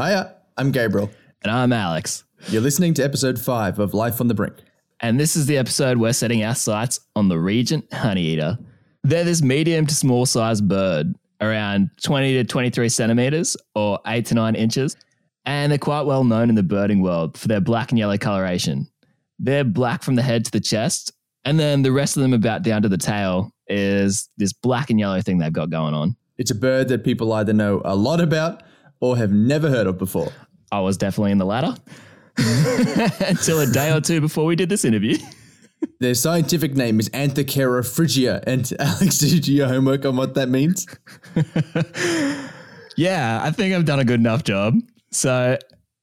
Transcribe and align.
Hiya, 0.00 0.36
I'm 0.56 0.70
Gabriel. 0.70 1.10
And 1.42 1.50
I'm 1.50 1.72
Alex. 1.72 2.22
You're 2.50 2.62
listening 2.62 2.94
to 2.94 3.02
episode 3.02 3.36
5 3.36 3.80
of 3.80 3.94
Life 3.94 4.20
on 4.20 4.28
the 4.28 4.34
Brink. 4.34 4.54
And 5.00 5.18
this 5.18 5.34
is 5.34 5.46
the 5.46 5.58
episode 5.58 5.98
we're 5.98 6.12
setting 6.12 6.44
our 6.44 6.54
sights 6.54 7.00
on 7.16 7.26
the 7.26 7.36
Regent 7.36 7.90
Honeyeater. 7.90 8.64
They're 9.02 9.24
this 9.24 9.42
medium 9.42 9.86
to 9.86 9.94
small 9.96 10.24
sized 10.24 10.68
bird, 10.68 11.16
around 11.40 11.90
20 12.00 12.34
to 12.34 12.44
23 12.44 12.88
centimeters 12.88 13.56
or 13.74 13.98
8 14.06 14.24
to 14.26 14.34
9 14.36 14.54
inches. 14.54 14.96
And 15.44 15.72
they're 15.72 15.80
quite 15.80 16.02
well 16.02 16.22
known 16.22 16.48
in 16.48 16.54
the 16.54 16.62
birding 16.62 17.02
world 17.02 17.36
for 17.36 17.48
their 17.48 17.60
black 17.60 17.90
and 17.90 17.98
yellow 17.98 18.18
coloration. 18.18 18.86
They're 19.40 19.64
black 19.64 20.04
from 20.04 20.14
the 20.14 20.22
head 20.22 20.44
to 20.44 20.52
the 20.52 20.60
chest, 20.60 21.10
and 21.44 21.58
then 21.58 21.82
the 21.82 21.90
rest 21.90 22.16
of 22.16 22.22
them 22.22 22.34
about 22.34 22.62
down 22.62 22.82
to 22.82 22.88
the 22.88 22.98
tail 22.98 23.50
is 23.66 24.30
this 24.36 24.52
black 24.52 24.90
and 24.90 25.00
yellow 25.00 25.20
thing 25.22 25.38
they've 25.38 25.52
got 25.52 25.70
going 25.70 25.94
on. 25.94 26.16
It's 26.36 26.52
a 26.52 26.54
bird 26.54 26.86
that 26.86 27.02
people 27.02 27.32
either 27.32 27.52
know 27.52 27.82
a 27.84 27.96
lot 27.96 28.20
about 28.20 28.62
or 29.00 29.16
have 29.16 29.32
never 29.32 29.68
heard 29.68 29.86
of 29.86 29.98
before. 29.98 30.32
I 30.70 30.80
was 30.80 30.96
definitely 30.96 31.32
in 31.32 31.38
the 31.38 31.46
latter 31.46 31.74
until 33.26 33.60
a 33.60 33.66
day 33.66 33.92
or 33.92 34.00
two 34.00 34.20
before 34.20 34.44
we 34.44 34.56
did 34.56 34.68
this 34.68 34.84
interview. 34.84 35.16
Their 36.00 36.14
scientific 36.14 36.74
name 36.74 36.98
is 36.98 37.08
Anthochaera 37.10 37.84
phrygia. 37.84 38.42
And 38.46 38.70
Alex, 38.78 39.18
did 39.18 39.32
you 39.32 39.40
do 39.40 39.52
your 39.52 39.68
homework 39.68 40.04
on 40.04 40.16
what 40.16 40.34
that 40.34 40.48
means? 40.48 40.86
yeah, 42.96 43.40
I 43.42 43.50
think 43.50 43.74
I've 43.74 43.84
done 43.84 44.00
a 44.00 44.04
good 44.04 44.20
enough 44.20 44.42
job. 44.44 44.74
So, 45.12 45.56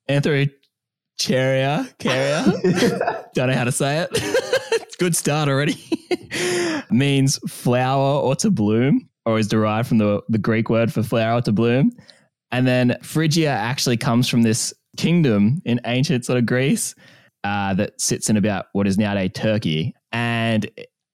Anthrocheria, 0.09 1.97
carrier, 1.99 2.43
don't 3.33 3.49
know 3.49 3.55
how 3.55 3.65
to 3.65 3.71
say 3.71 4.07
it. 4.09 4.95
good 4.97 5.15
start 5.15 5.49
already. 5.49 5.77
means 6.89 7.37
flower 7.49 8.21
or 8.21 8.35
to 8.37 8.49
bloom, 8.49 9.09
or 9.25 9.39
is 9.39 9.47
derived 9.47 9.87
from 9.87 9.97
the, 9.97 10.21
the 10.29 10.37
Greek 10.37 10.69
word 10.69 10.91
for 10.93 11.03
flower 11.03 11.39
or 11.39 11.41
to 11.41 11.51
bloom. 11.51 11.91
And 12.55 12.65
then 12.65 12.97
Phrygia 13.01 13.49
actually 13.49 13.97
comes 13.97 14.29
from 14.29 14.43
this 14.43 14.73
kingdom 14.95 15.61
in 15.65 15.81
ancient 15.83 16.23
sort 16.23 16.39
of 16.39 16.45
Greece 16.45 16.95
uh, 17.43 17.73
that 17.73 17.99
sits 17.99 18.29
in 18.29 18.37
about 18.37 18.67
what 18.71 18.87
is 18.87 18.97
nowadays 18.97 19.31
Turkey. 19.33 19.93
And 20.13 20.65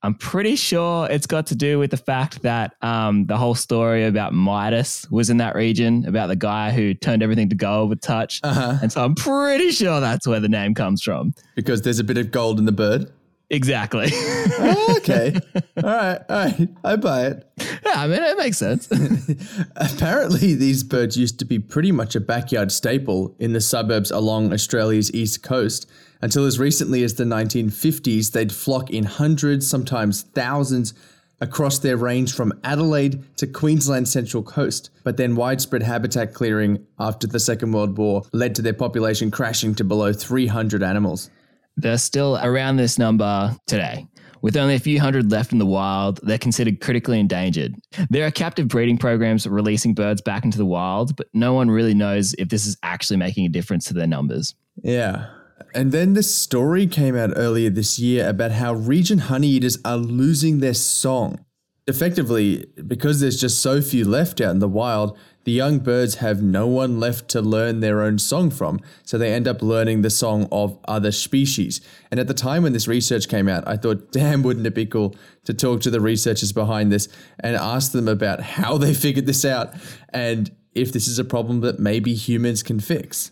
I'm 0.04 0.14
pretty 0.14 0.56
sure 0.56 1.08
it's 1.10 1.26
got 1.26 1.48
to 1.48 1.56
do 1.56 1.80
with 1.80 1.90
the 1.90 1.98
fact 1.98 2.44
that 2.44 2.76
um, 2.84 3.26
the 3.26 3.38
whole 3.38 3.56
story 3.56 4.06
about 4.06 4.34
Midas 4.34 5.10
was 5.10 5.32
in 5.32 5.38
that 5.38 5.56
region, 5.56 6.06
about 6.08 6.28
the 6.28 6.36
guy 6.36 6.70
who 6.70 6.94
turned 6.94 7.24
everything 7.24 7.50
to 7.50 7.56
gold 7.56 7.90
with 7.90 8.02
touch. 8.02 8.40
Uh-huh. 8.44 8.78
And 8.80 8.92
so 8.92 9.04
I'm 9.04 9.16
pretty 9.16 9.72
sure 9.72 10.00
that's 10.00 10.28
where 10.28 10.40
the 10.40 10.48
name 10.48 10.76
comes 10.76 11.02
from. 11.02 11.34
Because 11.56 11.82
there's 11.82 11.98
a 11.98 12.04
bit 12.04 12.20
of 12.20 12.30
gold 12.30 12.60
in 12.60 12.66
the 12.66 12.72
bird? 12.72 13.12
Exactly. 13.52 14.08
oh, 14.14 14.96
okay. 15.00 15.36
All 15.84 15.84
right. 15.84 16.20
All 16.30 16.46
right. 16.46 16.70
I 16.86 16.96
buy 16.96 17.26
it. 17.28 17.48
Yeah, 17.86 17.94
I 17.98 18.08
mean, 18.08 18.24
it 18.24 18.38
makes 18.38 18.58
sense. 18.58 18.88
Apparently, 19.76 20.56
these 20.56 20.84
birds 20.86 21.18
used 21.18 21.38
to 21.40 21.46
be 21.46 21.60
pretty 21.60 21.92
much 21.92 22.16
a 22.16 22.22
backyard 22.22 22.72
staple 22.72 23.36
in 23.40 23.52
the 23.52 23.60
suburbs 23.60 24.10
along 24.10 24.54
Australia's 24.54 25.14
east 25.14 25.44
coast. 25.44 25.86
Until 26.22 26.46
as 26.46 26.60
recently 26.60 27.04
as 27.04 27.16
the 27.16 27.26
1950s, 27.26 28.32
they'd 28.32 28.54
flock 28.54 28.90
in 28.90 29.04
hundreds, 29.04 29.68
sometimes 29.70 30.22
thousands, 30.22 30.94
across 31.42 31.80
their 31.80 31.98
range 31.98 32.34
from 32.34 32.54
Adelaide 32.64 33.22
to 33.36 33.48
Queensland's 33.48 34.12
central 34.12 34.44
coast. 34.44 34.92
But 35.04 35.18
then 35.18 35.36
widespread 35.36 35.84
habitat 35.84 36.34
clearing 36.34 36.86
after 37.00 37.28
the 37.28 37.40
Second 37.40 37.74
World 37.74 37.98
War 37.98 38.24
led 38.32 38.56
to 38.56 38.62
their 38.62 38.74
population 38.74 39.30
crashing 39.30 39.76
to 39.76 39.84
below 39.84 40.14
300 40.14 40.82
animals. 40.84 41.30
They're 41.78 41.98
still 41.98 42.38
around 42.42 42.78
this 42.78 43.00
number 43.00 43.56
today. 43.68 44.08
With 44.42 44.58
only 44.58 44.74
a 44.74 44.80
few 44.80 45.00
hundred 45.00 45.32
left 45.32 45.52
in 45.52 45.60
the 45.60 45.66
wild, 45.66 46.20
they're 46.24 46.38
considered 46.38 46.82
critically 46.82 47.20
endangered. 47.20 47.76
There 48.10 48.26
are 48.26 48.32
captive 48.32 48.68
breeding 48.68 48.98
programs 48.98 49.46
releasing 49.46 49.94
birds 49.94 50.22
back 50.22 50.44
into 50.44 50.58
the 50.58 50.66
wild, 50.66 51.16
but 51.16 51.28
no 51.34 51.54
one 51.54 51.70
really 51.70 51.94
knows 51.94 52.34
if 52.40 52.50
this 52.50 52.66
is 52.66 52.76
actually 52.82 53.18
making 53.18 53.46
a 53.46 53.50
difference 53.50 53.86
to 53.86 53.94
their 53.94 54.08
numbers. 54.08 54.56
Yeah. 54.84 55.28
And 55.76 55.92
then 55.92 56.14
this 56.14 56.34
story 56.34 56.88
came 56.88 57.16
out 57.16 57.34
earlier 57.36 57.70
this 57.70 58.00
year 58.00 58.28
about 58.28 58.52
how 58.52 58.74
Regent 58.74 59.24
honeyeaters 59.24 59.80
are 59.86 59.98
losing 59.98 60.60
their 60.60 60.74
song. 60.74 61.46
Effectively, 61.88 62.66
because 62.88 63.20
there's 63.20 63.40
just 63.40 63.62
so 63.62 63.82
few 63.82 64.06
left 64.06 64.42
out 64.42 64.52
in 64.52 64.60
the 64.60 64.68
wild, 64.68 65.18
the 65.44 65.52
young 65.52 65.80
birds 65.80 66.16
have 66.16 66.42
no 66.42 66.68
one 66.68 67.00
left 67.00 67.28
to 67.30 67.42
learn 67.42 67.80
their 67.80 68.02
own 68.02 68.20
song 68.20 68.52
from, 68.52 68.80
so 69.04 69.18
they 69.18 69.34
end 69.34 69.48
up 69.48 69.62
learning 69.62 70.02
the 70.02 70.10
song 70.10 70.48
of 70.52 70.78
other 70.86 71.12
species. 71.12 71.82
And 72.12 72.20
at 72.20 72.28
the 72.28 72.34
time 72.34 72.64
when 72.64 72.74
this 72.74 72.88
research 72.88 73.28
came 73.28 73.48
out, 73.48 73.68
I 73.68 73.78
thought, 73.78 74.12
damn, 74.12 74.44
wouldn't 74.44 74.68
it 74.68 74.76
be 74.76 74.86
cool 74.86 75.16
to 75.46 75.54
talk 75.54 75.82
to 75.82 75.90
the 75.90 76.02
researchers 76.02 76.52
behind 76.52 76.92
this 76.92 77.08
and 77.40 77.56
ask 77.56 77.92
them 77.92 78.08
about 78.08 78.42
how 78.42 78.78
they 78.78 78.94
figured 78.94 79.26
this 79.26 79.44
out 79.44 79.74
and 80.10 80.52
if 80.76 80.94
this 80.94 81.08
is 81.08 81.20
a 81.20 81.26
problem 81.26 81.62
that 81.62 81.80
maybe 81.80 82.14
humans 82.14 82.64
can 82.64 82.80
fix. 82.80 83.32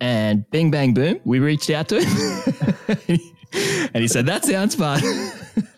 And 0.00 0.48
bing, 0.50 0.70
bang, 0.70 0.94
boom, 0.94 1.20
we 1.24 1.38
reached 1.38 1.70
out 1.70 1.88
to 1.88 2.02
him. 2.02 3.20
and 3.94 4.02
he 4.02 4.08
said, 4.08 4.26
that 4.26 4.44
sounds 4.44 4.74
fun. 4.74 5.00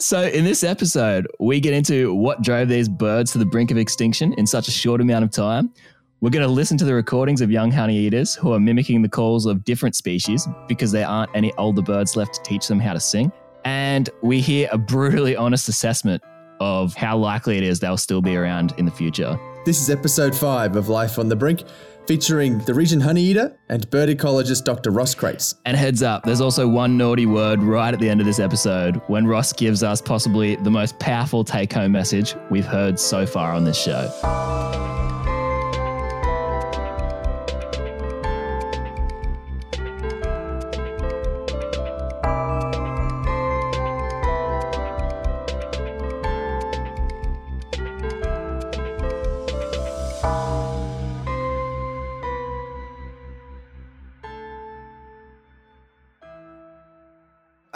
So, 0.00 0.22
in 0.22 0.44
this 0.44 0.62
episode, 0.62 1.26
we 1.40 1.58
get 1.58 1.74
into 1.74 2.14
what 2.14 2.40
drove 2.40 2.68
these 2.68 2.88
birds 2.88 3.32
to 3.32 3.38
the 3.38 3.44
brink 3.44 3.72
of 3.72 3.76
extinction 3.76 4.32
in 4.34 4.46
such 4.46 4.68
a 4.68 4.70
short 4.70 5.00
amount 5.00 5.24
of 5.24 5.32
time. 5.32 5.72
We're 6.20 6.30
going 6.30 6.46
to 6.46 6.52
listen 6.52 6.78
to 6.78 6.84
the 6.84 6.94
recordings 6.94 7.40
of 7.40 7.50
young 7.50 7.72
honey 7.72 7.96
eaters 7.96 8.36
who 8.36 8.52
are 8.52 8.60
mimicking 8.60 9.02
the 9.02 9.08
calls 9.08 9.44
of 9.44 9.64
different 9.64 9.96
species 9.96 10.46
because 10.68 10.92
there 10.92 11.06
aren't 11.06 11.34
any 11.34 11.52
older 11.54 11.82
birds 11.82 12.14
left 12.14 12.34
to 12.34 12.42
teach 12.44 12.68
them 12.68 12.78
how 12.78 12.92
to 12.92 13.00
sing. 13.00 13.32
And 13.64 14.08
we 14.22 14.40
hear 14.40 14.68
a 14.70 14.78
brutally 14.78 15.34
honest 15.34 15.68
assessment 15.68 16.22
of 16.60 16.94
how 16.94 17.16
likely 17.16 17.58
it 17.58 17.64
is 17.64 17.80
they'll 17.80 17.96
still 17.96 18.22
be 18.22 18.36
around 18.36 18.74
in 18.78 18.84
the 18.84 18.92
future. 18.92 19.36
This 19.64 19.82
is 19.82 19.90
episode 19.90 20.34
five 20.34 20.76
of 20.76 20.88
Life 20.88 21.18
on 21.18 21.28
the 21.28 21.36
Brink 21.36 21.64
featuring 22.08 22.58
the 22.60 22.72
Regent 22.72 23.02
Honeyeater 23.02 23.54
and 23.68 23.88
bird 23.90 24.08
ecologist 24.08 24.64
Dr. 24.64 24.90
Ross 24.90 25.14
Crates. 25.14 25.56
And 25.66 25.76
heads 25.76 26.02
up, 26.02 26.22
there's 26.22 26.40
also 26.40 26.66
one 26.66 26.96
naughty 26.96 27.26
word 27.26 27.62
right 27.62 27.92
at 27.92 28.00
the 28.00 28.08
end 28.08 28.20
of 28.20 28.26
this 28.26 28.38
episode 28.38 28.96
when 29.08 29.26
Ross 29.26 29.52
gives 29.52 29.82
us 29.82 30.00
possibly 30.00 30.56
the 30.56 30.70
most 30.70 30.98
powerful 30.98 31.44
take 31.44 31.70
home 31.70 31.92
message 31.92 32.34
we've 32.50 32.64
heard 32.64 32.98
so 32.98 33.26
far 33.26 33.52
on 33.52 33.64
this 33.64 33.78
show. 33.78 34.08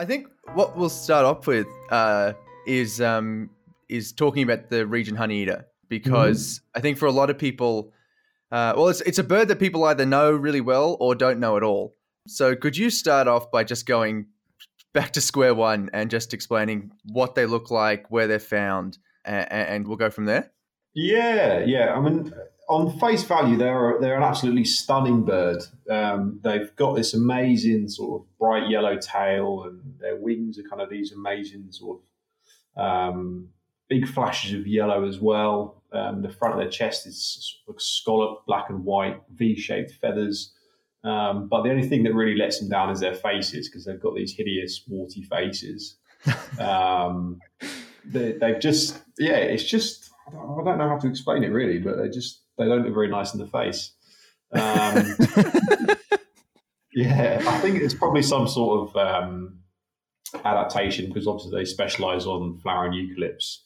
I 0.02 0.04
think 0.04 0.26
what 0.54 0.76
we'll 0.76 0.88
start 0.88 1.24
off 1.24 1.46
with 1.46 1.68
uh, 1.92 2.32
is 2.66 3.00
um, 3.00 3.50
is 3.88 4.12
talking 4.12 4.42
about 4.42 4.68
the 4.68 4.84
Regent 4.84 5.16
honeyeater 5.16 5.62
because 5.88 6.58
mm. 6.58 6.60
I 6.74 6.80
think 6.80 6.98
for 6.98 7.06
a 7.06 7.12
lot 7.12 7.30
of 7.30 7.38
people, 7.38 7.92
uh, 8.50 8.72
well, 8.76 8.88
it's 8.88 9.00
it's 9.02 9.20
a 9.20 9.22
bird 9.22 9.46
that 9.46 9.60
people 9.60 9.84
either 9.84 10.04
know 10.04 10.32
really 10.32 10.60
well 10.60 10.96
or 10.98 11.14
don't 11.14 11.38
know 11.38 11.56
at 11.56 11.62
all. 11.62 11.94
So 12.26 12.56
could 12.56 12.76
you 12.76 12.90
start 12.90 13.28
off 13.28 13.52
by 13.52 13.62
just 13.62 13.86
going 13.86 14.26
back 14.92 15.12
to 15.12 15.20
square 15.20 15.54
one 15.54 15.88
and 15.92 16.10
just 16.10 16.34
explaining 16.34 16.90
what 17.04 17.36
they 17.36 17.46
look 17.46 17.70
like, 17.70 18.10
where 18.10 18.26
they're 18.26 18.40
found, 18.40 18.98
and, 19.24 19.52
and 19.52 19.86
we'll 19.86 19.96
go 19.96 20.10
from 20.10 20.24
there. 20.24 20.50
Yeah, 20.94 21.60
yeah. 21.60 21.94
I 21.94 22.00
mean, 22.00 22.34
on 22.68 22.98
face 22.98 23.22
value, 23.24 23.56
they're 23.56 23.98
they're 24.00 24.16
an 24.16 24.22
absolutely 24.22 24.64
stunning 24.64 25.24
bird. 25.24 25.62
Um, 25.90 26.40
they've 26.42 26.74
got 26.76 26.96
this 26.96 27.14
amazing 27.14 27.88
sort 27.88 28.20
of 28.20 28.38
bright 28.38 28.70
yellow 28.70 28.96
tail, 28.96 29.64
and 29.64 29.80
their 29.98 30.16
wings 30.16 30.58
are 30.58 30.68
kind 30.68 30.80
of 30.80 30.90
these 30.90 31.12
amazing 31.12 31.66
sort 31.70 32.00
of 32.76 32.82
um, 32.82 33.48
big 33.88 34.08
flashes 34.08 34.58
of 34.58 34.66
yellow 34.66 35.06
as 35.06 35.20
well. 35.20 35.82
Um, 35.92 36.22
the 36.22 36.30
front 36.30 36.54
of 36.54 36.60
their 36.60 36.70
chest 36.70 37.06
is 37.06 37.58
sort 37.64 37.76
of 37.76 37.82
scalloped 37.82 38.46
black 38.46 38.70
and 38.70 38.84
white 38.84 39.20
V-shaped 39.34 39.92
feathers. 40.00 40.52
Um, 41.04 41.48
but 41.48 41.62
the 41.62 41.70
only 41.70 41.86
thing 41.86 42.04
that 42.04 42.14
really 42.14 42.36
lets 42.36 42.60
them 42.60 42.68
down 42.68 42.90
is 42.90 43.00
their 43.00 43.14
faces 43.14 43.68
because 43.68 43.84
they've 43.84 44.00
got 44.00 44.14
these 44.14 44.34
hideous 44.34 44.82
warty 44.88 45.22
faces. 45.22 45.96
Um, 46.60 47.40
they, 48.04 48.32
they've 48.32 48.60
just 48.60 49.02
yeah, 49.18 49.36
it's 49.36 49.64
just 49.64 50.10
I 50.28 50.64
don't 50.64 50.78
know 50.78 50.88
how 50.88 50.98
to 50.98 51.08
explain 51.08 51.42
it 51.44 51.48
really, 51.48 51.78
but 51.78 51.96
they 51.96 52.08
just 52.08 52.41
they 52.58 52.66
don't 52.66 52.84
look 52.84 52.94
very 52.94 53.08
nice 53.08 53.34
in 53.34 53.40
the 53.40 53.46
face. 53.46 53.92
Um, 54.52 55.16
yeah, 56.94 57.42
I 57.46 57.58
think 57.58 57.80
it's 57.80 57.94
probably 57.94 58.22
some 58.22 58.46
sort 58.46 58.90
of 58.90 58.96
um, 58.96 59.58
adaptation 60.44 61.08
because 61.08 61.26
obviously 61.26 61.58
they 61.58 61.64
specialize 61.64 62.26
on 62.26 62.58
flowering 62.58 62.92
eucalypts. 62.92 63.58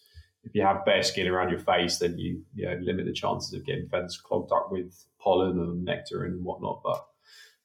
If 0.44 0.54
you 0.54 0.62
have 0.62 0.84
bare 0.84 1.02
skin 1.02 1.26
around 1.26 1.50
your 1.50 1.58
face, 1.58 1.98
then 1.98 2.18
you, 2.18 2.42
you 2.54 2.66
know, 2.66 2.78
limit 2.80 3.06
the 3.06 3.12
chances 3.12 3.52
of 3.52 3.66
getting 3.66 3.88
feathers 3.88 4.16
clogged 4.16 4.52
up 4.52 4.70
with 4.70 4.94
pollen 5.18 5.58
and 5.58 5.84
nectar 5.84 6.24
and 6.24 6.44
whatnot. 6.44 6.82
But 6.84 7.04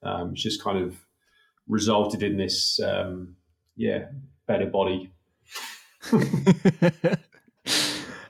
um, 0.02 0.32
it's 0.34 0.42
just 0.42 0.64
kind 0.64 0.80
of 0.80 0.98
resulted 1.68 2.24
in 2.24 2.38
this, 2.38 2.80
um, 2.80 3.36
yeah, 3.76 4.06
better 4.48 4.66
body. 4.66 5.12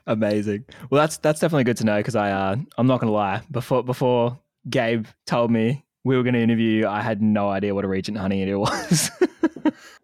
Amazing. 0.06 0.64
Well, 0.90 1.00
that's 1.00 1.16
that's 1.18 1.40
definitely 1.40 1.64
good 1.64 1.76
to 1.78 1.84
know 1.84 1.98
because 1.98 2.16
I 2.16 2.30
uh, 2.30 2.56
I'm 2.76 2.86
not 2.86 3.00
gonna 3.00 3.12
lie. 3.12 3.42
Before 3.50 3.82
before 3.82 4.38
Gabe 4.68 5.06
told 5.26 5.50
me 5.50 5.84
we 6.04 6.16
were 6.16 6.22
going 6.22 6.34
to 6.34 6.40
interview 6.40 6.68
you, 6.68 6.88
I 6.88 7.00
had 7.00 7.22
no 7.22 7.48
idea 7.48 7.74
what 7.74 7.84
a 7.84 7.88
Regent 7.88 8.18
Honeyeater 8.18 8.58
was. 8.58 9.10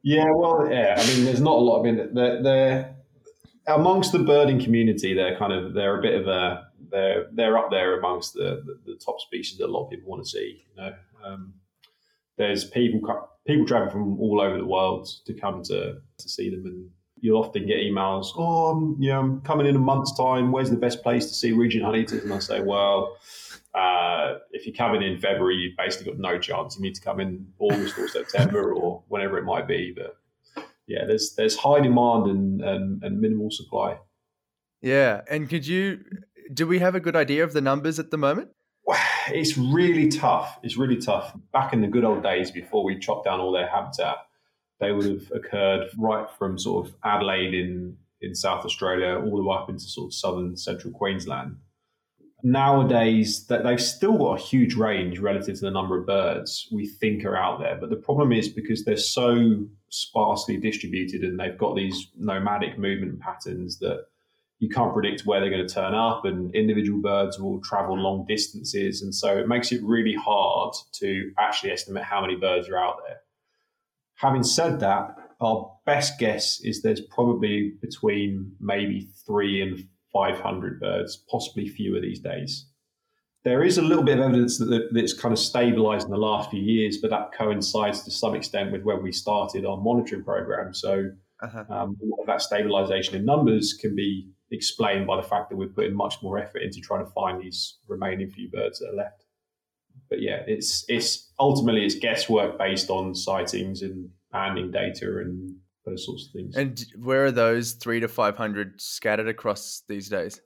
yeah, 0.02 0.26
well, 0.30 0.68
yeah. 0.70 0.94
I 0.96 1.06
mean, 1.06 1.24
there's 1.24 1.40
not 1.40 1.56
a 1.56 1.60
lot. 1.60 1.80
I 1.80 1.82
mean, 1.82 2.14
they're, 2.14 2.42
they're 2.42 2.96
amongst 3.66 4.12
the 4.12 4.20
birding 4.20 4.60
community. 4.62 5.14
They're 5.14 5.36
kind 5.36 5.52
of 5.52 5.74
they're 5.74 5.98
a 5.98 6.02
bit 6.02 6.20
of 6.20 6.28
a 6.28 6.68
they're 6.90 7.26
they're 7.32 7.58
up 7.58 7.70
there 7.70 7.98
amongst 7.98 8.34
the, 8.34 8.62
the, 8.64 8.92
the 8.92 8.98
top 9.04 9.20
species 9.20 9.58
that 9.58 9.66
a 9.66 9.72
lot 9.72 9.84
of 9.84 9.90
people 9.90 10.10
want 10.10 10.22
to 10.24 10.28
see. 10.28 10.64
You 10.70 10.82
know, 10.82 10.94
um, 11.24 11.54
there's 12.36 12.64
people 12.64 13.28
people 13.46 13.66
travel 13.66 13.90
from 13.90 14.20
all 14.20 14.40
over 14.40 14.56
the 14.56 14.66
world 14.66 15.08
to 15.26 15.34
come 15.34 15.62
to 15.64 15.98
to 16.18 16.28
see 16.28 16.50
them, 16.50 16.64
and 16.64 16.90
you'll 17.20 17.42
often 17.42 17.66
get 17.66 17.78
emails. 17.78 18.28
Oh, 18.36 18.70
I'm, 18.70 19.02
you 19.02 19.10
know, 19.10 19.20
I'm 19.20 19.40
coming 19.42 19.66
in 19.66 19.76
a 19.76 19.80
month's 19.80 20.16
time. 20.16 20.52
Where's 20.52 20.70
the 20.70 20.76
best 20.76 21.02
place 21.02 21.26
to 21.26 21.34
see 21.34 21.52
Regent 21.52 21.84
honeyeaters? 21.84 22.22
And 22.22 22.32
I 22.32 22.38
say, 22.38 22.60
well. 22.60 23.16
Uh, 23.74 24.38
if 24.50 24.66
you're 24.66 24.74
coming 24.74 25.02
in 25.02 25.18
February, 25.18 25.54
you've 25.54 25.76
basically 25.76 26.10
got 26.10 26.18
no 26.18 26.36
chance. 26.38 26.76
You 26.76 26.82
need 26.82 26.96
to 26.96 27.00
come 27.00 27.20
in 27.20 27.46
August 27.60 27.96
or 27.96 28.08
September 28.08 28.72
or 28.74 29.04
whenever 29.08 29.38
it 29.38 29.44
might 29.44 29.68
be. 29.68 29.94
But 29.94 30.16
yeah, 30.88 31.04
there's 31.06 31.34
there's 31.36 31.54
high 31.54 31.80
demand 31.80 32.26
and, 32.26 32.60
and, 32.62 33.04
and 33.04 33.20
minimal 33.20 33.50
supply. 33.50 33.98
Yeah, 34.80 35.20
and 35.30 35.48
could 35.48 35.66
you 35.66 36.00
do 36.52 36.66
we 36.66 36.78
have 36.78 36.94
a 36.94 37.00
good 37.00 37.14
idea 37.14 37.44
of 37.44 37.52
the 37.52 37.60
numbers 37.60 37.98
at 37.98 38.10
the 38.10 38.18
moment? 38.18 38.50
It's 39.30 39.58
really 39.58 40.08
tough. 40.08 40.58
It's 40.62 40.78
really 40.78 40.96
tough. 40.96 41.36
Back 41.52 41.74
in 41.74 41.82
the 41.82 41.86
good 41.86 42.02
old 42.02 42.22
days 42.22 42.50
before 42.50 42.82
we 42.82 42.98
chopped 42.98 43.26
down 43.26 43.40
all 43.40 43.52
their 43.52 43.66
habitat, 43.68 44.16
they 44.80 44.92
would 44.92 45.06
have 45.06 45.32
occurred 45.34 45.88
right 45.98 46.26
from 46.38 46.58
sort 46.58 46.86
of 46.86 46.94
Adelaide 47.04 47.54
in, 47.54 47.96
in 48.20 48.34
South 48.34 48.64
Australia 48.64 49.18
all 49.18 49.36
the 49.36 49.42
way 49.42 49.56
up 49.56 49.68
into 49.68 49.84
sort 49.84 50.08
of 50.08 50.14
southern 50.14 50.56
central 50.56 50.92
Queensland. 50.92 51.56
Nowadays, 52.44 53.46
that 53.46 53.64
they've 53.64 53.82
still 53.82 54.16
got 54.16 54.38
a 54.38 54.42
huge 54.42 54.76
range 54.76 55.18
relative 55.18 55.56
to 55.56 55.60
the 55.62 55.72
number 55.72 55.98
of 55.98 56.06
birds 56.06 56.68
we 56.70 56.86
think 56.86 57.24
are 57.24 57.36
out 57.36 57.58
there. 57.58 57.76
But 57.76 57.90
the 57.90 57.96
problem 57.96 58.30
is 58.30 58.48
because 58.48 58.84
they're 58.84 58.96
so 58.96 59.66
sparsely 59.88 60.56
distributed 60.56 61.22
and 61.22 61.40
they've 61.40 61.58
got 61.58 61.74
these 61.74 62.08
nomadic 62.16 62.78
movement 62.78 63.18
patterns 63.18 63.80
that 63.80 64.06
you 64.60 64.68
can't 64.68 64.92
predict 64.92 65.24
where 65.24 65.40
they're 65.40 65.50
going 65.50 65.66
to 65.66 65.72
turn 65.72 65.94
up, 65.94 66.24
and 66.24 66.52
individual 66.54 67.00
birds 67.00 67.38
will 67.38 67.60
travel 67.60 67.96
long 67.96 68.24
distances. 68.26 69.02
And 69.02 69.14
so 69.14 69.36
it 69.36 69.46
makes 69.46 69.70
it 69.70 69.82
really 69.82 70.14
hard 70.14 70.74
to 70.94 71.32
actually 71.38 71.70
estimate 71.70 72.02
how 72.02 72.20
many 72.20 72.34
birds 72.34 72.68
are 72.68 72.78
out 72.78 72.98
there. 73.06 73.18
Having 74.18 74.42
said 74.42 74.80
that, 74.80 75.16
our 75.40 75.72
best 75.86 76.18
guess 76.18 76.60
is 76.62 76.82
there's 76.82 77.00
probably 77.00 77.74
between 77.80 78.52
maybe 78.60 79.08
three 79.26 79.62
and 79.62 79.78
500 80.12 80.80
birds, 80.80 81.24
possibly 81.30 81.68
fewer 81.68 82.00
these 82.00 82.18
days. 82.18 82.66
There 83.44 83.62
is 83.62 83.78
a 83.78 83.82
little 83.82 84.02
bit 84.02 84.18
of 84.18 84.24
evidence 84.24 84.58
that, 84.58 84.88
it's 84.92 85.12
kind 85.12 85.32
of 85.32 85.38
stabilized 85.38 86.06
in 86.06 86.10
the 86.10 86.18
last 86.18 86.50
few 86.50 86.60
years, 86.60 86.98
but 86.98 87.10
that 87.10 87.30
coincides 87.32 88.02
to 88.02 88.10
some 88.10 88.34
extent 88.34 88.72
with 88.72 88.82
when 88.82 89.02
we 89.02 89.12
started 89.12 89.64
our 89.64 89.76
monitoring 89.76 90.24
program. 90.24 90.74
So 90.74 91.10
uh-huh. 91.40 91.64
um, 91.70 91.96
that 92.26 92.42
stabilization 92.42 93.14
in 93.14 93.24
numbers 93.24 93.72
can 93.72 93.94
be 93.94 94.28
explained 94.50 95.06
by 95.06 95.16
the 95.16 95.22
fact 95.22 95.50
that 95.50 95.56
we're 95.56 95.68
putting 95.68 95.94
much 95.94 96.16
more 96.22 96.38
effort 96.38 96.62
into 96.62 96.80
trying 96.80 97.04
to 97.04 97.12
find 97.12 97.40
these 97.40 97.78
remaining 97.86 98.28
few 98.30 98.50
birds 98.50 98.80
that 98.80 98.88
are 98.88 98.96
left. 98.96 99.24
But 100.10 100.22
yeah, 100.22 100.42
it's 100.46 100.84
it's 100.88 101.30
ultimately 101.38 101.84
it's 101.84 101.94
guesswork 101.94 102.58
based 102.58 102.90
on 102.90 103.14
sightings 103.14 103.82
and 103.82 104.10
banding 104.32 104.70
data 104.70 105.18
and 105.18 105.56
those 105.84 106.04
sorts 106.04 106.26
of 106.26 106.32
things. 106.32 106.56
And 106.56 106.84
where 107.02 107.26
are 107.26 107.32
those 107.32 107.72
three 107.72 108.00
to 108.00 108.08
five 108.08 108.36
hundred 108.36 108.80
scattered 108.80 109.28
across 109.28 109.82
these 109.88 110.08
days? 110.08 110.40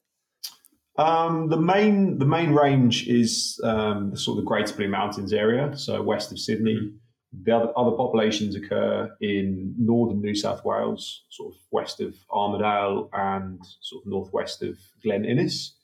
Um, 0.99 1.49
the 1.49 1.57
main 1.57 2.19
the 2.19 2.27
main 2.27 2.53
range 2.53 3.09
is 3.09 3.61
um, 3.65 4.15
sort 4.17 4.39
of 4.39 4.45
the 4.45 4.49
Greater 4.49 4.75
Blue 4.75 4.89
Mountains 4.89 5.33
area, 5.33 5.77
so 5.77 6.03
west 6.03 6.33
of 6.33 6.39
Sydney. 6.39 6.75
Mm-hmm. 6.75 6.97
The 7.45 7.57
other, 7.57 7.73
other 7.79 7.97
populations 7.97 8.55
occur 8.55 9.11
in 9.23 9.75
northern 9.79 10.21
New 10.21 10.35
South 10.35 10.67
Wales, 10.67 11.25
sort 11.31 11.55
of 11.55 11.61
west 11.71 11.99
of 12.01 12.15
Armidale 12.31 13.09
and 13.15 13.59
sort 13.81 14.05
of 14.05 14.11
northwest 14.11 14.63
of 14.63 14.77
Glen 15.03 15.25
Innes. 15.25 15.75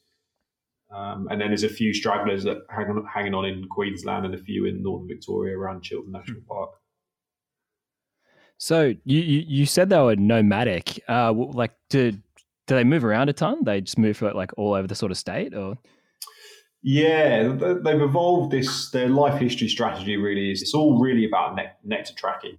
Um, 0.94 1.28
and 1.30 1.40
then 1.40 1.48
there's 1.48 1.64
a 1.64 1.68
few 1.68 1.92
stragglers 1.92 2.44
that 2.44 2.58
hang 2.70 2.86
on, 2.86 3.04
hanging 3.12 3.34
on 3.34 3.44
in 3.44 3.68
Queensland 3.68 4.24
and 4.24 4.34
a 4.34 4.38
few 4.38 4.64
in 4.64 4.82
northern 4.82 5.06
Victoria 5.06 5.56
around 5.58 5.82
Chiltern 5.82 6.12
National 6.12 6.40
Park. 6.48 6.70
So 8.56 8.94
you, 9.04 9.20
you, 9.20 9.44
you 9.46 9.66
said 9.66 9.90
they 9.90 9.98
were 9.98 10.16
nomadic. 10.16 11.00
Uh, 11.08 11.32
like, 11.32 11.72
do 11.90 12.12
do 12.12 12.74
they 12.74 12.84
move 12.84 13.04
around 13.04 13.28
a 13.28 13.32
ton? 13.32 13.64
They 13.64 13.80
just 13.80 13.98
move 13.98 14.16
for 14.16 14.32
like 14.32 14.50
all 14.56 14.74
over 14.74 14.86
the 14.86 14.94
sort 14.94 15.12
of 15.12 15.18
state, 15.18 15.54
or 15.54 15.76
yeah, 16.82 17.48
they've 17.48 18.00
evolved 18.00 18.50
this. 18.50 18.90
Their 18.90 19.08
life 19.08 19.40
history 19.40 19.68
strategy 19.68 20.16
really 20.16 20.50
is. 20.50 20.62
It's 20.62 20.74
all 20.74 21.00
really 21.00 21.26
about 21.26 21.56
ne- 21.56 21.72
nectar 21.84 22.14
tracking. 22.14 22.58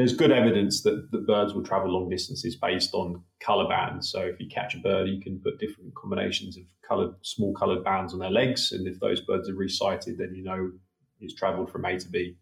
There's 0.00 0.14
good 0.14 0.32
evidence 0.32 0.80
that, 0.84 1.10
that 1.10 1.26
birds 1.26 1.52
will 1.52 1.62
travel 1.62 1.90
long 1.90 2.08
distances 2.08 2.56
based 2.56 2.94
on 2.94 3.22
color 3.38 3.68
bands. 3.68 4.10
So 4.10 4.22
if 4.22 4.40
you 4.40 4.48
catch 4.48 4.74
a 4.74 4.78
bird, 4.78 5.08
you 5.08 5.20
can 5.20 5.38
put 5.38 5.60
different 5.60 5.94
combinations 5.94 6.56
of 6.56 6.62
colored, 6.80 7.12
small 7.20 7.52
colored 7.52 7.84
bands 7.84 8.14
on 8.14 8.18
their 8.18 8.30
legs, 8.30 8.72
and 8.72 8.88
if 8.88 8.98
those 8.98 9.20
birds 9.20 9.50
are 9.50 9.54
resighted, 9.54 10.16
then 10.16 10.34
you 10.34 10.42
know 10.42 10.72
it's 11.20 11.34
travelled 11.34 11.70
from 11.70 11.84
A 11.84 11.98
to 11.98 12.08
B. 12.08 12.34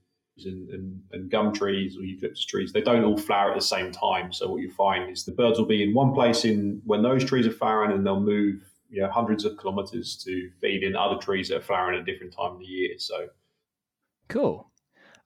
And, 0.45 0.71
and, 0.71 1.01
and, 1.11 1.31
gum 1.33 1.53
trees 1.53 1.97
or 1.97 2.03
eucalyptus 2.03 2.47
trees, 2.47 2.73
they 2.73 2.81
don't 2.81 3.03
all 3.03 3.19
flower 3.19 3.51
at 3.51 3.57
the 3.57 3.61
same 3.61 3.91
time. 3.91 4.33
So 4.33 4.49
what 4.49 4.63
you 4.63 4.71
find 4.71 5.11
is 5.11 5.25
the 5.25 5.33
birds 5.33 5.59
will 5.59 5.67
be 5.67 5.83
in 5.83 5.95
one 5.95 6.15
place 6.15 6.45
in 6.45 6.81
when 6.85 7.03
those 7.03 7.25
trees 7.25 7.45
are 7.45 7.51
flowering, 7.51 7.91
and 7.91 8.07
they'll 8.07 8.21
move 8.21 8.61
you 8.89 9.03
know 9.03 9.11
hundreds 9.11 9.45
of 9.45 9.57
kilometers 9.57 10.17
to 10.25 10.49
feed 10.61 10.85
in 10.85 10.95
other 10.95 11.17
trees 11.17 11.49
that 11.49 11.57
are 11.57 11.61
flowering 11.61 11.97
at 11.97 12.03
a 12.03 12.05
different 12.05 12.37
time 12.37 12.53
of 12.53 12.61
the 12.61 12.67
year. 12.67 12.91
So 12.99 13.31
cool. 14.29 14.71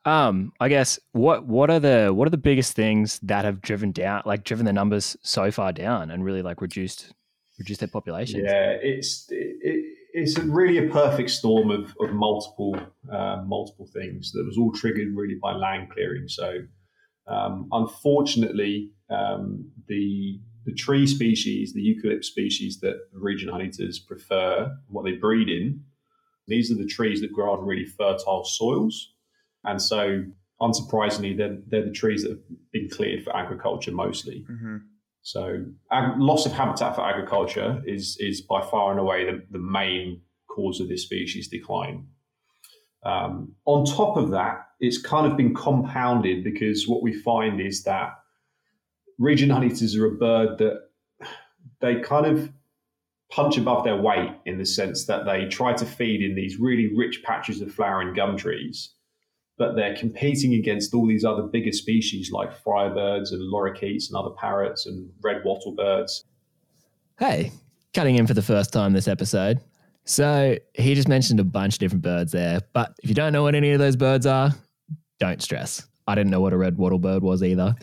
Um, 0.04 0.52
I 0.58 0.68
guess 0.68 0.98
what 1.12 1.46
what 1.46 1.70
are 1.70 1.78
the 1.78 2.12
what 2.12 2.26
are 2.26 2.30
the 2.30 2.36
biggest 2.36 2.74
things 2.74 3.20
that 3.22 3.44
have 3.44 3.60
driven 3.60 3.92
down 3.92 4.22
like 4.26 4.42
driven 4.42 4.66
the 4.66 4.72
numbers 4.72 5.16
so 5.22 5.50
far 5.50 5.72
down 5.72 6.10
and 6.10 6.24
really 6.24 6.42
like 6.42 6.60
reduced 6.60 7.12
reduced 7.58 7.80
their 7.80 7.88
population? 7.88 8.44
Yeah, 8.44 8.76
it's 8.82 9.26
it, 9.30 9.84
it's 10.12 10.38
really 10.38 10.78
a 10.78 10.90
perfect 10.90 11.30
storm 11.30 11.70
of, 11.70 11.94
of 12.00 12.12
multiple 12.12 12.76
uh, 13.10 13.42
multiple 13.46 13.86
things 13.92 14.32
that 14.32 14.44
was 14.44 14.58
all 14.58 14.72
triggered 14.72 15.14
really 15.14 15.38
by 15.40 15.52
land 15.52 15.90
clearing. 15.90 16.26
So 16.26 16.58
um, 17.26 17.68
unfortunately, 17.72 18.90
um, 19.10 19.70
the 19.86 20.40
the 20.64 20.74
tree 20.74 21.06
species, 21.06 21.72
the 21.72 21.80
eucalypt 21.80 22.24
species 22.24 22.78
that 22.80 22.94
regent 23.12 23.52
honeyeaters 23.52 23.96
prefer, 24.06 24.76
what 24.88 25.04
they 25.04 25.12
breed 25.12 25.48
in, 25.48 25.82
these 26.46 26.70
are 26.70 26.76
the 26.76 26.86
trees 26.86 27.20
that 27.20 27.32
grow 27.32 27.52
on 27.52 27.66
really 27.66 27.84
fertile 27.86 28.44
soils. 28.44 29.12
And 29.64 29.80
so, 29.80 30.24
unsurprisingly, 30.60 31.36
they're, 31.36 31.58
they're 31.66 31.84
the 31.84 31.92
trees 31.92 32.22
that 32.22 32.30
have 32.30 32.40
been 32.72 32.88
cleared 32.88 33.24
for 33.24 33.36
agriculture 33.36 33.92
mostly. 33.92 34.44
Mm-hmm. 34.50 34.76
So, 35.22 35.64
ag- 35.90 36.18
loss 36.18 36.46
of 36.46 36.52
habitat 36.52 36.94
for 36.94 37.02
agriculture 37.02 37.82
is, 37.86 38.16
is 38.18 38.40
by 38.40 38.62
far 38.62 38.90
and 38.90 39.00
away 39.00 39.24
the, 39.24 39.42
the 39.50 39.58
main 39.58 40.20
cause 40.48 40.80
of 40.80 40.88
this 40.88 41.02
species 41.02 41.48
decline. 41.48 42.06
Um, 43.04 43.54
on 43.64 43.84
top 43.84 44.16
of 44.16 44.30
that, 44.30 44.66
it's 44.80 45.00
kind 45.00 45.30
of 45.30 45.36
been 45.36 45.54
compounded 45.54 46.44
because 46.44 46.86
what 46.86 47.02
we 47.02 47.12
find 47.12 47.60
is 47.60 47.84
that 47.84 48.10
regent 49.18 49.52
honeyeaters 49.52 49.96
are 49.96 50.06
a 50.06 50.16
bird 50.16 50.58
that 50.58 50.80
they 51.80 52.00
kind 52.00 52.26
of 52.26 52.52
punch 53.30 53.56
above 53.56 53.84
their 53.84 53.96
weight 53.96 54.30
in 54.44 54.58
the 54.58 54.66
sense 54.66 55.06
that 55.06 55.24
they 55.24 55.46
try 55.46 55.72
to 55.72 55.86
feed 55.86 56.22
in 56.22 56.34
these 56.34 56.58
really 56.58 56.90
rich 56.94 57.22
patches 57.24 57.60
of 57.60 57.72
flowering 57.72 58.14
gum 58.14 58.36
trees, 58.36 58.94
but 59.62 59.76
they're 59.76 59.94
competing 59.94 60.54
against 60.54 60.92
all 60.92 61.06
these 61.06 61.24
other 61.24 61.44
bigger 61.44 61.70
species 61.70 62.32
like 62.32 62.50
friarbirds 62.64 63.30
and 63.30 63.40
lorikeets 63.42 64.08
and 64.08 64.16
other 64.16 64.30
parrots 64.30 64.86
and 64.86 65.08
red 65.22 65.40
wattle 65.44 65.70
birds. 65.70 66.24
Hey, 67.16 67.52
cutting 67.94 68.16
in 68.16 68.26
for 68.26 68.34
the 68.34 68.42
first 68.42 68.72
time 68.72 68.92
this 68.92 69.06
episode. 69.06 69.60
So 70.04 70.58
he 70.74 70.96
just 70.96 71.06
mentioned 71.06 71.38
a 71.38 71.44
bunch 71.44 71.76
of 71.76 71.78
different 71.78 72.02
birds 72.02 72.32
there, 72.32 72.62
but 72.72 72.92
if 73.04 73.08
you 73.08 73.14
don't 73.14 73.32
know 73.32 73.44
what 73.44 73.54
any 73.54 73.70
of 73.70 73.78
those 73.78 73.94
birds 73.94 74.26
are, 74.26 74.50
don't 75.20 75.40
stress. 75.40 75.86
I 76.08 76.16
didn't 76.16 76.32
know 76.32 76.40
what 76.40 76.52
a 76.52 76.56
red 76.56 76.76
wattle 76.76 76.98
bird 76.98 77.22
was 77.22 77.44
either. 77.44 77.76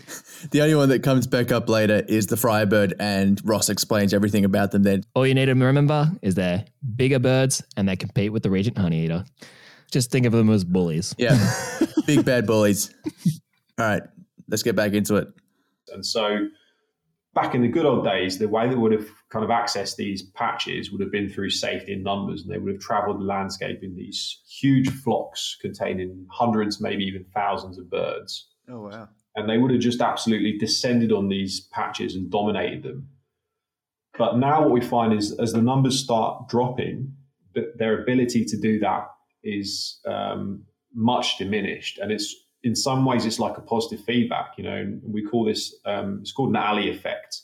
The 0.52 0.62
only 0.62 0.76
one 0.76 0.90
that 0.90 1.02
comes 1.02 1.28
back 1.28 1.54
up 1.54 1.70
later 1.70 2.04
is 2.10 2.28
the 2.28 2.36
friarbird, 2.36 2.96
and 3.00 3.40
Ross 3.46 3.70
explains 3.70 4.14
everything 4.14 4.44
about 4.44 4.72
them 4.72 4.84
then. 4.84 5.06
All 5.16 5.26
you 5.26 5.34
need 5.34 5.46
to 5.46 5.54
remember 5.54 6.12
is 6.22 6.36
they're 6.36 6.66
bigger 6.98 7.20
birds 7.20 7.64
and 7.78 7.88
they 7.88 7.96
compete 7.96 8.34
with 8.34 8.44
the 8.44 8.50
regent 8.50 8.76
honeyeater. 8.76 9.26
Just 9.92 10.12
think 10.12 10.26
of 10.26 10.32
them 10.32 10.50
as 10.50 10.64
bullies. 10.64 11.16
Yeah, 11.18 11.38
big 12.06 12.26
bad 12.26 12.46
bullies. 12.46 12.94
All 13.78 13.86
right, 13.86 14.04
let's 14.48 14.64
get 14.64 14.76
back 14.76 14.94
into 14.94 15.16
it. 15.16 15.28
And 15.92 16.06
so 16.06 16.48
back 17.34 17.56
in 17.56 17.62
the 17.62 17.68
good 17.68 17.86
old 17.86 18.04
days, 18.04 18.38
the 18.38 18.48
way 18.48 18.68
they 18.68 18.76
would 18.76 18.92
have 18.92 19.08
kind 19.30 19.44
of 19.44 19.52
accessed 19.52 19.96
these 19.96 20.24
patches 20.32 20.92
would 20.92 21.02
have 21.02 21.12
been 21.12 21.30
through 21.30 21.50
safety 21.50 21.94
in 21.94 22.04
numbers, 22.04 22.42
and 22.42 22.52
they 22.52 22.58
would 22.58 22.74
have 22.74 22.82
traveled 22.82 23.20
the 23.20 23.26
landscape 23.26 23.80
in 23.84 23.96
these 23.96 24.42
huge 24.48 24.90
flocks 24.90 25.58
containing 25.62 26.26
hundreds, 26.32 26.82
maybe 26.82 27.04
even 27.04 27.26
thousands 27.34 27.78
of 27.78 27.90
birds. 27.90 28.48
Oh, 28.70 28.82
wow. 28.82 29.10
And 29.36 29.50
they 29.50 29.58
would 29.58 29.72
have 29.72 29.80
just 29.80 30.02
absolutely 30.02 30.58
descended 30.58 31.12
on 31.12 31.30
these 31.30 31.62
patches 31.72 32.16
and 32.16 32.30
dominated 32.30 32.84
them. 32.84 33.08
But 34.18 34.38
now 34.38 34.62
what 34.62 34.72
we 34.72 34.82
find 34.82 35.14
is 35.14 35.32
as 35.40 35.54
the 35.54 35.62
numbers 35.62 35.98
start 35.98 36.50
dropping, 36.50 37.14
that 37.56 37.78
their 37.78 38.02
ability 38.02 38.44
to 38.46 38.58
do 38.58 38.80
that 38.80 39.08
is 39.44 40.00
um, 40.06 40.64
much 40.94 41.38
diminished, 41.38 42.00
and 42.00 42.12
it's 42.12 42.36
in 42.64 42.76
some 42.76 43.06
ways 43.06 43.26
it's 43.26 43.40
like 43.40 43.58
a 43.58 43.62
positive 43.62 44.04
feedback. 44.06 44.52
You 44.58 44.64
know, 44.64 45.00
we 45.04 45.24
call 45.24 45.46
this 45.46 45.76
um, 45.86 46.20
it's 46.22 46.32
called 46.32 46.50
an 46.50 46.58
Allee 46.58 46.90
effect, 46.90 47.42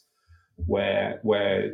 where 0.65 1.19
where 1.23 1.73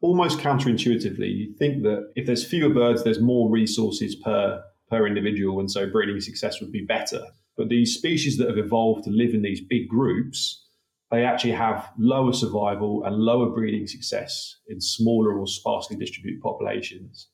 almost 0.00 0.38
counterintuitively 0.38 1.34
you 1.34 1.54
think 1.58 1.82
that 1.84 2.12
if 2.16 2.26
there's 2.26 2.44
fewer 2.44 2.72
birds, 2.72 3.04
there's 3.04 3.20
more 3.20 3.50
resources 3.50 4.16
per 4.16 4.62
per 4.88 5.06
individual, 5.06 5.60
and 5.60 5.70
so 5.70 5.88
breeding 5.88 6.20
success 6.20 6.60
would 6.60 6.72
be 6.72 6.84
better. 6.84 7.22
But 7.56 7.68
these 7.68 7.94
species 7.94 8.38
that 8.38 8.48
have 8.48 8.58
evolved 8.58 9.04
to 9.04 9.10
live 9.10 9.34
in 9.34 9.42
these 9.42 9.60
big 9.60 9.88
groups, 9.88 10.66
they 11.10 11.24
actually 11.24 11.52
have 11.52 11.90
lower 11.98 12.32
survival 12.32 13.04
and 13.04 13.16
lower 13.16 13.50
breeding 13.50 13.86
success 13.86 14.56
in 14.68 14.80
smaller 14.80 15.38
or 15.38 15.46
sparsely 15.46 15.96
distributed 15.96 16.40
populations. 16.40 17.28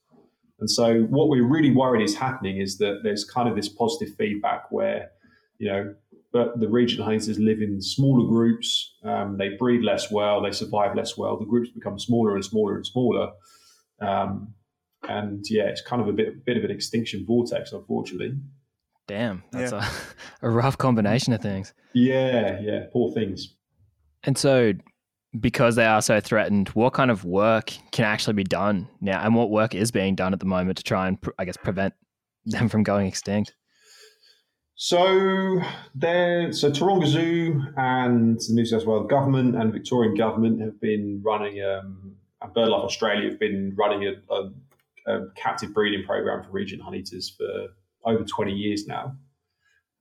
And 0.61 0.71
so, 0.71 1.03
what 1.03 1.29
we're 1.29 1.47
really 1.47 1.71
worried 1.71 2.03
is 2.03 2.17
happening 2.17 2.61
is 2.61 2.79
that 2.79 3.01
there's 3.03 3.25
kind 3.25 3.49
of 3.49 3.57
this 3.57 3.69
positive 3.69 4.15
feedback 4.17 4.71
where, 4.71 5.11
you 5.59 5.69
know, 5.69 5.95
but 6.33 6.61
the 6.61 6.69
region 6.69 7.03
hunters 7.03 7.39
live 7.39 7.61
in 7.61 7.81
smaller 7.81 8.29
groups. 8.29 8.97
Um, 9.05 9.39
they 9.39 9.51
breed 9.51 9.83
less 9.83 10.11
well. 10.11 10.43
They 10.43 10.53
survive 10.53 10.95
less 10.95 11.17
well. 11.17 11.39
The 11.39 11.47
groups 11.47 11.71
become 11.71 11.99
smaller 11.99 12.35
and 12.35 12.45
smaller 12.45 12.77
and 12.77 12.87
smaller. 12.87 13.31
Um, 14.01 14.55
and 15.09 15.45
yeah, 15.49 15.65
it's 15.65 15.81
kind 15.81 16.03
of 16.03 16.09
a 16.09 16.13
bit, 16.13 16.45
bit 16.45 16.57
of 16.57 16.65
an 16.65 16.71
extinction 16.71 17.25
vortex, 17.27 17.73
unfortunately. 17.73 18.35
Damn, 19.07 19.43
that's 19.53 19.73
yeah. 19.73 19.91
a, 20.43 20.47
a 20.49 20.51
rough 20.51 20.77
combination 20.77 21.33
of 21.33 21.41
things. 21.41 21.73
Yeah, 21.95 22.61
yeah, 22.61 22.85
poor 22.93 23.13
things. 23.13 23.55
And 24.25 24.37
so, 24.37 24.75
because 25.39 25.77
they 25.77 25.87
are 25.87 26.03
so 26.03 26.21
threatened, 26.21 26.69
what 26.71 26.93
kind 26.93 27.11
of 27.11 27.25
work 27.25 27.73
can 27.93 28.05
actually 28.05 28.35
be 28.35 28.45
done 28.45 28.89
now, 29.01 29.21
and 29.23 29.35
what 29.35 29.51
work 29.51 29.75
is 29.75 29.91
being 29.91 30.15
done 30.15 30.33
at 30.33 30.41
the 30.41 30.47
moment 30.47 30.79
to 30.79 30.83
try 30.83 31.09
and, 31.09 31.19
I 31.39 31.45
guess, 31.45 31.57
prevent 31.57 31.95
them 32.45 32.69
from 32.69 32.83
going 32.83 33.07
extinct? 33.07 33.55
So 34.81 35.61
there, 35.95 36.53
so 36.53 36.71
Taronga 36.71 37.07
Zoo 37.07 37.63
and 37.77 38.39
the 38.39 38.55
New 38.55 38.65
South 38.65 38.87
Wales 38.87 39.11
government 39.11 39.57
and 39.57 39.73
Victorian 39.73 40.15
government 40.15 40.61
have 40.61 40.81
been 40.81 41.21
running, 41.25 41.63
um, 41.63 42.15
and 42.41 42.55
BirdLife 42.55 42.85
Australia 42.85 43.29
have 43.29 43.41
been 43.41 43.75
running 43.77 44.07
a, 44.07 44.33
a, 44.33 45.13
a 45.13 45.31
captive 45.35 45.75
breeding 45.75 46.07
program 46.07 46.45
for 46.45 46.51
regent 46.51 46.81
honeyeaters 46.81 47.37
for 47.37 47.69
over 48.05 48.23
20 48.25 48.53
years 48.53 48.87
now. 48.87 49.17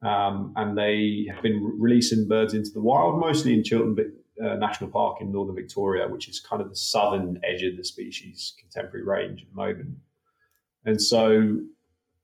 Um, 0.04 0.54
and 0.56 0.78
they 0.78 1.28
have 1.34 1.42
been 1.42 1.60
releasing 1.80 2.28
birds 2.28 2.54
into 2.54 2.70
the 2.70 2.82
wild, 2.82 3.20
mostly 3.20 3.56
in 3.56 3.64
Chiltern 3.64 3.96
uh, 4.44 4.56
National 4.56 4.90
Park 4.90 5.22
in 5.22 5.32
northern 5.32 5.56
Victoria, 5.56 6.08
which 6.08 6.28
is 6.28 6.40
kind 6.40 6.62
of 6.62 6.70
the 6.70 6.76
southern 6.76 7.40
edge 7.44 7.64
of 7.64 7.78
the 7.78 7.84
species 7.84 8.54
contemporary 8.60 9.06
range 9.06 9.42
at 9.42 9.50
the 9.50 9.56
moment. 9.56 9.90
And 10.86 11.02
so, 11.02 11.60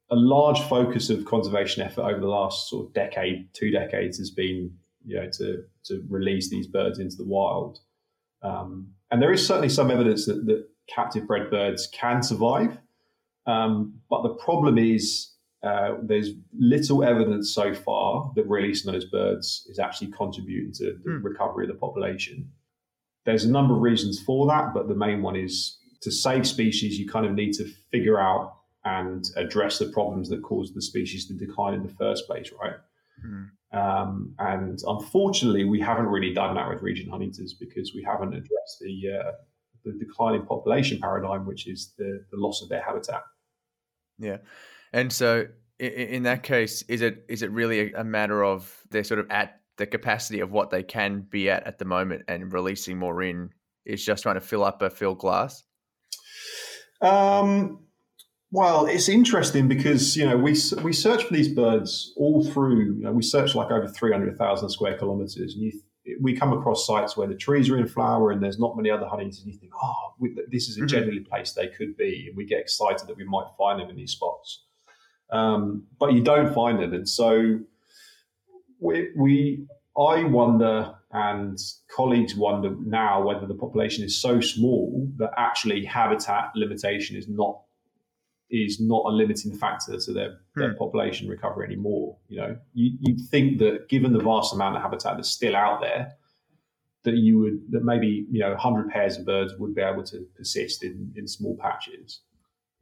a 0.10 0.16
large 0.16 0.62
focus 0.62 1.10
of 1.10 1.26
conservation 1.26 1.82
effort 1.82 2.04
over 2.04 2.20
the 2.20 2.28
last 2.28 2.70
sort 2.70 2.88
of 2.88 2.94
decade, 2.94 3.50
two 3.54 3.72
decades, 3.72 4.18
has 4.18 4.30
been 4.30 4.72
you 5.06 5.18
know 5.18 5.30
to 5.38 5.64
to 5.86 6.06
release 6.10 6.50
these 6.50 6.68
birds 6.68 7.00
into 7.00 7.18
the 7.18 7.26
wild. 7.26 7.80
Um, 8.42 8.90
and 9.12 9.22
there 9.22 9.32
is 9.32 9.46
certainly 9.46 9.70
some 9.70 9.92
evidence 9.92 10.26
that, 10.26 10.46
that 10.46 10.68
captive 10.88 11.28
bred 11.28 11.50
birds 11.50 11.88
can 11.94 12.22
survive, 12.24 12.78
um, 13.46 14.00
but 14.10 14.24
the 14.24 14.34
problem 14.36 14.78
is 14.78 15.33
uh, 15.64 15.96
there's 16.02 16.32
little 16.58 17.04
evidence 17.04 17.54
so 17.54 17.74
far 17.74 18.32
that 18.36 18.48
releasing 18.48 18.92
those 18.92 19.06
birds 19.06 19.66
is 19.70 19.80
actually 19.80 20.12
contributing 20.12 20.74
to 20.74 20.98
the 21.04 21.10
mm. 21.10 21.24
recovery 21.24 21.66
of 21.66 21.72
the 21.72 21.80
population. 21.80 22.52
There's 23.26 23.46
a 23.46 23.52
number 23.52 23.74
of 23.74 23.82
reasons 23.82 24.22
for 24.22 24.46
that, 24.48 24.74
but 24.74 24.90
the 24.90 24.96
main 24.96 25.22
one 25.22 25.38
is 25.38 25.78
to 26.02 26.12
save 26.12 26.46
species, 26.46 27.00
you 27.00 27.08
kind 27.08 27.26
of 27.26 27.34
need 27.34 27.54
to 27.54 27.66
figure 27.92 28.20
out 28.20 28.58
and 28.84 29.26
address 29.38 29.80
the 29.80 29.86
problems 29.88 30.28
that 30.30 30.44
caused 30.44 30.76
the 30.76 30.82
species 30.82 31.28
to 31.28 31.34
decline 31.34 31.74
in 31.74 31.84
the 31.84 31.94
first 31.94 32.28
place, 32.28 32.52
right? 32.62 32.76
Mm. 33.26 33.50
Um, 33.72 34.36
and 34.40 34.80
unfortunately, 34.86 35.64
we 35.64 35.80
haven't 35.80 36.08
really 36.08 36.34
done 36.34 36.56
that 36.56 36.70
with 36.70 36.82
regent 36.82 37.10
honeyeaters 37.10 37.52
because 37.58 37.94
we 37.96 38.04
haven't 38.04 38.34
addressed 38.34 38.80
the 38.82 39.20
uh, 39.20 39.32
the 39.86 39.94
declining 39.94 40.46
population 40.46 41.00
paradigm, 41.00 41.46
which 41.46 41.68
is 41.68 41.94
the, 41.98 42.24
the 42.32 42.38
loss 42.38 42.62
of 42.62 42.70
their 42.70 42.82
habitat. 42.82 43.24
Yeah. 44.18 44.38
And 44.94 45.12
so, 45.12 45.48
in, 45.80 46.24
that 46.24 46.44
case, 46.44 46.84
is 46.84 47.02
it 47.02 47.26
is 47.28 47.42
it 47.42 47.52
really 47.52 47.92
a, 47.94 48.04
matter 48.04 48.44
of 48.44 48.84
they're 48.92 49.04
sort 49.04 49.20
of 49.20 49.30
at 49.32 49.60
the 49.78 49.88
capacity 49.88 50.40
of 50.40 50.52
what 50.52 50.70
they 50.70 50.84
can 50.84 51.22
be 51.22 51.50
at 51.50 51.66
at 51.66 51.80
the 51.80 51.86
moment, 51.86 52.24
and 52.28 52.54
releasing 52.54 52.98
more 53.00 53.22
in 53.24 53.50
is 53.86 54.06
just 54.06 54.24
trying 54.24 54.36
to 54.36 54.42
fill 54.42 54.64
up 54.64 54.82
a 54.84 54.90
filled 54.92 55.18
glass? 55.18 55.64
Um, 57.02 57.80
well, 58.52 58.86
it's 58.86 59.10
interesting 59.10 59.68
because 59.68 60.16
you 60.16 60.26
know 60.26 60.38
we 60.38 60.56
we 60.84 60.94
search 60.94 61.24
for 61.24 61.34
these 61.34 61.50
birds 61.50 62.14
all 62.16 62.46
through. 62.46 62.94
You 62.98 63.04
know, 63.06 63.12
we 63.12 63.24
search 63.24 63.56
like 63.56 63.72
over 63.72 63.88
three 63.88 64.12
hundred 64.12 64.38
thousand 64.38 64.70
square 64.70 64.96
kilometers, 64.96 65.56
and 65.56 65.64
you, 65.64 65.82
we 66.22 66.38
come 66.38 66.54
across 66.54 66.86
sites 66.86 67.18
where 67.18 67.28
the 67.28 67.36
trees 67.36 67.68
are 67.72 67.78
in 67.78 67.88
flower 67.88 68.30
and 68.30 68.44
there's 68.44 68.60
not 68.60 68.78
many 68.78 68.92
other 68.92 69.08
honeys, 69.08 69.40
and 69.40 69.52
you 69.52 69.60
think, 69.60 69.72
oh, 69.82 70.14
this 70.52 70.70
is 70.70 70.78
a 70.78 70.82
mm-hmm. 70.82 70.88
genuinely 70.88 71.24
place 71.24 71.54
they 71.54 71.68
could 71.68 71.98
be, 71.98 72.28
and 72.28 72.38
we 72.38 72.46
get 72.46 72.60
excited 72.60 73.08
that 73.08 73.18
we 73.18 73.24
might 73.24 73.48
find 73.58 73.82
them 73.82 73.90
in 73.90 73.96
these 73.96 74.12
spots 74.12 74.66
um, 75.34 75.84
but 76.00 76.14
you 76.14 76.24
don't 76.24 76.54
find 76.54 76.80
it. 76.80 76.94
And 76.94 77.10
so 77.10 77.60
we, 78.80 79.10
we, 79.18 79.66
I 79.98 80.24
wonder, 80.24 80.94
and 81.12 81.58
colleagues 81.94 82.36
wonder 82.36 82.76
now 82.86 83.24
whether 83.24 83.48
the 83.48 83.56
population 83.56 84.04
is 84.04 84.22
so 84.22 84.40
small 84.40 85.12
that 85.18 85.32
actually 85.36 85.84
habitat 85.86 86.52
limitation 86.56 87.18
is 87.18 87.28
not 87.28 87.60
is 88.50 88.80
not 88.80 89.04
a 89.08 89.10
limiting 89.10 89.58
factor 89.58 89.98
to 89.98 90.14
their, 90.14 90.38
hmm. 90.54 90.60
their 90.62 90.76
population 90.76 91.28
recovery 91.28 91.66
anymore. 91.66 92.16
You 92.28 92.38
know, 92.38 92.58
you, 92.76 92.92
you'd 93.00 93.28
think 93.32 93.58
that 93.58 93.90
given 93.90 94.14
the 94.14 94.20
vast 94.20 94.54
amount 94.54 94.76
of 94.76 94.84
habitat 94.84 95.16
that's 95.16 95.32
still 95.32 95.56
out 95.56 95.82
there, 95.82 96.14
that 97.04 97.16
you 97.16 97.40
would 97.40 97.72
that 97.72 97.84
maybe 97.84 98.28
you 98.32 98.40
know 98.40 98.52
100 98.52 98.90
pairs 98.90 99.18
of 99.18 99.26
birds 99.26 99.54
would 99.58 99.74
be 99.74 99.82
able 99.82 100.04
to 100.04 100.26
persist 100.38 100.84
in, 100.84 101.12
in 101.16 101.28
small 101.28 101.58
patches. 101.60 102.22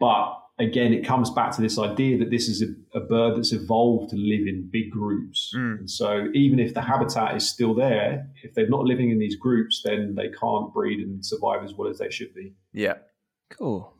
But 0.01 0.38
again, 0.60 0.93
it 0.93 1.05
comes 1.05 1.29
back 1.29 1.55
to 1.55 1.62
this 1.62 1.77
idea 1.79 2.17
that 2.17 2.31
this 2.31 2.50
is 2.50 2.62
a, 2.62 2.98
a 2.98 3.01
bird 3.01 3.38
that's 3.38 3.53
evolved 3.53 4.10
to 4.10 4.15
live 4.17 4.48
in 4.48 4.67
big 4.70 4.91
groups. 4.91 5.53
Mm. 5.55 5.79
And 5.79 5.89
so 5.89 6.27
even 6.34 6.60
if 6.60 6.74
the 6.74 6.81
habitat 6.81 7.36
is 7.36 7.48
still 7.48 7.74
there, 7.74 8.27
if 8.43 8.53
they're 8.53 8.67
not 8.67 8.84
living 8.84 9.12
in 9.12 9.20
these 9.20 9.36
groups, 9.36 9.81
then 9.86 10.15
they 10.15 10.29
can't 10.29 10.74
breed 10.74 11.00
and 11.00 11.25
survive 11.25 11.63
as 11.63 11.74
well 11.75 11.88
as 11.88 12.00
they 12.00 12.10
should 12.10 12.34
be. 12.34 12.53
Yeah. 12.74 12.96
Cool. 13.51 13.93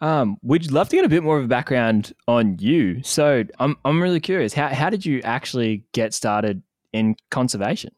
Um, 0.00 0.36
we'd 0.42 0.70
love 0.70 0.88
to 0.88 0.96
get 0.96 1.04
a 1.04 1.08
bit 1.08 1.22
more 1.22 1.38
of 1.38 1.44
a 1.44 1.48
background 1.48 2.12
on 2.26 2.58
you. 2.58 3.02
So 3.02 3.44
I'm 3.58 3.76
I'm 3.84 4.02
really 4.02 4.20
curious. 4.20 4.54
How 4.54 4.68
how 4.68 4.90
did 4.90 5.04
you 5.04 5.20
actually 5.22 5.84
get 5.92 6.14
started 6.14 6.62
in 6.92 7.16
conservation? 7.30 7.94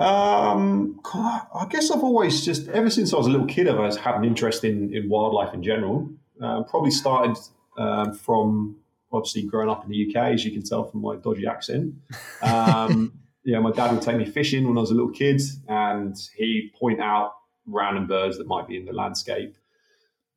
Um, 0.00 0.98
I 1.04 1.66
guess 1.68 1.90
I've 1.90 2.02
always 2.02 2.44
just 2.44 2.68
ever 2.68 2.88
since 2.88 3.12
I 3.12 3.18
was 3.18 3.26
a 3.26 3.30
little 3.30 3.46
kid, 3.46 3.68
I've 3.68 3.76
always 3.78 3.96
had 3.96 4.14
an 4.14 4.24
interest 4.24 4.64
in, 4.64 4.94
in 4.94 5.08
wildlife 5.08 5.52
in 5.52 5.62
general. 5.62 6.08
Uh, 6.42 6.62
probably 6.62 6.90
started 6.90 7.36
um, 7.76 8.14
from 8.14 8.76
obviously 9.12 9.42
growing 9.42 9.68
up 9.68 9.84
in 9.84 9.90
the 9.90 10.08
UK, 10.08 10.32
as 10.32 10.44
you 10.44 10.52
can 10.52 10.62
tell 10.62 10.84
from 10.84 11.02
my 11.02 11.16
dodgy 11.16 11.46
accent. 11.46 11.94
Um, 12.42 13.20
yeah, 13.44 13.58
my 13.58 13.72
dad 13.72 13.92
would 13.92 14.02
take 14.02 14.16
me 14.16 14.24
fishing 14.24 14.66
when 14.66 14.78
I 14.78 14.80
was 14.80 14.90
a 14.90 14.94
little 14.94 15.10
kid, 15.10 15.42
and 15.68 16.16
he'd 16.36 16.72
point 16.78 17.00
out 17.00 17.34
random 17.66 18.06
birds 18.06 18.38
that 18.38 18.46
might 18.46 18.66
be 18.66 18.76
in 18.76 18.86
the 18.86 18.92
landscape. 18.92 19.56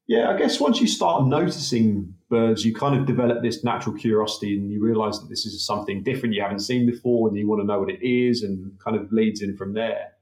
Yeah, 0.08 0.30
I 0.30 0.38
guess 0.38 0.60
once 0.60 0.82
you 0.82 0.88
start 0.88 1.26
noticing 1.26 2.16
birds, 2.34 2.66
you 2.66 2.74
kind 2.74 3.00
of 3.00 3.06
develop 3.06 3.42
this 3.42 3.64
natural 3.64 3.96
curiosity 3.96 4.58
and 4.58 4.72
you 4.72 4.84
realize 4.84 5.20
that 5.20 5.30
this 5.30 5.46
is 5.46 5.66
something 5.66 6.04
different 6.04 6.34
you 6.34 6.42
haven't 6.42 6.60
seen 6.60 6.86
before 6.86 7.28
and 7.28 7.38
you 7.38 7.48
want 7.48 7.62
to 7.62 7.68
know 7.68 7.80
what 7.80 7.90
it 7.90 8.02
is 8.02 8.42
and 8.42 8.72
kind 8.84 8.98
of 8.98 9.12
leads 9.12 9.42
in 9.42 9.56
from 9.56 9.74
there. 9.74 10.14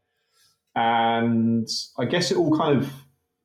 And 0.75 1.67
I 1.97 2.05
guess 2.05 2.29
it 2.31 2.37
all 2.37 2.57
kind 2.57 2.77
of 2.77 2.91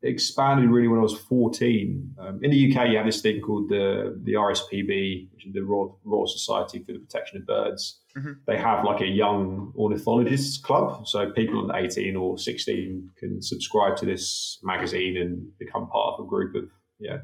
expanded 0.03 0.69
really 0.71 0.89
when 0.89 0.99
I 0.99 1.03
was 1.03 1.17
14. 1.17 2.15
Um, 2.19 2.41
in 2.43 2.51
the 2.51 2.61
UK, 2.67 2.89
you 2.89 2.97
have 2.97 3.07
this 3.07 3.23
thing 3.23 3.41
called 3.41 3.69
the, 3.69 4.21
the 4.25 4.35
RSPB, 4.35 5.33
which 5.33 5.47
is 5.47 5.53
the 5.53 5.63
Royal, 5.63 5.99
Royal 6.05 6.27
Society 6.27 6.83
for 6.85 6.93
the 6.93 6.99
Protection 6.99 7.39
of 7.39 7.47
Birds. 7.47 8.01
Mm-hmm. 8.17 8.33
They 8.47 8.59
have 8.59 8.85
like 8.85 9.01
a 9.01 9.07
young 9.07 9.73
ornithologists 9.77 10.59
club. 10.59 11.07
So 11.07 11.31
people 11.31 11.61
under 11.61 11.77
18 11.77 12.17
or 12.17 12.37
16 12.39 13.11
can 13.19 13.43
subscribe 13.43 13.97
to 13.99 14.07
this 14.07 14.59
magazine 14.63 15.17
and 15.17 15.57
become 15.59 15.89
part 15.89 16.15
of 16.15 16.27
a 16.27 16.29
group 16.29 16.55
of 16.55 16.65
yeah, 16.99 17.19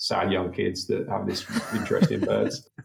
sad 0.00 0.32
young 0.32 0.50
kids 0.50 0.86
that 0.86 1.06
have 1.08 1.26
this 1.26 1.46
interest 1.74 2.10
in 2.10 2.20
birds. 2.20 2.68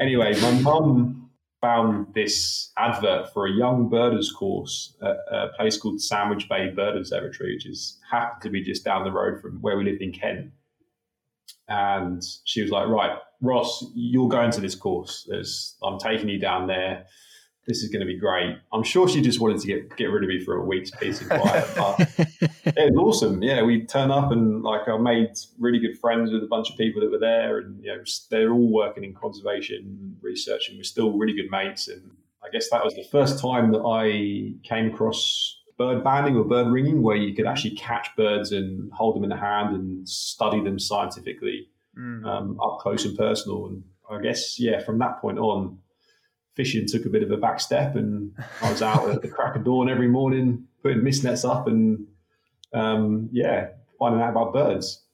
Anyway, 0.00 0.32
my 0.40 0.52
mum 0.62 1.30
found 1.60 2.06
this 2.14 2.72
advert 2.78 3.30
for 3.34 3.46
a 3.46 3.52
young 3.52 3.90
birders 3.90 4.32
course 4.32 4.96
at 5.02 5.18
a 5.30 5.48
place 5.58 5.76
called 5.76 6.00
Sandwich 6.00 6.48
Bay 6.48 6.70
Bird 6.70 6.96
Observatory, 6.96 7.52
which 7.54 7.66
is 7.66 7.98
happened 8.10 8.40
to 8.40 8.48
be 8.48 8.62
just 8.62 8.82
down 8.82 9.04
the 9.04 9.12
road 9.12 9.42
from 9.42 9.60
where 9.60 9.76
we 9.76 9.84
lived 9.84 10.00
in 10.00 10.10
Kent. 10.10 10.52
And 11.68 12.22
she 12.44 12.62
was 12.62 12.70
like, 12.70 12.88
"Right, 12.88 13.14
Ross, 13.42 13.84
you're 13.94 14.30
going 14.30 14.50
to 14.52 14.60
this 14.62 14.74
course. 14.74 15.26
There's, 15.28 15.76
I'm 15.82 15.98
taking 15.98 16.30
you 16.30 16.38
down 16.38 16.66
there. 16.66 17.04
This 17.66 17.82
is 17.82 17.90
going 17.90 18.00
to 18.00 18.06
be 18.06 18.18
great. 18.18 18.56
I'm 18.72 18.82
sure 18.82 19.08
she 19.08 19.20
just 19.20 19.40
wanted 19.40 19.60
to 19.60 19.66
get 19.66 19.96
get 19.96 20.06
rid 20.06 20.22
of 20.22 20.28
me 20.28 20.42
for 20.44 20.56
a 20.56 20.64
week's 20.64 20.90
peace 20.90 21.20
and 21.20 21.30
quiet. 21.30 21.68
But 21.76 22.00
it 22.64 22.92
was 22.92 22.96
awesome. 22.96 23.42
Yeah, 23.42 23.62
we 23.62 23.84
turned 23.84 24.12
up 24.12 24.32
and 24.32 24.62
like 24.62 24.88
I 24.88 24.96
made 24.96 25.30
really 25.58 25.78
good 25.78 25.98
friends 25.98 26.32
with 26.32 26.42
a 26.42 26.46
bunch 26.46 26.70
of 26.70 26.76
people 26.76 27.00
that 27.02 27.10
were 27.10 27.18
there, 27.18 27.58
and 27.58 27.82
you 27.82 27.94
know 27.94 28.02
they're 28.30 28.52
all 28.52 28.72
working 28.72 29.04
in 29.04 29.14
conservation 29.14 30.16
research, 30.20 30.68
and 30.68 30.78
we're 30.78 30.84
still 30.84 31.16
really 31.16 31.34
good 31.34 31.50
mates. 31.50 31.88
And 31.88 32.10
I 32.42 32.48
guess 32.50 32.70
that 32.70 32.84
was 32.84 32.94
the 32.94 33.04
first 33.04 33.38
time 33.38 33.72
that 33.72 33.82
I 33.82 34.58
came 34.66 34.92
across 34.92 35.58
bird 35.76 36.02
banding 36.02 36.36
or 36.36 36.44
bird 36.44 36.68
ringing, 36.68 37.02
where 37.02 37.16
you 37.16 37.34
could 37.34 37.46
actually 37.46 37.76
catch 37.76 38.08
birds 38.16 38.52
and 38.52 38.90
hold 38.92 39.16
them 39.16 39.24
in 39.24 39.30
the 39.30 39.36
hand 39.36 39.74
and 39.74 40.08
study 40.08 40.62
them 40.62 40.78
scientifically 40.78 41.68
mm. 41.98 42.26
um, 42.26 42.58
up 42.60 42.78
close 42.80 43.04
and 43.04 43.16
personal. 43.16 43.66
And 43.66 43.84
I 44.10 44.20
guess 44.20 44.58
yeah, 44.58 44.80
from 44.80 44.98
that 44.98 45.20
point 45.20 45.38
on 45.38 45.78
fishing 46.54 46.86
took 46.86 47.04
a 47.06 47.08
bit 47.08 47.22
of 47.22 47.30
a 47.30 47.36
back 47.36 47.60
step, 47.60 47.96
and 47.96 48.32
I 48.62 48.70
was 48.70 48.82
out 48.82 49.08
at 49.10 49.22
the 49.22 49.28
crack 49.28 49.56
of 49.56 49.64
dawn 49.64 49.88
every 49.88 50.08
morning 50.08 50.66
putting 50.82 51.04
mist 51.04 51.24
nets 51.24 51.44
up 51.44 51.66
and 51.66 52.06
um, 52.72 53.28
yeah, 53.32 53.68
finding 53.98 54.20
out 54.20 54.30
about 54.30 54.52
birds. 54.52 55.04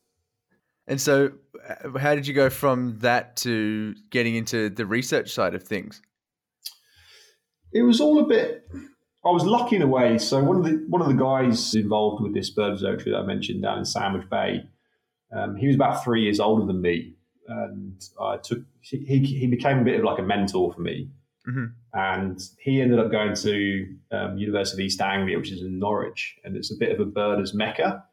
And 0.86 1.00
so, 1.00 1.32
uh, 1.68 1.98
how 1.98 2.14
did 2.14 2.26
you 2.26 2.34
go 2.34 2.48
from 2.48 2.98
that 3.00 3.36
to 3.38 3.94
getting 4.10 4.36
into 4.36 4.70
the 4.70 4.86
research 4.86 5.32
side 5.32 5.54
of 5.54 5.62
things? 5.62 6.00
It 7.72 7.82
was 7.82 8.00
all 8.00 8.20
a 8.20 8.26
bit. 8.26 8.68
I 9.24 9.30
was 9.30 9.44
lucky 9.44 9.76
in 9.76 9.82
a 9.82 9.86
way. 9.86 10.18
So 10.18 10.42
one 10.42 10.56
of 10.56 10.64
the 10.64 10.84
one 10.88 11.02
of 11.02 11.08
the 11.08 11.14
guys 11.14 11.74
involved 11.74 12.22
with 12.22 12.32
this 12.32 12.50
bird 12.50 12.74
observatory 12.74 13.10
that 13.10 13.18
I 13.18 13.26
mentioned 13.26 13.62
down 13.62 13.78
in 13.78 13.84
Sandwich 13.84 14.28
Bay, 14.30 14.68
um, 15.36 15.56
he 15.56 15.66
was 15.66 15.74
about 15.74 16.04
three 16.04 16.22
years 16.22 16.38
older 16.38 16.64
than 16.64 16.80
me, 16.80 17.16
and 17.48 18.00
I 18.20 18.36
took 18.36 18.60
he 18.80 19.18
he 19.18 19.48
became 19.48 19.80
a 19.80 19.84
bit 19.84 19.98
of 19.98 20.04
like 20.04 20.20
a 20.20 20.22
mentor 20.22 20.72
for 20.72 20.80
me. 20.80 21.10
Mm-hmm. 21.48 21.64
And 21.94 22.40
he 22.60 22.80
ended 22.80 22.98
up 22.98 23.10
going 23.10 23.34
to 23.36 23.86
um, 24.10 24.36
University 24.36 24.82
of 24.82 24.86
East 24.86 25.00
Anglia, 25.00 25.38
which 25.38 25.52
is 25.52 25.62
in 25.62 25.78
Norwich, 25.78 26.36
and 26.44 26.56
it's 26.56 26.72
a 26.72 26.76
bit 26.76 26.92
of 26.92 27.00
a 27.00 27.04
birders 27.04 27.54
mecca. 27.54 28.04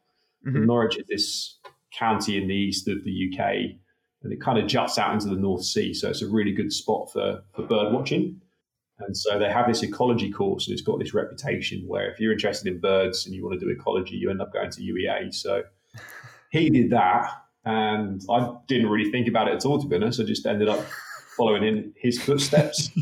Mm-hmm. 0.46 0.66
Norwich 0.66 0.96
is 0.96 1.04
this 1.08 1.58
county 1.92 2.36
in 2.40 2.48
the 2.48 2.54
east 2.54 2.88
of 2.88 3.02
the 3.04 3.30
UK, 3.30 3.76
and 4.22 4.32
it 4.32 4.40
kind 4.40 4.58
of 4.58 4.66
juts 4.66 4.98
out 4.98 5.12
into 5.12 5.28
the 5.28 5.36
North 5.36 5.64
Sea, 5.64 5.92
so 5.94 6.08
it's 6.08 6.22
a 6.22 6.28
really 6.28 6.52
good 6.52 6.72
spot 6.72 7.12
for 7.12 7.42
for 7.54 7.62
bird 7.62 7.92
watching. 7.92 8.40
And 9.00 9.16
so 9.16 9.38
they 9.40 9.50
have 9.50 9.66
this 9.66 9.82
ecology 9.82 10.30
course, 10.30 10.66
and 10.66 10.72
it's 10.72 10.82
got 10.82 11.00
this 11.00 11.12
reputation 11.12 11.84
where 11.88 12.10
if 12.12 12.20
you're 12.20 12.32
interested 12.32 12.72
in 12.72 12.80
birds 12.80 13.26
and 13.26 13.34
you 13.34 13.42
want 13.42 13.58
to 13.58 13.66
do 13.66 13.72
ecology, 13.72 14.14
you 14.14 14.30
end 14.30 14.40
up 14.40 14.52
going 14.52 14.70
to 14.70 14.80
UEA. 14.80 15.34
So 15.34 15.64
he 16.52 16.70
did 16.70 16.90
that, 16.90 17.30
and 17.64 18.22
I 18.30 18.54
didn't 18.68 18.88
really 18.88 19.10
think 19.10 19.26
about 19.26 19.48
it 19.48 19.54
at 19.54 19.64
all. 19.64 19.80
To 19.80 19.88
be 19.88 19.96
honest, 19.96 20.20
I 20.20 20.24
just 20.24 20.46
ended 20.46 20.68
up 20.68 20.84
following 21.36 21.64
in 21.64 21.92
his 21.96 22.22
footsteps. 22.22 22.90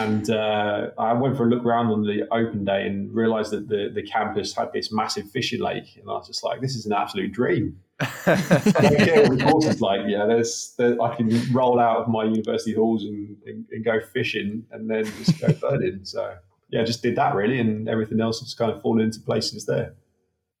And 0.00 0.30
uh, 0.30 0.90
I 0.98 1.12
went 1.12 1.36
for 1.36 1.46
a 1.46 1.50
look 1.50 1.64
around 1.64 1.88
on 1.88 2.02
the 2.02 2.22
open 2.32 2.64
day 2.64 2.86
and 2.86 3.12
realized 3.14 3.50
that 3.52 3.68
the, 3.68 3.90
the 3.94 4.02
campus 4.02 4.54
had 4.54 4.72
this 4.72 4.90
massive 4.90 5.30
fishing 5.30 5.60
lake. 5.60 5.96
And 5.96 6.08
I 6.08 6.12
was 6.12 6.26
just 6.26 6.42
like, 6.42 6.60
this 6.60 6.74
is 6.74 6.86
an 6.86 6.92
absolute 6.92 7.32
dream. 7.32 7.78
I 8.00 8.06
what 8.06 9.38
the 9.38 9.46
course 9.50 9.66
is 9.66 9.82
like. 9.82 10.00
Yeah, 10.06 10.24
there's, 10.24 10.74
there, 10.78 11.00
I 11.02 11.14
can 11.16 11.28
roll 11.52 11.78
out 11.78 11.98
of 11.98 12.08
my 12.08 12.24
university 12.24 12.72
halls 12.72 13.04
and, 13.04 13.36
and, 13.46 13.66
and, 13.70 13.84
go 13.84 14.00
fishing 14.00 14.64
and 14.72 14.88
then 14.88 15.04
just 15.04 15.38
go 15.38 15.52
birding. 15.70 16.00
So, 16.04 16.34
yeah, 16.70 16.80
I 16.80 16.84
just 16.84 17.02
did 17.02 17.16
that 17.16 17.34
really. 17.34 17.58
And 17.58 17.86
everything 17.86 18.20
else 18.20 18.40
has 18.40 18.54
kind 18.54 18.72
of 18.72 18.80
fallen 18.80 19.04
into 19.04 19.20
place 19.20 19.50
since 19.50 19.66
there. 19.66 19.94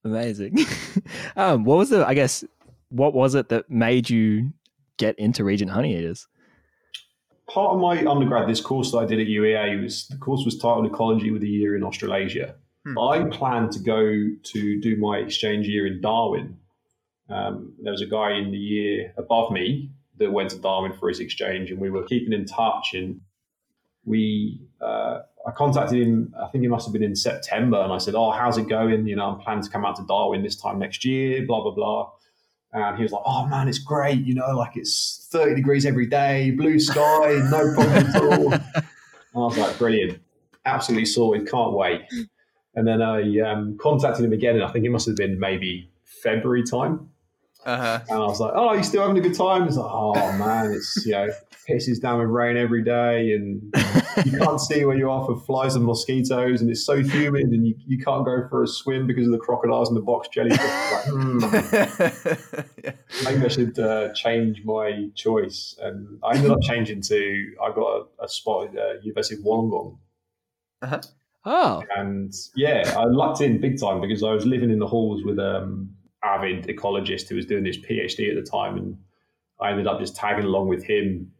Amazing. 0.04 0.58
um, 1.36 1.64
what 1.64 1.78
was 1.78 1.88
the, 1.88 2.06
I 2.06 2.12
guess, 2.12 2.44
what 2.90 3.14
was 3.14 3.34
it 3.34 3.48
that 3.48 3.70
made 3.70 4.10
you 4.10 4.52
get 4.98 5.18
into 5.18 5.44
Regent 5.44 5.70
Honey 5.70 5.96
Eaters? 5.96 6.26
Part 7.52 7.74
of 7.74 7.80
my 7.80 7.98
undergrad, 8.06 8.48
this 8.48 8.60
course 8.60 8.92
that 8.92 8.98
I 8.98 9.06
did 9.06 9.20
at 9.20 9.26
UEA 9.26 9.82
was 9.82 10.06
the 10.08 10.16
course 10.16 10.44
was 10.44 10.56
titled 10.56 10.86
Ecology 10.86 11.30
with 11.30 11.42
a 11.42 11.48
Year 11.48 11.76
in 11.76 11.82
Australasia. 11.82 12.54
Hmm. 12.86 12.98
I 12.98 13.24
planned 13.24 13.72
to 13.72 13.80
go 13.80 14.28
to 14.42 14.80
do 14.80 14.96
my 14.96 15.18
exchange 15.18 15.66
year 15.66 15.86
in 15.86 16.00
Darwin. 16.00 16.56
Um, 17.28 17.74
there 17.82 17.92
was 17.92 18.02
a 18.02 18.06
guy 18.06 18.32
in 18.32 18.50
the 18.50 18.58
year 18.58 19.12
above 19.16 19.52
me 19.52 19.90
that 20.18 20.32
went 20.32 20.50
to 20.50 20.58
Darwin 20.58 20.92
for 20.92 21.08
his 21.08 21.20
exchange, 21.20 21.70
and 21.70 21.80
we 21.80 21.90
were 21.90 22.04
keeping 22.04 22.32
in 22.32 22.44
touch. 22.44 22.94
And 22.94 23.20
we, 24.04 24.60
uh, 24.80 25.20
I 25.46 25.50
contacted 25.52 26.00
him. 26.00 26.34
I 26.40 26.48
think 26.48 26.64
it 26.64 26.68
must 26.68 26.86
have 26.86 26.92
been 26.92 27.02
in 27.02 27.16
September, 27.16 27.80
and 27.80 27.92
I 27.92 27.98
said, 27.98 28.14
"Oh, 28.14 28.30
how's 28.30 28.58
it 28.58 28.68
going? 28.68 29.06
You 29.06 29.16
know, 29.16 29.26
I'm 29.30 29.38
planning 29.38 29.64
to 29.64 29.70
come 29.70 29.84
out 29.84 29.96
to 29.96 30.06
Darwin 30.06 30.42
this 30.42 30.56
time 30.56 30.78
next 30.78 31.04
year." 31.04 31.44
Blah 31.46 31.62
blah 31.62 31.72
blah. 31.72 32.10
And 32.72 32.96
he 32.96 33.02
was 33.02 33.12
like, 33.12 33.22
"Oh 33.26 33.46
man, 33.46 33.68
it's 33.68 33.78
great. 33.78 34.24
You 34.24 34.34
know, 34.34 34.56
like 34.56 34.76
it's 34.76 35.28
30 35.32 35.54
degrees 35.56 35.84
every 35.86 36.06
day, 36.06 36.52
blue 36.52 36.78
sky, 36.78 37.40
no 37.50 37.74
problem 37.74 38.06
at 38.06 38.22
all." 38.22 38.54
And 39.32 39.44
I 39.44 39.46
was 39.46 39.58
like, 39.58 39.78
"Brilliant, 39.78 40.20
absolutely 40.66 41.06
sorted. 41.06 41.48
Can't 41.48 41.72
wait." 41.72 42.00
And 42.74 42.86
then 42.86 43.00
I 43.00 43.38
um, 43.40 43.78
contacted 43.78 44.24
him 44.24 44.32
again, 44.32 44.56
and 44.56 44.64
I 44.64 44.72
think 44.72 44.84
it 44.84 44.90
must 44.90 45.06
have 45.06 45.14
been 45.14 45.38
maybe 45.38 45.88
February 46.02 46.64
time. 46.64 47.09
Uh-huh. 47.64 48.00
And 48.08 48.16
I 48.16 48.26
was 48.26 48.40
like, 48.40 48.52
"Oh, 48.54 48.72
you 48.72 48.82
still 48.82 49.02
having 49.02 49.18
a 49.18 49.20
good 49.20 49.36
time?" 49.36 49.66
He's 49.66 49.76
like, 49.76 49.90
"Oh 49.90 50.14
man, 50.38 50.72
it's 50.72 51.04
you 51.04 51.12
know 51.12 51.28
pisses 51.68 52.00
down 52.00 52.18
with 52.18 52.28
rain 52.28 52.56
every 52.56 52.82
day, 52.82 53.32
and 53.32 53.62
you 54.24 54.38
can't 54.38 54.60
see 54.60 54.84
where 54.84 54.96
you 54.96 55.10
are 55.10 55.24
for 55.26 55.36
flies 55.36 55.74
and 55.74 55.84
mosquitoes, 55.84 56.62
and 56.62 56.70
it's 56.70 56.84
so 56.84 57.02
humid, 57.02 57.48
and 57.48 57.66
you, 57.66 57.74
you 57.86 57.98
can't 58.02 58.24
go 58.24 58.46
for 58.48 58.62
a 58.62 58.66
swim 58.66 59.06
because 59.06 59.26
of 59.26 59.32
the 59.32 59.38
crocodiles 59.38 59.88
and 59.88 59.96
the 59.96 60.00
box 60.00 60.28
jellyfish." 60.28 60.58
Like, 60.60 61.04
mm, 61.06 62.74
yeah. 62.84 62.92
Maybe 63.24 63.44
I 63.44 63.48
should 63.48 63.78
uh, 63.78 64.12
change 64.14 64.64
my 64.64 65.10
choice, 65.14 65.76
and 65.82 66.18
I 66.22 66.36
ended 66.36 66.50
up 66.50 66.62
changing 66.62 67.02
to 67.02 67.52
I 67.62 67.72
got 67.72 68.08
a, 68.20 68.24
a 68.24 68.28
spot 68.28 68.68
at 68.68 68.78
uh, 68.78 68.92
University 69.02 69.34
of 69.40 69.44
Wollongong. 69.44 69.98
Uh-huh. 70.82 71.00
Oh, 71.44 71.82
and 71.96 72.32
yeah, 72.54 72.94
I 72.96 73.04
lucked 73.04 73.40
in 73.42 73.60
big 73.60 73.78
time 73.78 74.00
because 74.00 74.22
I 74.22 74.32
was 74.32 74.46
living 74.46 74.70
in 74.70 74.78
the 74.78 74.86
halls 74.86 75.24
with 75.24 75.38
um 75.38 75.90
avid 76.24 76.66
ecologist 76.66 77.28
who 77.28 77.36
was 77.36 77.46
doing 77.46 77.64
his 77.64 77.78
PhD 77.78 78.28
at 78.30 78.42
the 78.42 78.48
time, 78.48 78.76
and 78.76 78.98
I 79.60 79.70
ended 79.70 79.86
up 79.86 79.98
just 79.98 80.16
tagging 80.16 80.44
along 80.44 80.68
with 80.68 80.84
him 80.84 81.30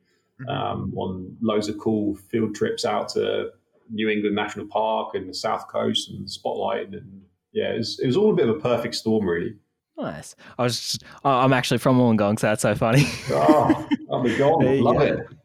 mm-hmm. 0.41 0.51
um, 0.51 0.93
on 0.97 1.37
loads 1.41 1.69
of 1.69 1.79
cool 1.79 2.15
field 2.15 2.55
trips 2.55 2.85
out 2.85 3.09
to 3.11 3.51
New 3.91 4.09
England 4.09 4.37
National 4.37 4.67
Park 4.67 5.15
and 5.15 5.29
the 5.29 5.35
South 5.35 5.69
Coast 5.69 6.11
and 6.11 6.27
spotlighting, 6.27 6.95
and 6.95 7.23
yeah, 7.53 7.73
it 7.73 7.79
was, 7.79 7.99
it 7.99 8.07
was 8.07 8.17
all 8.17 8.33
a 8.33 8.37
bit 8.37 8.49
of 8.49 8.57
a 8.57 8.61
perfect 8.61 8.95
storm, 8.95 9.27
really. 9.27 9.55
Nice. 9.97 10.35
I 10.59 10.63
was 10.63 10.81
just, 10.81 11.05
I'm 11.25 11.53
actually 11.53 11.79
from 11.79 11.99
Wollongong, 11.99 12.39
so 12.39 12.47
that's 12.47 12.63
so 12.63 12.75
funny. 12.75 13.05
oh, 13.31 13.89
I'm 14.11 14.25
a 14.25 14.39
gong. 14.39 14.81
Love 14.81 15.03
it. 15.03 15.19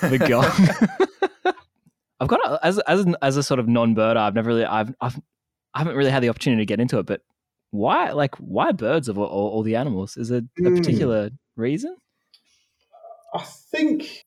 the 0.00 0.18
gong. 0.26 1.54
I've 2.20 2.28
got 2.28 2.40
a, 2.44 2.64
as 2.64 2.78
as 2.80 3.06
as 3.22 3.36
a 3.36 3.42
sort 3.42 3.60
of 3.60 3.68
non-birder. 3.68 4.16
I've 4.16 4.34
never 4.34 4.48
really 4.48 4.64
I've, 4.64 4.94
I've 5.00 5.20
I 5.74 5.80
haven't 5.80 5.96
really 5.96 6.10
had 6.10 6.22
the 6.22 6.30
opportunity 6.30 6.62
to 6.62 6.66
get 6.66 6.80
into 6.80 6.98
it, 6.98 7.06
but 7.06 7.20
why 7.76 8.12
like 8.12 8.34
why 8.36 8.72
birds 8.72 9.08
of 9.08 9.18
all, 9.18 9.26
all 9.26 9.62
the 9.62 9.76
animals? 9.76 10.16
Is 10.16 10.30
it 10.30 10.44
a 10.58 10.62
mm. 10.62 10.76
particular 10.76 11.30
reason? 11.56 11.96
I 13.34 13.42
think, 13.42 14.24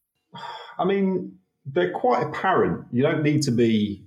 I 0.77 0.85
mean, 0.85 1.37
they're 1.65 1.91
quite 1.91 2.23
apparent. 2.23 2.85
You 2.91 3.01
don't 3.01 3.23
need 3.23 3.41
to 3.43 3.51
be, 3.51 4.05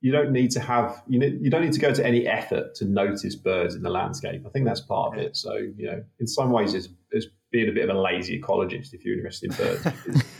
you 0.00 0.12
don't 0.12 0.32
need 0.32 0.50
to 0.52 0.60
have, 0.60 1.02
you 1.08 1.18
know, 1.18 1.26
you 1.26 1.50
don't 1.50 1.62
need 1.62 1.72
to 1.72 1.80
go 1.80 1.92
to 1.92 2.06
any 2.06 2.26
effort 2.26 2.74
to 2.76 2.84
notice 2.84 3.34
birds 3.34 3.74
in 3.74 3.82
the 3.82 3.90
landscape. 3.90 4.42
I 4.46 4.50
think 4.50 4.64
that's 4.64 4.80
part 4.80 5.14
of 5.14 5.20
it. 5.20 5.36
So, 5.36 5.54
you 5.54 5.86
know, 5.86 6.02
in 6.20 6.26
some 6.26 6.50
ways, 6.50 6.74
it's, 6.74 6.88
it's 7.10 7.26
being 7.50 7.68
a 7.68 7.72
bit 7.72 7.88
of 7.88 7.96
a 7.96 8.00
lazy 8.00 8.40
ecologist 8.40 8.94
if 8.94 9.04
you're 9.04 9.16
interested 9.16 9.50
in 9.50 9.56
birds. 9.56 9.86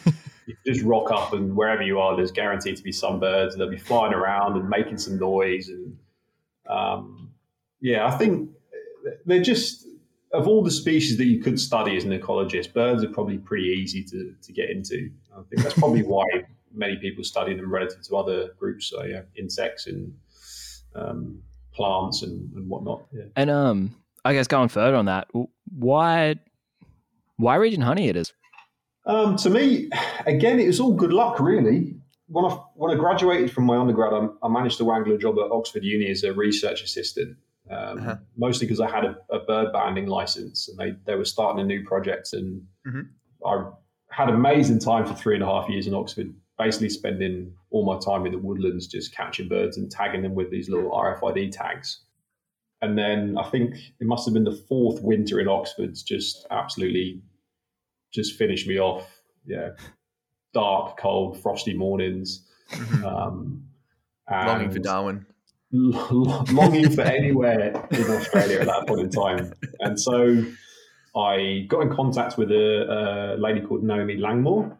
you 0.46 0.54
just 0.66 0.82
rock 0.84 1.10
up 1.10 1.32
and 1.32 1.56
wherever 1.56 1.82
you 1.82 1.98
are, 1.98 2.16
there's 2.16 2.32
guaranteed 2.32 2.76
to 2.76 2.82
be 2.82 2.92
some 2.92 3.18
birds 3.18 3.54
and 3.54 3.60
they'll 3.60 3.70
be 3.70 3.78
flying 3.78 4.14
around 4.14 4.56
and 4.56 4.68
making 4.68 4.98
some 4.98 5.18
noise. 5.18 5.68
And 5.68 5.96
um, 6.68 7.27
yeah, 7.80 8.06
I 8.06 8.10
think 8.12 8.50
they're 9.26 9.42
just 9.42 9.86
of 10.32 10.46
all 10.46 10.62
the 10.62 10.70
species 10.70 11.16
that 11.16 11.24
you 11.24 11.40
could 11.40 11.58
study 11.58 11.96
as 11.96 12.04
an 12.04 12.10
ecologist, 12.10 12.72
birds 12.72 13.02
are 13.02 13.08
probably 13.08 13.38
pretty 13.38 13.68
easy 13.68 14.04
to, 14.04 14.34
to 14.42 14.52
get 14.52 14.70
into. 14.70 15.10
I 15.32 15.40
think 15.48 15.62
that's 15.62 15.78
probably 15.78 16.02
why 16.06 16.24
many 16.74 16.96
people 16.96 17.24
study 17.24 17.54
them 17.54 17.70
relative 17.72 18.02
to 18.02 18.16
other 18.16 18.50
groups, 18.58 18.90
so 18.90 19.04
yeah, 19.04 19.22
insects 19.36 19.86
and 19.86 20.14
um, 20.94 21.42
plants 21.72 22.22
and, 22.22 22.52
and 22.54 22.68
whatnot. 22.68 23.06
Yeah. 23.12 23.24
And 23.36 23.50
um, 23.50 23.96
I 24.24 24.34
guess 24.34 24.46
going 24.46 24.68
further 24.68 24.96
on 24.96 25.06
that, 25.06 25.28
why 25.76 26.36
why 27.36 27.56
Regent 27.56 27.84
Honey 27.84 28.08
it 28.08 28.16
is? 28.16 28.32
Um, 29.06 29.36
to 29.36 29.48
me, 29.48 29.88
again, 30.26 30.60
it 30.60 30.66
was 30.66 30.80
all 30.80 30.92
good 30.92 31.12
luck, 31.12 31.40
really. 31.40 31.94
When 32.26 32.44
I 32.44 32.48
when 32.74 32.94
I 32.94 33.00
graduated 33.00 33.50
from 33.50 33.64
my 33.64 33.78
undergrad, 33.78 34.12
I, 34.12 34.26
I 34.42 34.48
managed 34.48 34.76
to 34.78 34.84
wangle 34.84 35.14
a 35.14 35.18
job 35.18 35.38
at 35.38 35.50
Oxford 35.50 35.84
Uni 35.84 36.10
as 36.10 36.22
a 36.24 36.34
research 36.34 36.82
assistant 36.82 37.38
um, 37.70 37.98
uh-huh. 37.98 38.16
mostly 38.36 38.66
because 38.66 38.80
I 38.80 38.90
had 38.90 39.04
a, 39.04 39.16
a, 39.30 39.40
bird 39.40 39.72
banding 39.72 40.06
license 40.06 40.68
and 40.68 40.78
they, 40.78 40.96
they 41.06 41.16
were 41.16 41.24
starting 41.24 41.60
a 41.60 41.66
new 41.66 41.84
project. 41.84 42.32
And 42.32 42.62
mm-hmm. 42.86 43.00
I 43.46 43.70
had 44.10 44.28
amazing 44.28 44.78
time 44.78 45.06
for 45.06 45.14
three 45.14 45.34
and 45.34 45.42
a 45.42 45.46
half 45.46 45.68
years 45.68 45.86
in 45.86 45.94
Oxford, 45.94 46.32
basically 46.58 46.88
spending 46.88 47.52
all 47.70 47.84
my 47.84 47.98
time 47.98 48.26
in 48.26 48.32
the 48.32 48.38
woodlands 48.38 48.86
just 48.86 49.14
catching 49.14 49.48
birds 49.48 49.76
and 49.76 49.90
tagging 49.90 50.22
them 50.22 50.34
with 50.34 50.50
these 50.50 50.68
little 50.68 50.90
RFID 50.90 51.52
tags. 51.52 52.00
And 52.80 52.96
then 52.96 53.36
I 53.36 53.48
think 53.48 53.74
it 53.74 54.06
must 54.06 54.24
have 54.26 54.34
been 54.34 54.44
the 54.44 54.62
fourth 54.68 55.02
winter 55.02 55.40
in 55.40 55.48
Oxford's 55.48 56.02
just 56.02 56.46
absolutely 56.50 57.22
just 58.12 58.36
finished 58.36 58.66
me 58.68 58.78
off. 58.78 59.20
Yeah. 59.46 59.70
Dark, 60.54 60.96
cold, 60.98 61.40
frosty 61.40 61.74
mornings. 61.74 62.46
Um, 63.04 63.64
Longing 64.30 64.70
for 64.70 64.78
Darwin. 64.78 65.24
Longing 65.70 66.90
for 66.90 67.02
anywhere 67.02 67.86
in 67.90 68.10
Australia 68.10 68.60
at 68.60 68.66
that 68.66 68.84
point 68.86 69.00
in 69.00 69.10
time. 69.10 69.52
And 69.80 70.00
so 70.00 70.44
I 71.16 71.66
got 71.68 71.82
in 71.82 71.94
contact 71.94 72.38
with 72.38 72.50
a, 72.50 73.36
a 73.36 73.40
lady 73.40 73.60
called 73.60 73.82
Naomi 73.82 74.16
Langmore. 74.16 74.78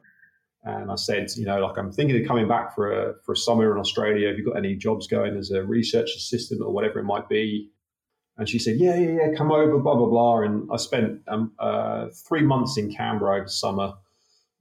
And 0.65 0.91
I 0.91 0.97
said, 0.97 1.29
you 1.37 1.47
know, 1.47 1.61
like 1.61 1.79
I'm 1.79 1.93
thinking 1.93 2.21
of 2.21 2.27
coming 2.27 2.49
back 2.49 2.75
for 2.75 2.93
a 2.93 3.15
for 3.25 3.33
a 3.33 3.37
summer 3.37 3.73
in 3.73 3.79
Australia. 3.79 4.29
Have 4.29 4.39
you 4.39 4.45
got 4.45 4.57
any 4.57 4.77
jobs 4.77 5.07
going 5.07 5.37
as 5.37 5.51
a 5.51 5.63
research 5.63 6.11
assistant 6.17 6.61
or 6.63 6.73
whatever 6.73 6.99
it 6.99 7.05
might 7.05 7.29
be? 7.29 7.71
And 8.37 8.49
she 8.49 8.59
said, 8.59 8.77
yeah, 8.77 8.97
yeah, 8.97 9.11
yeah, 9.11 9.35
come 9.37 9.51
over, 9.51 9.79
blah 9.79 9.95
blah 9.95 10.07
blah. 10.07 10.41
And 10.43 10.69
I 10.73 10.77
spent 10.77 11.23
um, 11.29 11.53
uh, 11.59 12.09
three 12.29 12.43
months 12.43 12.77
in 12.77 12.93
Canberra 12.93 13.39
over 13.39 13.49
summer, 13.49 13.95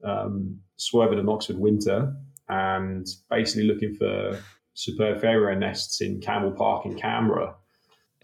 um, 0.03 0.59
swerving 0.77 1.19
an 1.19 1.29
Oxford 1.29 1.57
winter, 1.57 2.13
and 2.47 3.05
basically 3.29 3.63
looking 3.63 3.95
for 3.95 4.39
superb 4.77 5.19
fairy 5.19 5.39
wren 5.39 5.59
nests 5.59 6.01
in 6.01 6.21
Campbell 6.21 6.51
Park 6.51 6.85
in 6.85 6.95
Canberra. 6.95 7.55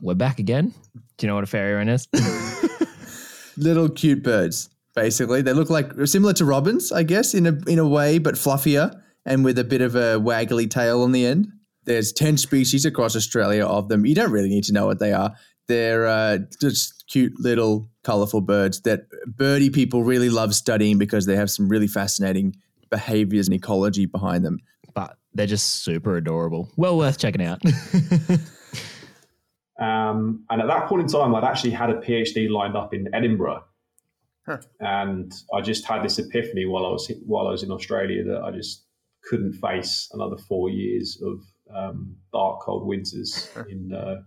We're 0.02 0.14
back 0.14 0.38
again. 0.38 0.72
Do 1.18 1.26
you 1.26 1.28
know 1.28 1.36
what 1.36 1.44
a 1.44 1.48
fairy 1.48 1.74
wren 1.74 1.90
is? 1.90 2.08
Little 3.58 3.90
cute 3.90 4.24
birds, 4.24 4.70
basically. 4.96 5.42
They 5.42 5.54
look 5.54 5.72
like 5.72 5.92
similar 6.06 6.34
to 6.34 6.46
robins, 6.46 6.92
I 6.92 7.04
guess, 7.04 7.34
in 7.34 7.48
a 7.48 7.58
in 7.68 7.80
a 7.80 7.88
way, 7.88 8.20
but 8.20 8.36
fluffier 8.36 8.96
and 9.26 9.44
with 9.44 9.58
a 9.58 9.64
bit 9.64 9.82
of 9.82 9.96
a 9.96 10.20
waggly 10.20 10.70
tail 10.70 11.02
on 11.02 11.12
the 11.12 11.26
end. 11.26 11.48
There's 11.86 12.14
ten 12.14 12.38
species 12.38 12.86
across 12.86 13.16
Australia 13.16 13.66
of 13.66 13.90
them. 13.90 14.06
You 14.06 14.16
don't 14.16 14.32
really 14.32 14.50
need 14.50 14.64
to 14.66 14.74
know 14.74 14.86
what 14.86 15.00
they 15.00 15.12
are. 15.12 15.34
They're 15.68 16.08
uh, 16.08 16.40
just 16.62 17.06
cute 17.08 17.34
little 17.40 17.90
colourful 18.04 18.42
birds 18.42 18.82
that 18.82 19.06
birdie 19.26 19.70
people 19.70 20.04
really 20.04 20.30
love 20.30 20.54
studying 20.54 20.98
because 20.98 21.26
they 21.26 21.36
have 21.36 21.50
some 21.50 21.70
really 21.70 21.88
fascinating 21.88 22.56
behaviours 22.90 23.48
and 23.48 23.56
ecology 23.56 24.06
behind 24.06 24.46
them. 24.46 24.60
But 25.34 25.38
they're 25.38 25.48
just 25.48 25.84
super 25.84 26.16
adorable. 26.18 26.70
Well 26.78 26.98
worth 26.98 27.18
checking 27.18 27.44
out. 27.44 27.62
Um, 29.80 30.46
and 30.50 30.62
at 30.62 30.68
that 30.68 30.88
point 30.88 31.02
in 31.02 31.08
time, 31.08 31.34
I'd 31.34 31.44
actually 31.44 31.72
had 31.72 31.90
a 31.90 31.96
PhD 31.96 32.50
lined 32.50 32.78
up 32.78 32.94
in 32.94 33.14
Edinburgh, 33.14 33.64
Huh. 34.46 34.60
and 34.80 35.32
I 35.54 35.62
just 35.62 35.86
had 35.86 36.04
this 36.04 36.20
epiphany 36.20 36.66
while 36.66 36.86
I 36.86 36.90
was 36.90 37.12
while 37.26 37.48
I 37.48 37.52
was 37.52 37.64
in 37.64 37.72
Australia 37.72 38.24
that 38.26 38.44
I 38.44 38.52
just 38.52 38.86
couldn't 39.24 39.54
face 39.54 40.10
another 40.14 40.38
four 40.38 40.70
years 40.70 41.22
of 41.26 41.42
um, 41.76 42.16
dark, 42.32 42.62
cold 42.62 42.86
winters 42.86 43.50
in 43.70 43.92
uh, 43.94 44.22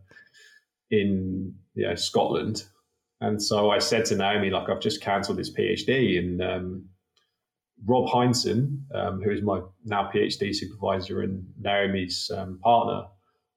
in 0.90 1.54
you 1.74 1.86
know, 1.86 1.94
Scotland. 1.94 2.64
And 3.20 3.40
so 3.42 3.70
I 3.70 3.78
said 3.78 4.04
to 4.06 4.16
Naomi, 4.16 4.50
like, 4.50 4.68
I've 4.68 4.80
just 4.80 5.00
cancelled 5.00 5.38
this 5.38 5.54
PhD, 5.54 6.18
and 6.18 6.42
um, 6.42 6.88
Rob 7.84 8.08
Heinsohn, 8.08 8.80
um, 8.94 9.20
who 9.20 9.30
is 9.30 9.42
my 9.42 9.60
now 9.84 10.10
PhD 10.12 10.54
supervisor 10.54 11.22
and 11.22 11.44
Naomi's 11.60 12.30
um, 12.34 12.58
partner, 12.62 13.04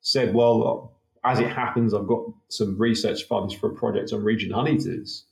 said, 0.02 0.34
"Well, 0.34 1.00
as 1.24 1.40
it 1.40 1.50
happens, 1.50 1.94
I've 1.94 2.08
got 2.08 2.24
some 2.50 2.78
research 2.78 3.24
funds 3.24 3.54
for 3.54 3.72
a 3.72 3.76
project 3.76 4.12
on 4.14 4.24
regent 4.24 4.52
honeyeaters." 4.52 5.24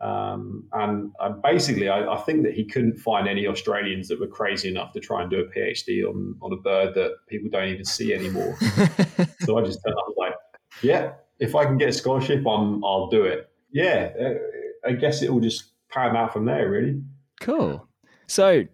Um, 0.00 0.64
and, 0.72 1.12
and 1.20 1.40
basically, 1.40 1.88
I, 1.88 2.12
I 2.12 2.16
think 2.22 2.42
that 2.42 2.52
he 2.52 2.64
couldn't 2.64 2.98
find 2.98 3.28
any 3.28 3.46
Australians 3.46 4.08
that 4.08 4.20
were 4.20 4.26
crazy 4.26 4.68
enough 4.68 4.92
to 4.92 5.00
try 5.00 5.22
and 5.22 5.30
do 5.30 5.40
a 5.40 5.44
PhD 5.44 6.04
on 6.08 6.36
on 6.40 6.52
a 6.52 6.56
bird 6.56 6.94
that 6.94 7.12
people 7.28 7.48
don't 7.50 7.68
even 7.68 7.84
see 7.84 8.12
anymore. 8.12 8.56
so 9.40 9.58
I 9.58 9.62
just 9.62 9.80
turned 9.84 9.96
up 9.96 10.14
like, 10.16 10.34
"Yeah, 10.82 11.12
if 11.38 11.54
I 11.54 11.64
can 11.64 11.78
get 11.78 11.90
a 11.90 11.92
scholarship, 11.92 12.46
I'm 12.46 12.84
I'll 12.84 13.08
do 13.08 13.24
it." 13.24 13.50
Yeah, 13.70 14.12
uh, 14.20 14.88
I 14.88 14.92
guess 14.92 15.22
it 15.22 15.32
will 15.32 15.40
just 15.40 15.72
pan 15.90 16.16
out 16.16 16.32
from 16.32 16.46
there, 16.46 16.70
really. 16.70 17.02
cool. 17.40 17.88
So, 18.26 18.64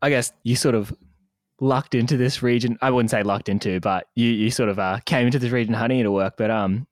I 0.00 0.10
guess 0.10 0.32
you 0.42 0.56
sort 0.56 0.74
of 0.74 0.92
lucked 1.60 1.94
into 1.94 2.16
this 2.16 2.42
region. 2.42 2.76
I 2.82 2.90
wouldn't 2.90 3.10
say 3.10 3.22
lucked 3.22 3.48
into, 3.48 3.80
but 3.80 4.08
you, 4.14 4.30
you 4.30 4.50
sort 4.50 4.68
of 4.68 4.78
uh, 4.78 4.98
came 5.06 5.26
into 5.26 5.38
this 5.38 5.52
region 5.52 5.74
honey 5.74 6.02
to 6.02 6.10
work. 6.10 6.34
But 6.36 6.50
um, 6.50 6.86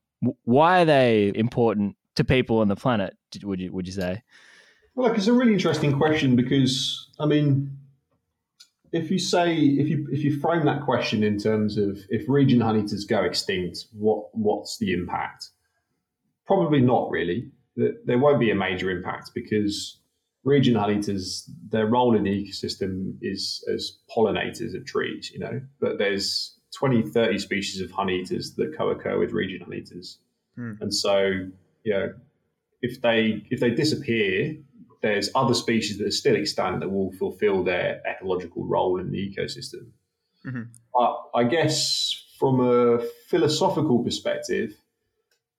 why 0.45 0.83
are 0.83 0.85
they 0.85 1.33
important 1.35 1.97
to 2.17 2.25
people 2.25 2.59
on 2.59 2.69
the 2.69 2.77
planet? 2.77 3.17
Would 3.43 3.61
you 3.61 3.73
would 3.73 3.87
you 3.87 3.93
say? 3.93 4.23
Well, 4.95 5.09
look, 5.09 5.19
it's 5.19 5.27
a 5.27 5.33
really 5.33 5.53
interesting 5.53 5.97
question 5.97 6.37
because 6.37 7.11
I 7.19 7.27
mean, 7.27 7.77
if 8.93 9.11
you 9.11 9.19
say 9.19 9.55
if 9.55 9.89
you 9.89 10.07
if 10.11 10.25
you 10.25 10.39
frame 10.41 10.65
that 10.67 10.83
question 10.83 11.23
in 11.23 11.39
terms 11.39 11.77
of 11.77 11.99
if 12.09 12.29
regent 12.29 12.63
honeyeaters 12.63 13.09
go 13.09 13.23
extinct, 13.23 13.87
what 13.93 14.27
what's 14.33 14.79
the 14.79 14.93
impact? 14.93 15.51
Probably 16.47 16.81
not 16.81 17.11
really. 17.11 17.51
There 17.77 18.19
won't 18.19 18.41
be 18.41 18.51
a 18.51 18.55
major 18.55 18.91
impact 18.91 19.31
because 19.35 20.00
regent 20.45 20.77
honeyeaters, 20.77 21.49
their 21.69 21.87
role 21.87 22.17
in 22.17 22.25
the 22.25 22.31
ecosystem 22.31 23.17
is 23.21 23.65
as 23.73 23.99
pollinators 24.15 24.75
of 24.75 24.85
trees, 24.87 25.31
you 25.33 25.39
know. 25.39 25.61
But 25.81 25.99
there's 25.99 26.57
20, 26.77 27.03
30 27.11 27.39
species 27.39 27.81
of 27.81 27.91
honeyeaters 27.91 28.55
that 28.57 28.75
co-occur 28.77 29.19
with 29.19 29.33
regent 29.33 29.69
honeyeaters, 29.69 30.17
Hmm. 30.57 30.73
and 30.81 30.95
so 30.95 31.49
you 31.85 31.93
know, 31.95 32.13
if 32.83 33.01
they 33.01 33.45
if 33.51 33.61
they 33.61 33.71
disappear, 33.71 34.57
there's 35.03 35.31
other 35.35 35.55
species 35.55 35.99
that 35.99 36.07
are 36.07 36.11
still 36.11 36.37
extant 36.37 36.81
that 36.81 36.91
will 36.91 37.13
fulfill 37.13 37.65
their 37.65 38.03
ecological 38.07 38.67
role 38.67 38.99
in 39.01 39.11
the 39.11 39.19
ecosystem. 39.19 39.87
Mhm. 40.45 40.69
But 40.93 41.31
I 41.35 41.45
guess 41.45 42.27
from 42.39 42.61
a 42.61 43.01
philosophical 43.29 44.03
perspective, 44.03 44.77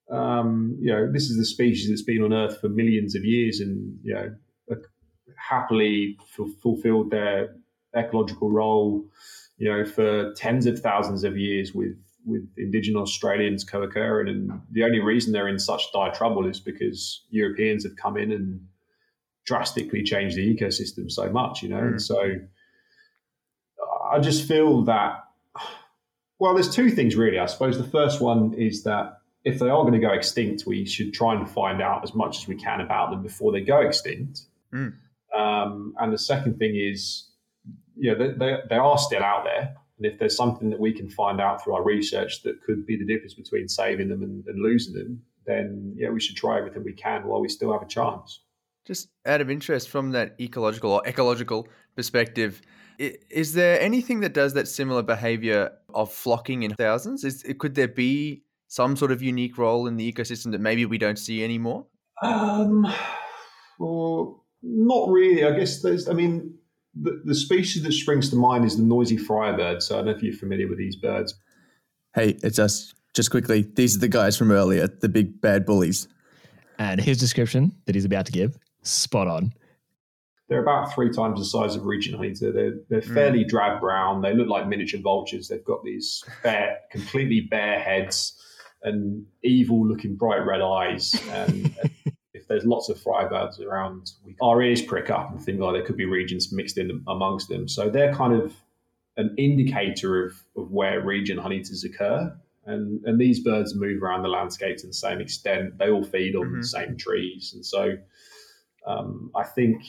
um, 0.09 0.77
you 0.79 0.91
know, 0.91 1.11
this 1.11 1.29
is 1.29 1.37
the 1.37 1.45
species 1.45 1.89
that's 1.89 2.01
been 2.01 2.21
on 2.21 2.33
Earth 2.33 2.59
for 2.59 2.69
millions 2.69 3.15
of 3.15 3.23
years 3.23 3.59
and 3.59 3.99
you 4.03 4.13
know 4.13 4.35
happily 5.37 6.17
f- 6.19 6.49
fulfilled 6.61 7.11
their 7.11 7.55
ecological 7.95 8.49
role, 8.49 9.05
you 9.57 9.69
know, 9.69 9.85
for 9.85 10.33
tens 10.33 10.65
of 10.65 10.79
thousands 10.79 11.23
of 11.23 11.37
years 11.37 11.73
with 11.73 11.97
with 12.23 12.47
indigenous 12.55 13.01
Australians 13.01 13.63
co-occurring, 13.63 14.27
and 14.27 14.61
the 14.71 14.83
only 14.83 14.99
reason 14.99 15.33
they're 15.33 15.47
in 15.47 15.57
such 15.57 15.91
dire 15.91 16.13
trouble 16.13 16.47
is 16.47 16.59
because 16.59 17.25
Europeans 17.31 17.83
have 17.83 17.95
come 17.95 18.15
in 18.15 18.31
and 18.31 18.61
drastically 19.43 20.03
changed 20.03 20.37
the 20.37 20.55
ecosystem 20.55 21.11
so 21.11 21.31
much, 21.31 21.63
you 21.63 21.69
know. 21.69 21.79
And 21.79 21.93
hmm. 21.93 21.97
so 21.97 22.33
I 24.11 24.19
just 24.19 24.47
feel 24.47 24.83
that 24.83 25.23
well, 26.41 26.55
there's 26.55 26.73
two 26.73 26.89
things 26.89 27.15
really. 27.15 27.37
I 27.37 27.45
suppose 27.45 27.77
the 27.77 27.83
first 27.83 28.19
one 28.19 28.55
is 28.55 28.83
that 28.83 29.19
if 29.43 29.59
they 29.59 29.69
are 29.69 29.81
going 29.83 29.93
to 29.93 29.99
go 29.99 30.11
extinct, 30.11 30.65
we 30.65 30.85
should 30.85 31.13
try 31.13 31.35
and 31.35 31.49
find 31.49 31.81
out 31.81 32.03
as 32.03 32.15
much 32.15 32.39
as 32.39 32.47
we 32.47 32.55
can 32.55 32.81
about 32.81 33.11
them 33.11 33.21
before 33.21 33.51
they 33.51 33.61
go 33.61 33.79
extinct. 33.79 34.41
Mm. 34.73 34.93
Um, 35.37 35.93
and 35.99 36.13
the 36.13 36.17
second 36.17 36.57
thing 36.57 36.75
is, 36.75 37.29
you 37.95 38.11
know, 38.11 38.17
they, 38.17 38.33
they, 38.37 38.57
they 38.69 38.75
are 38.75 38.97
still 38.97 39.23
out 39.23 39.43
there. 39.43 39.75
And 39.97 40.11
if 40.11 40.19
there's 40.19 40.35
something 40.35 40.69
that 40.71 40.79
we 40.79 40.93
can 40.93 41.09
find 41.09 41.39
out 41.39 41.63
through 41.63 41.75
our 41.75 41.83
research 41.83 42.41
that 42.43 42.61
could 42.63 42.85
be 42.85 42.97
the 42.97 43.05
difference 43.05 43.33
between 43.33 43.67
saving 43.67 44.09
them 44.09 44.23
and, 44.23 44.43
and 44.47 44.61
losing 44.61 44.93
them, 44.93 45.21
then 45.45 45.93
yeah, 45.95 46.09
we 46.09 46.19
should 46.19 46.35
try 46.35 46.57
everything 46.57 46.83
we 46.83 46.93
can 46.93 47.25
while 47.25 47.41
we 47.41 47.49
still 47.49 47.71
have 47.71 47.81
a 47.81 47.87
chance. 47.87 48.41
Just 48.85 49.09
out 49.25 49.41
of 49.41 49.51
interest 49.51 49.89
from 49.89 50.11
that 50.11 50.35
ecological 50.39 50.91
or 50.91 51.07
ecological 51.07 51.67
perspective, 51.95 52.61
is 52.97 53.53
there 53.53 53.79
anything 53.79 54.19
that 54.21 54.33
does 54.33 54.53
that 54.53 54.67
similar 54.67 55.03
behavior 55.03 55.71
of 55.93 56.11
flocking 56.11 56.63
in 56.63 56.73
thousands? 56.73 57.23
Is 57.23 57.45
could 57.59 57.75
there 57.75 57.87
be 57.87 58.43
some 58.67 58.95
sort 58.95 59.11
of 59.11 59.21
unique 59.21 59.57
role 59.57 59.87
in 59.87 59.97
the 59.97 60.11
ecosystem 60.11 60.51
that 60.51 60.61
maybe 60.61 60.85
we 60.85 60.97
don't 60.97 61.19
see 61.19 61.43
anymore? 61.43 61.85
Um, 62.23 62.87
well, 63.79 64.40
not 64.61 65.09
really. 65.09 65.43
I 65.43 65.51
guess 65.57 65.81
there's. 65.81 66.07
I 66.07 66.13
mean, 66.13 66.53
the, 66.99 67.21
the 67.25 67.35
species 67.35 67.83
that 67.83 67.91
springs 67.93 68.29
to 68.29 68.35
mind 68.35 68.65
is 68.65 68.77
the 68.77 68.83
noisy 68.83 69.17
friarbird. 69.17 69.81
So 69.81 69.95
I 69.95 69.97
don't 69.99 70.07
know 70.07 70.11
if 70.11 70.23
you're 70.23 70.33
familiar 70.33 70.67
with 70.67 70.77
these 70.77 70.95
birds. 70.95 71.35
Hey, 72.13 72.37
it's 72.43 72.59
us. 72.59 72.93
Just 73.13 73.31
quickly, 73.31 73.67
these 73.75 73.95
are 73.95 73.99
the 73.99 74.07
guys 74.07 74.37
from 74.37 74.51
earlier, 74.51 74.87
the 74.87 75.09
big 75.09 75.41
bad 75.41 75.65
bullies. 75.65 76.07
And 76.79 76.99
his 76.99 77.19
description 77.19 77.73
that 77.85 77.95
he's 77.95 78.05
about 78.05 78.25
to 78.27 78.31
give, 78.31 78.57
spot 78.83 79.27
on. 79.27 79.53
They're 80.47 80.61
about 80.61 80.93
three 80.93 81.11
times 81.11 81.39
the 81.39 81.45
size 81.45 81.75
of 81.75 81.85
regent 81.85 82.19
honeyeater. 82.19 82.53
They're 82.53 82.79
they're 82.89 83.01
fairly 83.01 83.45
mm. 83.45 83.47
drab 83.47 83.79
brown. 83.79 84.21
They 84.21 84.33
look 84.33 84.49
like 84.49 84.67
miniature 84.67 84.99
vultures. 84.99 85.47
They've 85.47 85.63
got 85.63 85.83
these 85.83 86.23
bare, 86.43 86.79
completely 86.91 87.41
bare 87.41 87.79
heads 87.79 88.37
and 88.83 89.25
evil-looking 89.43 90.15
bright 90.15 90.45
red 90.45 90.61
eyes. 90.61 91.13
And, 91.29 91.73
and 91.81 91.91
if 92.05 92.13
there's 92.51 92.65
lots 92.65 92.89
of 92.89 92.97
friarbirds 92.97 93.59
around, 93.61 94.11
we, 94.25 94.35
our 94.41 94.61
ears 94.61 94.81
prick 94.81 95.09
up 95.09 95.31
and 95.31 95.41
think, 95.41 95.61
oh, 95.61 95.71
there 95.71 95.83
could 95.83 95.97
be 95.97 96.05
regents 96.05 96.51
mixed 96.51 96.77
in 96.77 97.03
amongst 97.07 97.47
them. 97.49 97.67
So 97.67 97.89
they're 97.89 98.13
kind 98.13 98.33
of 98.33 98.53
an 99.17 99.33
indicator 99.37 100.25
of, 100.25 100.33
of 100.57 100.71
where 100.71 101.01
regent 101.01 101.39
honeyeaters 101.39 101.85
occur. 101.85 102.35
And, 102.65 103.03
and 103.05 103.19
these 103.19 103.39
birds 103.39 103.73
move 103.73 104.03
around 104.03 104.23
the 104.23 104.27
landscape 104.29 104.77
to 104.77 104.87
the 104.87 104.93
same 104.93 105.21
extent. 105.21 105.77
They 105.77 105.89
all 105.89 106.03
feed 106.03 106.35
on 106.35 106.47
Mhm. 106.47 106.61
the 106.61 106.67
same 106.67 106.97
trees. 106.97 107.53
And 107.53 107.65
so 107.65 107.97
um, 108.85 109.31
I 109.35 109.43
think 109.43 109.83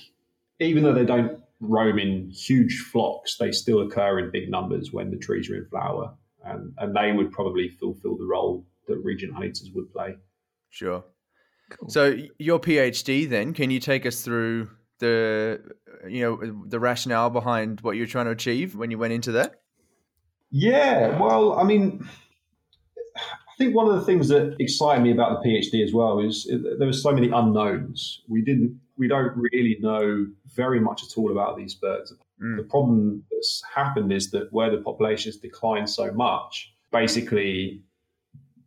even 0.61 0.83
though 0.83 0.95
they 0.95 1.05
don't 1.05 1.41
roam 1.61 1.99
in 1.99 2.31
huge 2.31 2.79
flocks, 2.93 3.37
they 3.39 3.53
still 3.53 3.81
occur 3.81 4.19
in 4.19 4.31
big 4.31 4.51
numbers 4.51 4.93
when 4.93 5.11
the 5.11 5.17
trees 5.17 5.51
are 5.51 5.57
in 5.57 5.67
flower. 5.67 6.15
And, 6.45 6.75
and 6.79 6.95
they 6.95 7.13
would 7.13 7.31
probably 7.33 7.69
fulfill 7.69 8.17
the 8.17 8.25
role 8.27 8.65
that 8.89 8.99
regent 8.99 9.35
honeyeaters 9.35 9.73
would 9.75 9.93
play. 9.93 10.17
Sure. 10.71 11.05
So 11.89 12.17
your 12.39 12.61
PhD 12.61 13.29
then, 13.29 13.53
can 13.55 13.71
you 13.71 13.81
take 13.81 14.07
us 14.07 14.23
through 14.23 14.71
the 14.99 15.61
you 16.09 16.23
know 16.23 16.65
the 16.67 16.79
rationale 16.79 17.31
behind 17.31 17.81
what 17.81 17.97
you're 17.97 18.07
trying 18.07 18.27
to 18.27 18.31
achieve 18.31 18.75
when 18.75 18.91
you 18.91 18.99
went 18.99 19.13
into 19.13 19.33
that? 19.33 19.61
Yeah, 20.51 21.19
well, 21.19 21.59
I 21.59 21.65
mean, 21.65 22.07
I 23.17 23.57
think 23.57 23.75
one 23.75 23.89
of 23.89 23.95
the 23.95 24.05
things 24.05 24.29
that 24.29 24.57
excited 24.59 25.03
me 25.03 25.11
about 25.11 25.43
the 25.43 25.49
PhD 25.49 25.83
as 25.83 25.93
well 25.93 26.21
is 26.21 26.47
there 26.47 26.87
were 26.87 26.93
so 26.93 27.13
many 27.13 27.31
unknowns. 27.31 28.23
We 28.29 28.43
didn't, 28.43 28.79
we 28.99 29.09
don't 29.09 29.33
really 29.35 29.79
know 29.81 30.27
very 30.55 30.79
much 30.79 31.03
at 31.05 31.17
all 31.17 31.33
about 31.33 31.57
these 31.57 31.75
birds. 31.75 32.15
Mm. 32.43 32.59
The 32.59 32.65
problem 32.65 33.25
that's 33.31 33.63
happened 33.75 34.13
is 34.13 34.31
that 34.33 34.53
where 34.53 34.71
the 34.71 34.83
population 34.83 35.31
has 35.31 35.39
declined 35.39 35.89
so 35.89 36.13
much, 36.13 36.75
basically, 36.91 37.83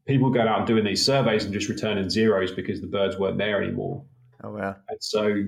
people 0.07 0.29
go 0.29 0.41
out 0.41 0.59
and 0.59 0.67
doing 0.67 0.83
these 0.83 1.05
surveys 1.05 1.43
and 1.43 1.53
just 1.53 1.69
returning 1.69 2.09
zeros 2.09 2.51
because 2.51 2.81
the 2.81 2.87
birds 2.87 3.17
weren't 3.17 3.37
there 3.37 3.61
anymore. 3.61 4.03
Oh 4.43 4.51
wow! 4.51 4.75
And 4.89 4.97
so 5.01 5.43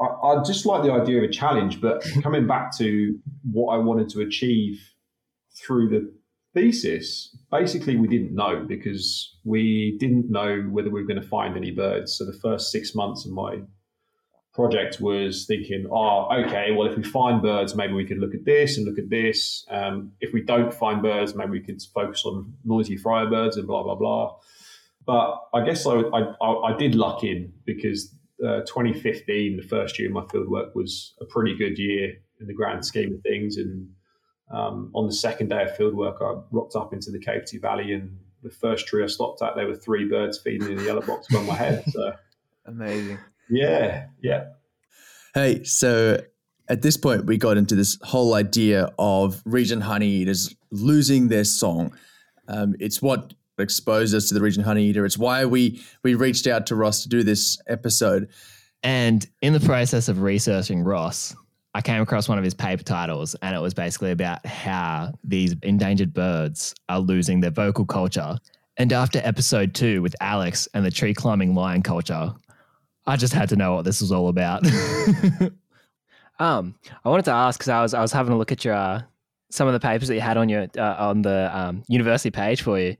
I, 0.00 0.04
I 0.04 0.42
just 0.44 0.66
like 0.66 0.82
the 0.82 0.92
idea 0.92 1.18
of 1.18 1.24
a 1.24 1.32
challenge, 1.32 1.80
but 1.80 2.04
coming 2.22 2.46
back 2.46 2.76
to 2.78 3.18
what 3.50 3.74
I 3.74 3.78
wanted 3.78 4.08
to 4.10 4.20
achieve 4.20 4.80
through 5.56 5.88
the 5.88 6.12
thesis, 6.54 7.36
basically 7.50 7.96
we 7.96 8.08
didn't 8.08 8.34
know 8.34 8.64
because 8.66 9.36
we 9.44 9.96
didn't 9.98 10.30
know 10.30 10.62
whether 10.70 10.90
we 10.90 11.00
were 11.00 11.06
going 11.06 11.20
to 11.20 11.28
find 11.28 11.56
any 11.56 11.70
birds. 11.70 12.16
So 12.16 12.24
the 12.24 12.38
first 12.38 12.70
six 12.70 12.94
months 12.94 13.26
of 13.26 13.32
my 13.32 13.60
project 14.58 15.00
was 15.00 15.46
thinking, 15.46 15.86
oh, 15.88 16.28
okay, 16.32 16.72
well, 16.72 16.90
if 16.90 16.96
we 16.96 17.04
find 17.04 17.40
birds, 17.40 17.76
maybe 17.76 17.92
we 17.92 18.04
could 18.04 18.18
look 18.18 18.34
at 18.34 18.44
this 18.44 18.76
and 18.76 18.84
look 18.84 18.98
at 18.98 19.08
this. 19.08 19.64
Um, 19.70 20.10
if 20.20 20.32
we 20.32 20.42
don't 20.42 20.74
find 20.74 21.00
birds, 21.00 21.36
maybe 21.36 21.52
we 21.52 21.60
could 21.60 21.80
focus 21.94 22.24
on 22.24 22.54
noisy 22.64 22.96
friar 22.96 23.30
birds 23.30 23.56
and 23.56 23.68
blah, 23.68 23.84
blah, 23.84 23.94
blah. 23.94 24.34
But 25.06 25.44
I 25.54 25.64
guess 25.64 25.86
I, 25.86 26.00
I, 26.00 26.72
I 26.72 26.76
did 26.76 26.96
luck 26.96 27.22
in 27.22 27.52
because 27.66 28.12
uh, 28.44 28.62
2015, 28.66 29.58
the 29.58 29.62
first 29.62 29.96
year 29.96 30.08
of 30.08 30.14
my 30.14 30.24
fieldwork, 30.24 30.74
was 30.74 31.14
a 31.20 31.24
pretty 31.24 31.56
good 31.56 31.78
year 31.78 32.14
in 32.40 32.48
the 32.48 32.54
grand 32.54 32.84
scheme 32.84 33.14
of 33.14 33.20
things. 33.22 33.58
And 33.58 33.88
um, 34.52 34.90
on 34.92 35.06
the 35.06 35.14
second 35.14 35.50
day 35.50 35.62
of 35.62 35.70
fieldwork, 35.78 36.20
I 36.20 36.42
rocked 36.50 36.74
up 36.74 36.92
into 36.92 37.12
the 37.12 37.20
Capertee 37.20 37.62
Valley, 37.62 37.92
and 37.92 38.18
the 38.42 38.50
first 38.50 38.88
tree 38.88 39.04
I 39.04 39.06
stopped 39.06 39.40
at, 39.40 39.54
there 39.54 39.68
were 39.68 39.76
three 39.76 40.08
birds 40.08 40.40
feeding 40.40 40.68
in 40.68 40.78
the 40.78 40.82
yellow 40.82 41.02
box 41.02 41.28
above 41.30 41.46
my 41.46 41.54
head. 41.54 41.84
So 41.92 42.12
amazing. 42.66 43.18
Yeah, 43.50 44.06
yeah. 44.22 44.44
Hey, 45.34 45.64
so 45.64 46.20
at 46.68 46.82
this 46.82 46.96
point, 46.96 47.26
we 47.26 47.36
got 47.36 47.56
into 47.56 47.74
this 47.74 47.98
whole 48.02 48.34
idea 48.34 48.90
of 48.98 49.42
regent 49.44 49.82
honey 49.82 50.08
eaters 50.08 50.54
losing 50.70 51.28
their 51.28 51.44
song. 51.44 51.96
Um, 52.48 52.74
it's 52.78 53.00
what 53.00 53.34
exposed 53.58 54.14
us 54.14 54.28
to 54.28 54.34
the 54.34 54.40
regent 54.40 54.66
honey 54.66 54.84
eater. 54.86 55.04
It's 55.04 55.18
why 55.18 55.44
we 55.44 55.82
we 56.02 56.14
reached 56.14 56.46
out 56.46 56.66
to 56.66 56.76
Ross 56.76 57.02
to 57.02 57.08
do 57.08 57.22
this 57.22 57.58
episode. 57.68 58.28
And 58.82 59.26
in 59.42 59.52
the 59.52 59.60
process 59.60 60.08
of 60.08 60.22
researching 60.22 60.82
Ross, 60.84 61.34
I 61.74 61.80
came 61.80 62.00
across 62.00 62.28
one 62.28 62.38
of 62.38 62.44
his 62.44 62.54
paper 62.54 62.82
titles, 62.82 63.34
and 63.42 63.54
it 63.54 63.60
was 63.60 63.74
basically 63.74 64.12
about 64.12 64.44
how 64.46 65.12
these 65.24 65.54
endangered 65.62 66.12
birds 66.12 66.74
are 66.88 67.00
losing 67.00 67.40
their 67.40 67.50
vocal 67.50 67.84
culture. 67.84 68.38
And 68.76 68.92
after 68.92 69.20
episode 69.24 69.74
two 69.74 70.00
with 70.02 70.14
Alex 70.20 70.68
and 70.74 70.84
the 70.84 70.90
tree 70.90 71.12
climbing 71.12 71.54
lion 71.54 71.82
culture, 71.82 72.32
I 73.08 73.16
just 73.16 73.32
had 73.32 73.48
to 73.48 73.56
know 73.56 73.74
what 73.74 73.86
this 73.86 74.02
was 74.02 74.12
all 74.12 74.28
about. 74.28 74.66
um, 76.38 76.74
I 77.02 77.08
wanted 77.08 77.24
to 77.24 77.32
ask 77.32 77.58
because 77.58 77.70
I 77.70 77.80
was 77.80 77.94
I 77.94 78.02
was 78.02 78.12
having 78.12 78.34
a 78.34 78.36
look 78.36 78.52
at 78.52 78.66
your 78.66 78.74
uh, 78.74 79.02
some 79.50 79.66
of 79.66 79.72
the 79.72 79.80
papers 79.80 80.08
that 80.08 80.14
you 80.14 80.20
had 80.20 80.36
on 80.36 80.50
your 80.50 80.66
uh, 80.76 80.94
on 80.98 81.22
the 81.22 81.50
um, 81.58 81.82
university 81.88 82.30
page 82.30 82.60
for 82.60 82.78
you, 82.78 82.96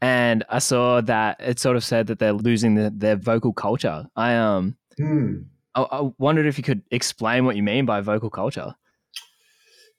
and 0.00 0.44
I 0.48 0.60
saw 0.60 1.00
that 1.00 1.40
it 1.40 1.58
sort 1.58 1.76
of 1.76 1.82
said 1.82 2.06
that 2.06 2.20
they're 2.20 2.32
losing 2.32 2.76
the, 2.76 2.92
their 2.94 3.16
vocal 3.16 3.52
culture. 3.52 4.06
I 4.14 4.36
um, 4.36 4.76
hmm. 4.96 5.38
I, 5.74 5.82
I, 5.82 6.10
wondered 6.18 6.46
if 6.46 6.56
you 6.56 6.62
could 6.62 6.82
explain 6.92 7.44
what 7.44 7.56
you 7.56 7.64
mean 7.64 7.86
by 7.86 8.00
vocal 8.02 8.30
culture. 8.30 8.76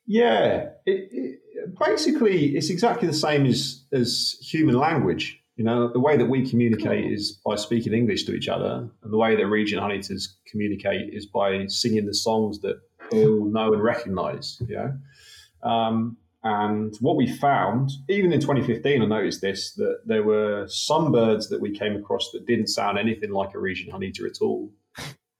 Yeah, 0.07 0.69
it, 0.85 1.09
it, 1.11 1.39
basically, 1.77 2.55
it's 2.55 2.69
exactly 2.69 3.05
the 3.05 3.13
same 3.13 3.45
as 3.45 3.83
as 3.91 4.37
human 4.41 4.75
language. 4.75 5.40
You 5.61 5.65
know, 5.65 5.93
the 5.93 5.99
way 5.99 6.17
that 6.17 6.25
we 6.25 6.49
communicate 6.49 7.11
is 7.11 7.33
by 7.45 7.55
speaking 7.55 7.93
English 7.93 8.23
to 8.23 8.33
each 8.33 8.47
other, 8.47 8.89
and 9.03 9.13
the 9.13 9.17
way 9.17 9.35
that 9.35 9.45
region 9.45 9.77
hunters 9.77 10.35
communicate 10.47 11.13
is 11.13 11.27
by 11.27 11.67
singing 11.67 12.07
the 12.07 12.15
songs 12.15 12.61
that 12.61 12.81
they 13.11 13.27
all 13.27 13.45
know 13.45 13.71
and 13.71 13.83
recognise. 13.83 14.59
You 14.67 14.75
know, 14.75 15.69
um, 15.69 16.17
and 16.43 16.97
what 16.99 17.15
we 17.15 17.31
found, 17.31 17.91
even 18.09 18.33
in 18.33 18.39
2015, 18.41 19.03
I 19.03 19.05
noticed 19.05 19.41
this 19.41 19.73
that 19.73 19.99
there 20.03 20.23
were 20.23 20.65
some 20.67 21.11
birds 21.11 21.49
that 21.49 21.61
we 21.61 21.77
came 21.77 21.95
across 21.95 22.31
that 22.31 22.47
didn't 22.47 22.69
sound 22.69 22.97
anything 22.97 23.29
like 23.29 23.53
a 23.53 23.59
regent 23.59 23.91
honeyeater 23.91 24.27
at 24.27 24.41
all, 24.41 24.71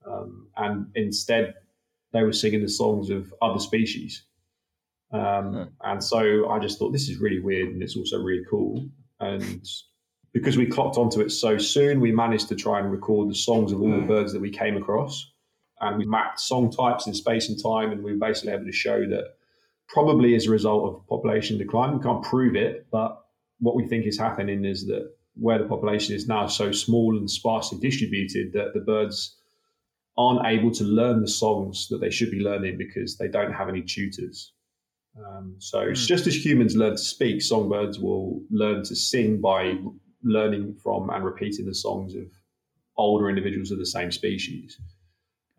um, 0.06 0.50
and 0.56 0.86
instead 0.94 1.56
they 2.14 2.22
were 2.22 2.32
singing 2.32 2.62
the 2.62 2.70
songs 2.70 3.10
of 3.10 3.34
other 3.42 3.60
species. 3.60 4.22
Um, 5.12 5.72
and 5.84 6.04
so 6.04 6.48
I 6.48 6.60
just 6.60 6.78
thought 6.78 6.92
this 6.92 7.10
is 7.10 7.18
really 7.18 7.40
weird, 7.40 7.70
and 7.70 7.82
it's 7.82 7.98
also 7.98 8.22
really 8.22 8.46
cool. 8.48 8.88
And 9.20 9.68
because 10.34 10.58
we 10.58 10.66
clocked 10.66 10.98
onto 10.98 11.20
it 11.22 11.32
so 11.32 11.58
soon, 11.58 12.00
we 12.00 12.12
managed 12.12 12.48
to 12.50 12.56
try 12.56 12.80
and 12.80 12.92
record 12.92 13.30
the 13.30 13.36
songs 13.36 13.72
of 13.72 13.82
all 13.82 13.92
the 13.92 14.06
birds 14.06 14.32
that 14.34 14.42
we 14.42 14.50
came 14.50 14.78
across. 14.78 15.30
And 15.82 15.98
we 15.98 16.06
mapped 16.06 16.40
song 16.40 16.72
types 16.72 17.08
in 17.08 17.14
space 17.14 17.50
and 17.50 17.62
time, 17.62 17.92
and 17.92 18.04
we 18.04 18.14
were 18.14 18.20
basically 18.20 18.54
able 18.54 18.66
to 18.66 18.72
show 18.72 19.00
that 19.00 19.34
probably 19.88 20.36
as 20.36 20.48
a 20.48 20.52
result 20.52 20.86
of 20.86 21.08
population 21.08 21.58
decline. 21.58 21.98
We 21.98 22.04
can't 22.04 22.24
prove 22.24 22.56
it, 22.56 22.88
but 22.92 23.22
what 23.60 23.76
we 23.76 23.88
think 23.88 24.06
is 24.06 24.18
happening 24.18 24.64
is 24.64 24.86
that 24.88 25.12
where 25.36 25.58
the 25.58 25.68
population 25.68 26.16
is 26.16 26.28
now 26.28 26.48
so 26.48 26.72
small 26.72 27.18
and 27.18 27.30
sparsely 27.30 27.80
distributed 27.80 28.54
that 28.54 28.74
the 28.74 28.80
birds 28.80 29.38
aren't 30.18 30.46
able 30.46 30.72
to 30.72 30.84
learn 30.84 31.22
the 31.22 31.28
songs 31.28 31.88
that 31.90 32.00
they 32.00 32.10
should 32.10 32.32
be 32.32 32.40
learning 32.40 32.78
because 32.78 33.18
they 33.18 33.28
don't 33.28 33.54
have 33.54 33.70
any 33.70 33.82
tutors. 33.82 34.54
Um, 35.18 35.56
so 35.60 35.80
mm. 35.80 35.92
it's 35.92 36.06
just 36.06 36.28
as 36.28 36.46
humans 36.46 36.76
learn 36.76 36.94
to 36.94 36.98
speak, 36.98 37.42
songbirds 37.42 38.00
will 38.00 38.42
learn 38.50 38.84
to 38.84 38.96
sing 38.96 39.42
by 39.42 39.76
learning 40.24 40.76
from 40.84 41.10
and 41.10 41.24
repeating 41.24 41.66
the 41.66 41.76
songs 41.76 42.16
of 42.16 42.26
older 42.98 43.30
individuals 43.30 43.72
of 43.72 43.80
the 43.80 43.86
same 43.86 44.12
species. 44.12 44.80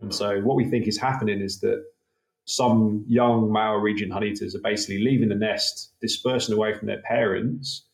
And 0.01 0.15
so 0.15 0.41
what 0.41 0.57
we 0.57 0.65
think 0.65 0.87
is 0.87 0.99
happening 0.99 1.41
is 1.41 1.61
that 1.61 1.83
some 2.45 3.05
young 3.09 3.53
male 3.53 3.75
regent 3.75 4.13
honeyeaters 4.13 4.55
are 4.55 4.61
basically 4.61 5.03
leaving 5.05 5.29
the 5.29 5.35
nest, 5.35 5.93
dispersing 6.01 6.55
away 6.55 6.75
from 6.75 6.89
their 6.89 7.01
parents. 7.03 7.87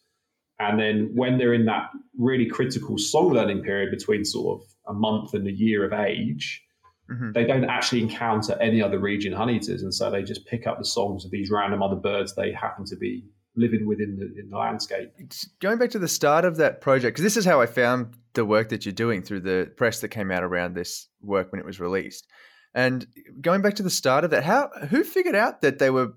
And 0.58 0.80
then 0.80 1.10
when 1.14 1.38
they're 1.38 1.52
in 1.52 1.66
that 1.66 1.90
really 2.18 2.46
critical 2.46 2.98
song 2.98 3.30
learning 3.30 3.62
period 3.62 3.90
between 3.90 4.24
sort 4.24 4.60
of 4.60 4.66
a 4.86 4.92
month 4.94 5.34
and 5.34 5.46
a 5.46 5.52
year 5.52 5.84
of 5.84 5.92
age, 5.92 6.64
mm-hmm. 7.10 7.32
they 7.32 7.44
don't 7.44 7.64
actually 7.64 8.02
encounter 8.02 8.56
any 8.60 8.82
other 8.82 8.98
regent 8.98 9.36
honeyeaters. 9.36 9.82
And 9.82 9.94
so 9.94 10.10
they 10.10 10.22
just 10.22 10.46
pick 10.46 10.66
up 10.66 10.78
the 10.78 10.84
songs 10.84 11.24
of 11.24 11.30
these 11.30 11.50
random 11.50 11.82
other 11.82 11.96
birds 11.96 12.34
they 12.34 12.52
happen 12.52 12.86
to 12.86 12.96
be 12.96 13.24
living 13.58 13.86
within 13.86 14.16
the, 14.16 14.40
in 14.40 14.48
the 14.50 14.56
landscape. 14.56 15.12
Going 15.60 15.78
back 15.78 15.90
to 15.90 15.98
the 15.98 16.08
start 16.08 16.44
of 16.44 16.56
that 16.56 16.80
project, 16.80 17.16
because 17.16 17.24
this 17.24 17.36
is 17.36 17.44
how 17.44 17.60
I 17.60 17.66
found 17.66 18.14
the 18.34 18.44
work 18.44 18.68
that 18.68 18.86
you're 18.86 18.92
doing 18.92 19.22
through 19.22 19.40
the 19.40 19.70
press 19.76 20.00
that 20.00 20.08
came 20.08 20.30
out 20.30 20.42
around 20.42 20.74
this 20.74 21.08
work 21.20 21.52
when 21.52 21.60
it 21.60 21.66
was 21.66 21.80
released. 21.80 22.26
And 22.74 23.06
going 23.40 23.62
back 23.62 23.74
to 23.74 23.82
the 23.82 23.90
start 23.90 24.24
of 24.24 24.30
that, 24.30 24.44
how 24.44 24.70
who 24.90 25.02
figured 25.02 25.34
out 25.34 25.62
that 25.62 25.78
they 25.78 25.90
were 25.90 26.12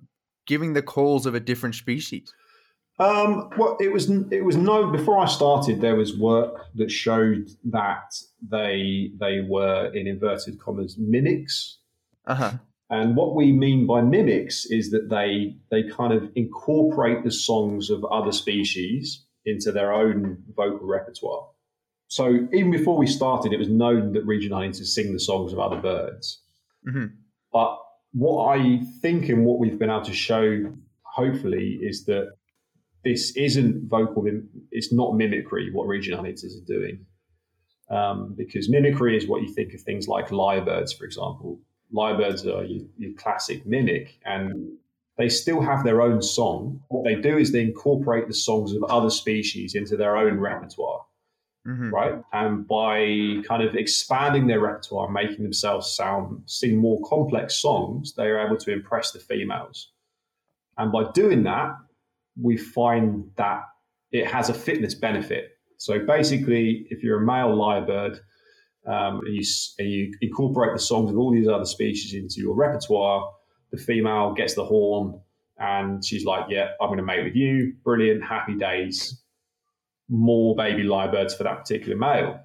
giving 0.45 0.73
the 0.73 0.81
calls 0.81 1.25
of 1.25 1.33
a 1.33 1.39
different 1.39 1.75
species? 1.75 2.33
Um, 2.99 3.49
well, 3.57 3.77
it 3.79 3.91
was 3.91 4.09
it 4.31 4.43
was 4.43 4.57
no 4.57 4.91
before 4.91 5.17
I 5.17 5.25
started. 5.25 5.81
There 5.81 5.95
was 5.95 6.17
work 6.17 6.67
that 6.75 6.91
showed 6.91 7.49
that 7.65 8.13
they 8.47 9.11
they 9.19 9.41
were 9.41 9.91
in 9.93 10.07
inverted 10.07 10.59
commas 10.59 10.97
mimics. 10.99 11.77
Uh 12.27 12.35
huh. 12.35 12.51
And 12.91 13.15
what 13.15 13.35
we 13.35 13.53
mean 13.53 13.87
by 13.87 14.01
mimics 14.01 14.65
is 14.65 14.91
that 14.91 15.09
they 15.09 15.55
they 15.71 15.89
kind 15.89 16.11
of 16.11 16.29
incorporate 16.35 17.23
the 17.23 17.31
songs 17.31 17.89
of 17.89 18.03
other 18.05 18.33
species 18.33 19.25
into 19.45 19.71
their 19.71 19.93
own 19.93 20.43
vocal 20.55 20.85
repertoire. 20.85 21.47
So 22.09 22.49
even 22.53 22.69
before 22.69 22.97
we 22.97 23.07
started, 23.07 23.53
it 23.53 23.59
was 23.59 23.69
known 23.69 24.11
that 24.11 24.25
regent 24.25 24.53
honeyeaters 24.53 24.87
sing 24.87 25.13
the 25.13 25.21
songs 25.21 25.53
of 25.53 25.59
other 25.59 25.77
birds. 25.77 26.41
Mm-hmm. 26.87 27.05
But 27.53 27.77
what 28.11 28.59
I 28.59 28.81
think 29.01 29.29
and 29.29 29.45
what 29.45 29.59
we've 29.59 29.79
been 29.79 29.89
able 29.89 30.01
to 30.03 30.13
show, 30.13 30.75
hopefully, 31.03 31.79
is 31.81 32.03
that 32.05 32.33
this 33.05 33.33
isn't 33.37 33.89
vocal. 33.89 34.25
It's 34.71 34.91
not 34.91 35.15
mimicry. 35.15 35.71
What 35.71 35.87
regent 35.87 36.19
honeyeaters 36.19 36.61
are 36.61 36.67
doing, 36.67 37.05
um, 37.89 38.35
because 38.37 38.69
mimicry 38.69 39.15
is 39.15 39.29
what 39.29 39.43
you 39.43 39.53
think 39.53 39.73
of 39.73 39.79
things 39.79 40.09
like 40.09 40.27
lyrebirds, 40.27 40.97
for 40.97 41.05
example 41.05 41.61
lyrebirds 41.93 42.45
are 42.45 42.63
your, 42.63 42.85
your 42.97 43.13
classic 43.13 43.65
mimic, 43.65 44.19
and 44.25 44.71
they 45.17 45.29
still 45.29 45.61
have 45.61 45.83
their 45.83 46.01
own 46.01 46.21
song. 46.21 46.81
What 46.89 47.03
they 47.03 47.15
do 47.15 47.37
is 47.37 47.51
they 47.51 47.61
incorporate 47.61 48.27
the 48.27 48.33
songs 48.33 48.73
of 48.73 48.83
other 48.85 49.09
species 49.09 49.75
into 49.75 49.97
their 49.97 50.17
own 50.17 50.39
repertoire. 50.39 51.05
Mm-hmm. 51.67 51.89
Right. 51.93 52.15
And 52.33 52.67
by 52.67 53.47
kind 53.47 53.61
of 53.61 53.75
expanding 53.75 54.47
their 54.47 54.59
repertoire, 54.59 55.11
making 55.11 55.43
themselves 55.43 55.95
sound, 55.95 56.41
sing 56.47 56.75
more 56.77 56.99
complex 57.07 57.55
songs, 57.55 58.15
they 58.15 58.23
are 58.23 58.43
able 58.43 58.57
to 58.57 58.71
impress 58.71 59.11
the 59.11 59.19
females. 59.19 59.91
And 60.79 60.91
by 60.91 61.11
doing 61.11 61.43
that, 61.43 61.75
we 62.41 62.57
find 62.57 63.29
that 63.37 63.61
it 64.11 64.25
has 64.25 64.49
a 64.49 64.55
fitness 64.55 64.95
benefit. 64.95 65.59
So 65.77 65.99
basically, 65.99 66.87
if 66.89 67.03
you're 67.03 67.21
a 67.21 67.25
male 67.25 67.55
lyrebird, 67.55 68.19
um, 68.85 69.21
and, 69.25 69.35
you, 69.35 69.43
and 69.79 69.89
you 69.89 70.13
incorporate 70.21 70.73
the 70.73 70.79
songs 70.79 71.11
of 71.11 71.17
all 71.17 71.31
these 71.31 71.47
other 71.47 71.65
species 71.65 72.13
into 72.13 72.41
your 72.41 72.55
repertoire. 72.55 73.31
The 73.71 73.77
female 73.77 74.33
gets 74.33 74.55
the 74.55 74.65
horn, 74.65 75.19
and 75.57 76.03
she's 76.03 76.25
like, 76.25 76.45
"Yeah, 76.49 76.69
I'm 76.81 76.89
going 76.89 76.97
to 76.97 77.03
mate 77.03 77.23
with 77.23 77.35
you. 77.35 77.73
Brilliant, 77.83 78.23
happy 78.23 78.55
days. 78.55 79.21
More 80.09 80.55
baby 80.55 80.83
lyrebirds 80.83 81.37
for 81.37 81.43
that 81.43 81.59
particular 81.59 81.95
male." 81.95 82.39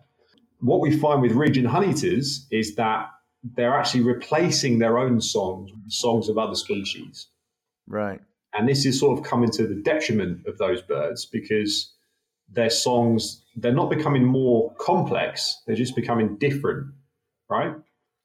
What 0.60 0.80
we 0.80 0.96
find 0.96 1.20
with 1.20 1.32
regent 1.32 1.66
honeyeaters 1.66 2.46
is 2.50 2.76
that 2.76 3.08
they're 3.54 3.74
actually 3.74 4.02
replacing 4.02 4.78
their 4.78 4.98
own 4.98 5.20
songs 5.20 5.70
with 5.72 5.92
songs 5.92 6.28
of 6.28 6.38
other 6.38 6.54
species. 6.54 7.28
Right. 7.86 8.20
And 8.54 8.68
this 8.68 8.86
is 8.86 8.98
sort 8.98 9.18
of 9.18 9.24
coming 9.24 9.50
to 9.50 9.66
the 9.66 9.74
detriment 9.74 10.46
of 10.46 10.58
those 10.58 10.80
birds 10.82 11.26
because 11.26 11.92
their 12.48 12.70
songs, 12.70 13.42
they're 13.56 13.72
not 13.72 13.90
becoming 13.90 14.24
more 14.24 14.72
complex, 14.78 15.62
they're 15.66 15.76
just 15.76 15.96
becoming 15.96 16.36
different, 16.38 16.92
right? 17.50 17.74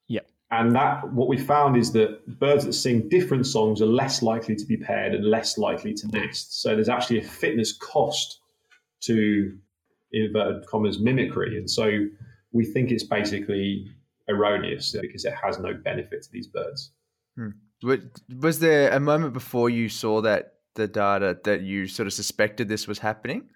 Yeah. 0.08 0.22
And 0.52 0.76
that 0.76 1.12
what 1.14 1.28
we 1.28 1.38
found 1.38 1.78
is 1.78 1.92
that 1.94 2.40
birds 2.40 2.66
that 2.66 2.74
sing 2.74 3.10
different 3.10 3.48
songs 3.48 3.82
are 3.82 3.86
less 3.86 4.22
likely 4.22 4.56
to 4.56 4.66
be 4.66 4.78
paired 4.78 5.14
and 5.16 5.26
less 5.26 5.58
likely 5.58 5.94
to 5.94 6.08
nest. 6.08 6.62
So 6.62 6.76
there's 6.76 6.90
actually 6.90 7.20
a 7.20 7.24
fitness 7.24 7.72
cost 7.78 8.40
to 9.02 9.58
inverted 10.12 10.68
commas 10.68 11.00
mimicry. 11.00 11.58
And 11.58 11.70
so 11.70 12.06
we 12.52 12.66
think 12.66 12.92
it's 12.92 13.04
basically 13.04 13.88
erroneous 14.28 14.96
because 15.02 15.26
it 15.26 15.34
has 15.42 15.58
no 15.60 15.74
benefit 15.74 16.24
to 16.24 16.32
these 16.32 16.48
birds. 16.48 16.92
Hmm. 17.36 17.50
Was 18.40 18.60
there 18.60 18.92
a 18.92 19.00
moment 19.00 19.34
before 19.34 19.70
you 19.70 19.90
saw 19.90 20.22
that 20.22 20.56
the 20.76 20.88
data 20.88 21.38
that 21.44 21.62
you 21.62 21.88
sort 21.88 22.08
of 22.08 22.14
suspected 22.14 22.68
this 22.70 22.88
was 22.88 23.00
happening? 23.00 23.50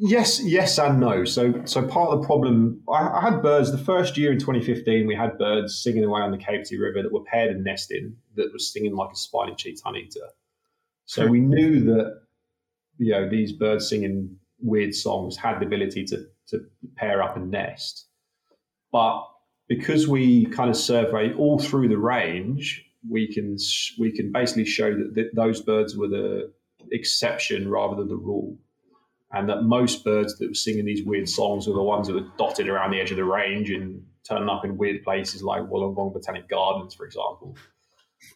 Yes, 0.00 0.40
yes, 0.44 0.78
and 0.78 1.00
no. 1.00 1.24
So, 1.24 1.62
so 1.64 1.86
part 1.86 2.10
of 2.10 2.20
the 2.20 2.26
problem, 2.26 2.82
I, 2.88 3.08
I, 3.08 3.20
had 3.20 3.42
birds. 3.42 3.72
The 3.72 3.78
first 3.78 4.16
year 4.16 4.30
in 4.30 4.38
2015, 4.38 5.06
we 5.06 5.14
had 5.14 5.36
birds 5.38 5.82
singing 5.82 6.04
away 6.04 6.20
on 6.20 6.30
the 6.30 6.38
Capertee 6.38 6.78
River 6.78 7.02
that 7.02 7.12
were 7.12 7.24
paired 7.24 7.50
and 7.50 7.64
nesting, 7.64 8.16
that 8.36 8.52
was 8.52 8.72
singing 8.72 8.94
like 8.94 9.10
a 9.12 9.16
spiny-cheeked 9.16 9.82
honeyeater. 9.82 10.28
So 11.06 11.26
we 11.26 11.40
knew 11.40 11.80
that, 11.84 12.20
you 12.98 13.12
know, 13.12 13.28
these 13.28 13.52
birds 13.52 13.88
singing 13.88 14.36
weird 14.60 14.94
songs 14.94 15.36
had 15.36 15.58
the 15.58 15.66
ability 15.66 16.04
to 16.04 16.26
to 16.48 16.64
pair 16.96 17.22
up 17.22 17.36
and 17.36 17.50
nest, 17.50 18.06
but 18.92 19.26
because 19.68 20.08
we 20.08 20.46
kind 20.46 20.70
of 20.70 20.76
survey 20.76 21.32
all 21.34 21.58
through 21.58 21.88
the 21.88 21.98
range, 21.98 22.84
we 23.08 23.32
can 23.32 23.56
we 23.98 24.12
can 24.12 24.32
basically 24.32 24.64
show 24.64 24.94
that 24.94 25.14
th- 25.14 25.32
those 25.34 25.60
birds 25.60 25.96
were 25.96 26.08
the 26.08 26.52
exception 26.90 27.68
rather 27.68 27.96
than 27.96 28.08
the 28.08 28.16
rule, 28.16 28.56
and 29.32 29.48
that 29.48 29.62
most 29.62 30.04
birds 30.04 30.38
that 30.38 30.48
were 30.48 30.54
singing 30.54 30.86
these 30.86 31.04
weird 31.04 31.28
songs 31.28 31.66
were 31.66 31.74
the 31.74 31.82
ones 31.82 32.06
that 32.06 32.14
were 32.14 32.26
dotted 32.38 32.68
around 32.68 32.92
the 32.92 33.00
edge 33.00 33.10
of 33.10 33.16
the 33.16 33.24
range 33.24 33.70
and 33.70 34.02
turning 34.26 34.48
up 34.48 34.64
in 34.64 34.76
weird 34.76 35.02
places 35.02 35.42
like 35.42 35.62
Wollongong 35.62 36.12
Botanic 36.12 36.48
Gardens, 36.48 36.94
for 36.94 37.04
example. 37.04 37.56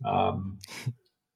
Um, 0.05 0.59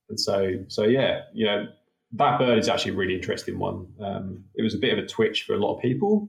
and 0.08 0.20
so, 0.20 0.52
so 0.68 0.84
yeah, 0.84 1.20
you 1.32 1.46
know, 1.46 1.66
that 2.12 2.38
bird 2.38 2.58
is 2.58 2.68
actually 2.68 2.92
a 2.92 2.96
really 2.96 3.14
interesting 3.14 3.58
one. 3.58 3.86
Um, 4.00 4.44
it 4.54 4.62
was 4.62 4.74
a 4.74 4.78
bit 4.78 4.96
of 4.96 5.04
a 5.04 5.06
twitch 5.06 5.42
for 5.42 5.54
a 5.54 5.58
lot 5.58 5.76
of 5.76 5.82
people. 5.82 6.28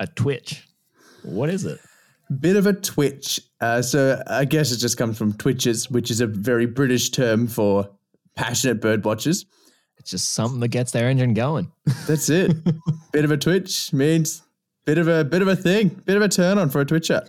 A 0.00 0.06
twitch. 0.06 0.66
What 1.22 1.50
is 1.50 1.64
it? 1.64 1.80
Bit 2.40 2.56
of 2.56 2.66
a 2.66 2.74
twitch. 2.74 3.40
Uh, 3.60 3.82
so 3.82 4.22
I 4.26 4.44
guess 4.44 4.70
it 4.70 4.78
just 4.78 4.98
comes 4.98 5.16
from 5.16 5.32
twitches, 5.32 5.90
which 5.90 6.10
is 6.10 6.20
a 6.20 6.26
very 6.26 6.66
British 6.66 7.10
term 7.10 7.46
for 7.46 7.88
passionate 8.36 8.80
bird 8.80 9.04
watchers. 9.04 9.46
It's 9.98 10.10
just 10.10 10.32
something 10.32 10.60
that 10.60 10.68
gets 10.68 10.92
their 10.92 11.08
engine 11.08 11.34
going. 11.34 11.72
That's 12.06 12.28
it. 12.28 12.56
bit 13.12 13.24
of 13.24 13.30
a 13.30 13.36
twitch 13.36 13.92
means 13.92 14.42
bit 14.86 14.98
of 14.98 15.08
a 15.08 15.24
bit 15.24 15.42
of 15.42 15.48
a 15.48 15.56
thing, 15.56 15.88
bit 15.88 16.16
of 16.16 16.22
a 16.22 16.28
turn 16.28 16.56
on 16.56 16.70
for 16.70 16.80
a 16.80 16.84
twitcher. 16.84 17.22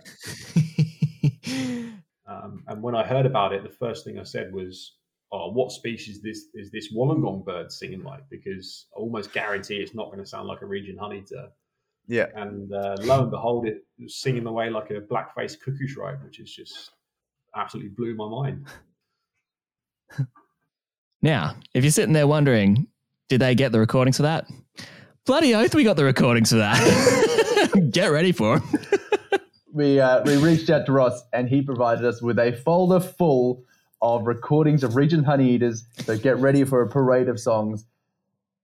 um, 2.26 2.64
and 2.66 2.82
when 2.82 2.94
I 2.94 3.04
heard 3.04 3.26
about 3.26 3.52
it, 3.52 3.62
the 3.62 3.68
first 3.68 4.04
thing 4.04 4.18
I 4.18 4.22
said 4.22 4.52
was, 4.52 4.96
"Oh, 5.30 5.50
what 5.52 5.70
species 5.72 6.22
this 6.22 6.46
is 6.54 6.70
this 6.70 6.92
Wollongong 6.94 7.44
bird 7.44 7.70
singing 7.70 8.02
like?" 8.02 8.22
Because 8.30 8.86
I 8.96 9.00
almost 9.00 9.32
guarantee 9.32 9.76
it's 9.76 9.94
not 9.94 10.06
going 10.06 10.20
to 10.20 10.26
sound 10.26 10.48
like 10.48 10.62
a 10.62 10.66
regent 10.66 10.98
honeyeater. 10.98 11.48
Yeah. 12.08 12.26
And 12.34 12.72
uh, 12.72 12.96
lo 13.00 13.22
and 13.22 13.30
behold, 13.30 13.66
it 13.66 13.84
was 13.98 14.16
singing 14.16 14.46
away 14.46 14.70
like 14.70 14.90
a 14.90 15.00
black-faced 15.00 15.62
cuckoo 15.62 15.86
shrike, 15.86 16.22
which 16.24 16.40
is 16.40 16.52
just 16.52 16.92
absolutely 17.54 17.90
blew 17.90 18.14
my 18.14 18.28
mind. 18.28 18.66
now, 21.22 21.56
if 21.74 21.84
you're 21.84 21.90
sitting 21.90 22.12
there 22.12 22.26
wondering, 22.26 22.86
did 23.28 23.40
they 23.40 23.54
get 23.54 23.72
the 23.72 23.80
recordings 23.80 24.16
for 24.16 24.22
that? 24.24 24.46
Bloody 25.26 25.54
oath, 25.54 25.74
we 25.74 25.84
got 25.84 25.96
the 25.96 26.04
recordings 26.04 26.50
for 26.50 26.56
that. 26.56 27.88
get 27.90 28.08
ready 28.08 28.32
for 28.32 28.58
them. 28.58 28.68
we 29.72 30.00
uh, 30.00 30.22
we 30.24 30.36
reached 30.36 30.70
out 30.70 30.86
to 30.86 30.92
Ross, 30.92 31.22
and 31.32 31.48
he 31.48 31.62
provided 31.62 32.04
us 32.04 32.22
with 32.22 32.38
a 32.38 32.52
folder 32.52 33.00
full 33.00 33.64
of 34.02 34.26
recordings 34.26 34.82
of 34.82 34.96
Regent 34.96 35.26
Honeyeaters. 35.26 35.82
So 36.04 36.16
get 36.16 36.38
ready 36.38 36.64
for 36.64 36.80
a 36.80 36.88
parade 36.88 37.28
of 37.28 37.38
songs, 37.38 37.84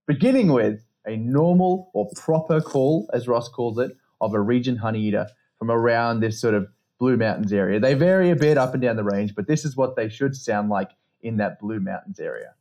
beginning 0.07 0.53
with 0.53 0.81
a 1.07 1.17
normal 1.17 1.91
or 1.95 2.09
proper 2.17 2.61
call, 2.61 3.09
as 3.13 3.29
Ross 3.29 3.49
calls 3.49 3.79
it, 3.79 3.97
of 4.21 4.35
a 4.35 4.41
regent 4.41 4.81
honeyeater 4.81 5.29
from 5.59 5.71
around 5.71 6.21
this 6.21 6.41
sort 6.41 6.55
of 6.55 6.67
Blue 6.99 7.17
Mountains 7.17 7.53
area. 7.53 7.79
They 7.79 7.95
vary 7.95 8.31
a 8.31 8.37
bit 8.37 8.59
up 8.59 8.73
and 8.75 8.83
down 8.83 8.97
the 8.97 9.05
range, 9.05 9.35
but 9.35 9.47
this 9.47 9.65
is 9.65 9.77
what 9.77 9.97
they 9.97 10.09
should 10.09 10.35
sound 10.35 10.71
like 10.71 10.91
in 11.23 11.37
that 11.39 11.61
Blue 11.61 11.81
Mountains 11.81 12.21
area. 12.21 12.55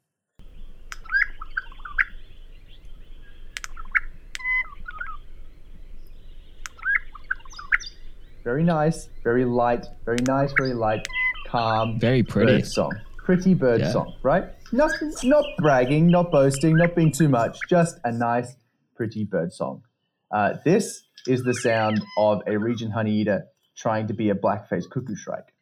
Very 8.43 8.63
nice, 8.63 9.09
very 9.23 9.43
light, 9.43 9.87
very 10.05 10.19
nice, 10.27 10.53
very 10.55 10.75
light, 10.75 11.03
calm, 11.47 11.99
very 11.99 12.21
pretty 12.21 12.61
song. 12.61 12.91
Pretty 13.17 13.55
bird 13.55 13.81
yeah. 13.81 13.91
song, 13.91 14.13
right? 14.21 14.43
Not, 14.71 14.91
not 15.23 15.45
bragging, 15.57 16.11
not 16.11 16.31
boasting, 16.31 16.77
not 16.77 16.95
being 16.95 17.11
too 17.11 17.27
much, 17.27 17.57
just 17.67 17.97
a 18.03 18.11
nice, 18.11 18.55
pretty 18.95 19.23
bird 19.23 19.51
song. 19.51 19.81
Uh, 20.29 20.57
this 20.63 21.07
is 21.25 21.41
the 21.41 21.55
sound 21.55 22.03
of 22.19 22.43
a 22.45 22.59
regent 22.59 22.93
honeyeater 22.93 23.45
trying 23.75 24.05
to 24.07 24.13
be 24.13 24.29
a 24.29 24.35
black-faced 24.35 24.91
cuckoo 24.91 25.15
shrike. 25.15 25.54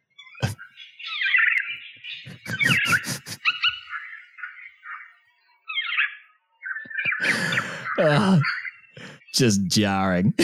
Uh, 7.98 8.38
just 9.34 9.66
jarring. 9.66 10.32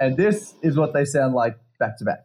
and 0.00 0.16
this 0.16 0.54
is 0.62 0.76
what 0.76 0.92
they 0.92 1.04
sound 1.04 1.34
like 1.34 1.58
back 1.78 1.98
to 1.98 2.04
back. 2.04 2.24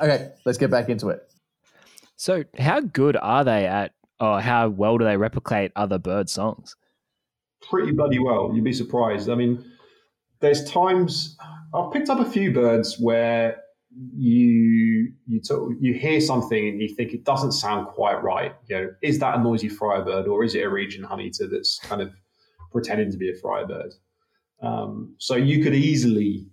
Okay, 0.00 0.30
let's 0.46 0.56
get 0.56 0.70
back 0.70 0.88
into 0.88 1.10
it. 1.10 1.30
So, 2.16 2.44
how 2.58 2.80
good 2.80 3.16
are 3.20 3.44
they 3.44 3.66
at, 3.66 3.92
or 4.18 4.40
how 4.40 4.68
well 4.68 4.96
do 4.96 5.04
they 5.04 5.18
replicate 5.18 5.72
other 5.76 5.98
bird 5.98 6.30
songs? 6.30 6.74
Pretty 7.70 7.92
bloody 7.92 8.18
well. 8.18 8.50
You'd 8.52 8.64
be 8.64 8.72
surprised. 8.72 9.30
I 9.30 9.34
mean, 9.36 9.64
there's 10.40 10.68
times 10.70 11.36
I've 11.72 11.92
picked 11.92 12.10
up 12.10 12.18
a 12.18 12.28
few 12.28 12.52
birds 12.52 12.98
where 12.98 13.62
you 14.16 15.12
you 15.26 15.40
talk, 15.40 15.72
you 15.80 15.94
hear 15.94 16.20
something 16.20 16.68
and 16.68 16.80
you 16.80 16.94
think 16.94 17.12
it 17.12 17.24
doesn't 17.24 17.52
sound 17.52 17.88
quite 17.88 18.22
right. 18.22 18.54
You 18.68 18.76
know, 18.76 18.90
is 19.02 19.18
that 19.20 19.36
a 19.36 19.42
noisy 19.42 19.68
friar 19.68 20.04
bird 20.04 20.26
or 20.26 20.44
is 20.44 20.54
it 20.54 20.64
a 20.64 20.68
regent 20.68 21.08
honeyeater 21.08 21.50
that's 21.50 21.78
kind 21.78 22.02
of 22.02 22.12
pretending 22.72 23.10
to 23.10 23.16
be 23.16 23.30
a 23.30 23.34
friarbird? 23.34 23.92
Um, 24.62 25.14
so 25.18 25.36
you 25.36 25.62
could 25.62 25.74
easily 25.74 26.46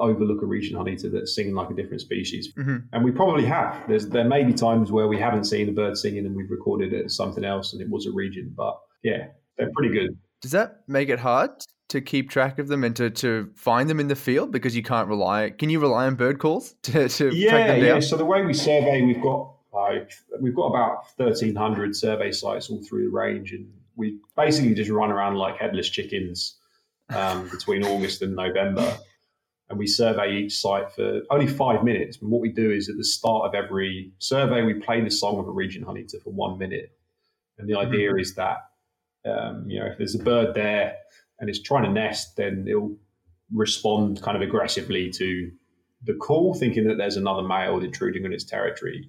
overlook 0.00 0.42
a 0.42 0.46
regent 0.46 0.80
honeyeater 0.80 1.12
that's 1.12 1.34
singing 1.34 1.54
like 1.54 1.70
a 1.70 1.74
different 1.74 2.00
species. 2.00 2.52
Mm-hmm. 2.54 2.76
And 2.92 3.04
we 3.04 3.12
probably 3.12 3.44
have. 3.44 3.86
There's 3.88 4.08
there 4.08 4.24
may 4.24 4.42
be 4.42 4.52
times 4.52 4.90
where 4.90 5.06
we 5.06 5.18
haven't 5.18 5.44
seen 5.44 5.68
a 5.68 5.72
bird 5.72 5.96
singing 5.96 6.26
and 6.26 6.34
we've 6.34 6.50
recorded 6.50 6.92
it 6.92 7.06
as 7.06 7.16
something 7.16 7.44
else 7.44 7.72
and 7.72 7.82
it 7.82 7.88
was 7.88 8.06
a 8.06 8.12
regent. 8.12 8.56
But 8.56 8.78
yeah, 9.02 9.28
they're 9.56 9.70
pretty 9.74 9.92
good. 9.92 10.18
Does 10.44 10.50
that 10.50 10.82
make 10.86 11.08
it 11.08 11.18
hard 11.18 11.52
to 11.88 12.02
keep 12.02 12.28
track 12.28 12.58
of 12.58 12.68
them 12.68 12.84
and 12.84 12.94
to, 12.96 13.08
to 13.08 13.50
find 13.56 13.88
them 13.88 13.98
in 13.98 14.08
the 14.08 14.14
field 14.14 14.52
because 14.52 14.76
you 14.76 14.82
can't 14.82 15.08
rely 15.08 15.48
can 15.48 15.70
you 15.70 15.80
rely 15.80 16.04
on 16.04 16.16
bird 16.16 16.38
calls 16.38 16.74
to, 16.82 17.08
to 17.08 17.34
yeah, 17.34 17.48
track 17.48 17.66
them 17.68 17.80
down? 17.80 17.94
Yeah, 17.94 18.00
so 18.00 18.18
the 18.18 18.26
way 18.26 18.44
we 18.44 18.52
survey 18.52 19.00
we've 19.00 19.22
got 19.22 19.54
like 19.72 20.12
we've 20.38 20.54
got 20.54 20.66
about 20.66 21.10
thirteen 21.16 21.56
hundred 21.56 21.96
survey 21.96 22.30
sites 22.30 22.68
all 22.68 22.82
through 22.82 23.04
the 23.04 23.10
range 23.10 23.52
and 23.52 23.72
we 23.96 24.18
basically 24.36 24.74
just 24.74 24.90
run 24.90 25.10
around 25.10 25.36
like 25.36 25.56
headless 25.56 25.88
chickens 25.88 26.58
um, 27.08 27.48
between 27.48 27.82
August 27.82 28.20
and 28.20 28.36
November 28.36 28.98
and 29.70 29.78
we 29.78 29.86
survey 29.86 30.36
each 30.36 30.58
site 30.58 30.92
for 30.92 31.22
only 31.30 31.46
five 31.46 31.84
minutes. 31.84 32.18
And 32.20 32.30
what 32.30 32.42
we 32.42 32.50
do 32.50 32.70
is 32.70 32.90
at 32.90 32.98
the 32.98 33.04
start 33.04 33.46
of 33.46 33.54
every 33.54 34.12
survey, 34.18 34.62
we 34.62 34.74
play 34.74 35.00
the 35.00 35.10
song 35.10 35.38
of 35.38 35.48
a 35.48 35.50
regent 35.50 35.86
honeyeater 35.86 36.22
for 36.22 36.30
one 36.30 36.58
minute. 36.58 36.92
And 37.58 37.68
the 37.68 37.78
idea 37.78 38.10
mm-hmm. 38.10 38.18
is 38.18 38.34
that, 38.34 38.58
um, 39.26 39.64
you 39.68 39.80
know, 39.80 39.86
if 39.86 39.98
there's 39.98 40.14
a 40.14 40.22
bird 40.22 40.54
there 40.54 40.96
and 41.38 41.48
it's 41.48 41.62
trying 41.62 41.84
to 41.84 41.90
nest, 41.90 42.36
then 42.36 42.66
it'll 42.68 42.96
respond 43.52 44.22
kind 44.22 44.36
of 44.36 44.42
aggressively 44.42 45.10
to 45.10 45.50
the 46.04 46.14
call, 46.14 46.54
thinking 46.54 46.86
that 46.88 46.96
there's 46.96 47.16
another 47.16 47.42
male 47.42 47.78
intruding 47.78 48.24
on 48.24 48.32
its 48.32 48.44
territory. 48.44 49.08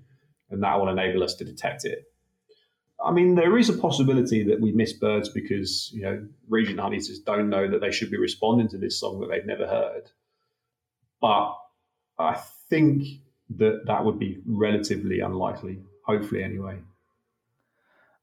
and 0.50 0.64
that 0.64 0.80
will 0.80 0.90
enable 0.90 1.24
us 1.24 1.34
to 1.36 1.44
detect 1.44 1.86
it. 1.86 2.04
I 3.04 3.12
mean, 3.12 3.36
there 3.36 3.58
is 3.58 3.68
a 3.70 3.78
possibility 3.78 4.44
that 4.44 4.62
we 4.62 4.72
miss 4.72 4.94
birds 4.94 5.30
because 5.30 5.92
you 5.94 6.04
know 6.04 6.26
regent 6.48 6.80
honeyeaters 6.80 7.24
don't 7.26 7.50
know 7.50 7.70
that 7.70 7.82
they 7.82 7.92
should 7.92 8.12
be 8.12 8.18
responding 8.18 8.70
to 8.70 8.78
this 8.78 9.00
song 9.00 9.20
that 9.20 9.28
they've 9.28 9.46
never 9.46 9.68
heard. 9.68 10.12
But 11.20 11.56
I 12.18 12.40
think 12.70 13.04
that 13.58 13.84
that 13.88 14.06
would 14.06 14.20
be 14.20 14.42
relatively 14.46 15.20
unlikely. 15.20 15.82
Hopefully, 16.06 16.44
anyway. 16.44 16.78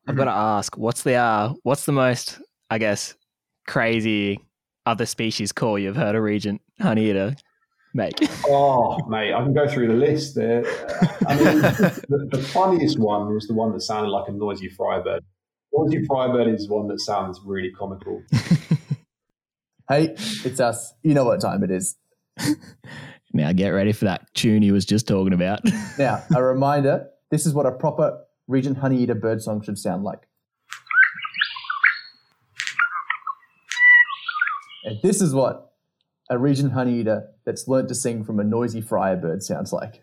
I've 0.07 0.17
got 0.17 0.25
to 0.25 0.33
ask, 0.33 0.77
what's 0.77 1.03
the 1.03 1.15
uh, 1.15 1.55
what's 1.63 1.87
the 1.87 1.93
most, 1.93 2.41
I 2.71 2.79
guess, 2.79 3.15
crazy 3.67 4.41
other 4.85 5.07
species 5.07 5.53
call 5.53 5.79
you've 5.79 5.97
heard 5.97 6.17
a 6.17 6.21
regent 6.21 6.61
honey 6.81 7.13
honeyeater 7.13 7.39
make? 7.95 8.15
Oh, 8.47 8.99
mate, 9.07 9.33
I 9.33 9.43
can 9.43 9.55
go 9.55 9.69
through 9.69 9.89
the 9.89 9.95
list 9.95 10.35
there. 10.35 10.65
I 11.29 11.37
mean, 11.37 11.61
the, 12.09 12.29
the 12.31 12.43
funniest 12.43 12.99
one 12.99 13.33
was 13.33 13.47
the 13.47 13.55
one 13.55 13.73
that 13.73 13.81
sounded 13.81 14.11
like 14.11 14.29
a 14.29 14.33
noisy 14.33 14.69
friarbird. 14.69 15.23
Noisy 15.73 16.05
friarbird 16.05 16.49
is 16.49 16.69
one 16.69 16.89
that 16.89 17.01
sounds 17.01 17.41
really 17.45 17.71
comical. 17.71 18.23
Hey, 19.89 20.15
it's 20.17 20.61
us. 20.61 20.95
You 21.03 21.13
know 21.13 21.25
what 21.25 21.41
time 21.41 21.63
it 21.63 21.71
is. 21.71 21.97
Now 23.35 23.53
get 23.53 23.71
ready 23.71 23.93
for 23.93 24.05
that 24.07 24.33
tune 24.35 24.63
he 24.63 24.73
was 24.73 24.87
just 24.87 25.09
talking 25.09 25.33
about. 25.33 25.61
Now, 25.99 26.23
a 26.35 26.43
reminder 26.43 27.09
this 27.31 27.47
is 27.47 27.53
what 27.53 27.67
a 27.67 27.73
proper 27.73 28.19
Regent 28.49 28.79
Honeyeater 28.79 29.21
bird 29.21 29.43
song 29.43 29.63
should 29.63 29.79
sound 29.79 30.05
like. 30.05 30.29
And 34.85 34.99
this 35.03 35.21
is 35.21 35.33
what 35.35 35.73
a 36.29 36.39
Regent 36.39 36.73
Honeyeater 36.73 37.27
that's 37.45 37.69
learnt 37.69 37.89
to 37.89 37.95
sing 37.95 38.25
from 38.25 38.41
a 38.41 38.45
noisy 38.45 38.81
friar 38.81 39.17
bird 39.17 39.43
sounds 39.43 39.73
like. 39.73 40.03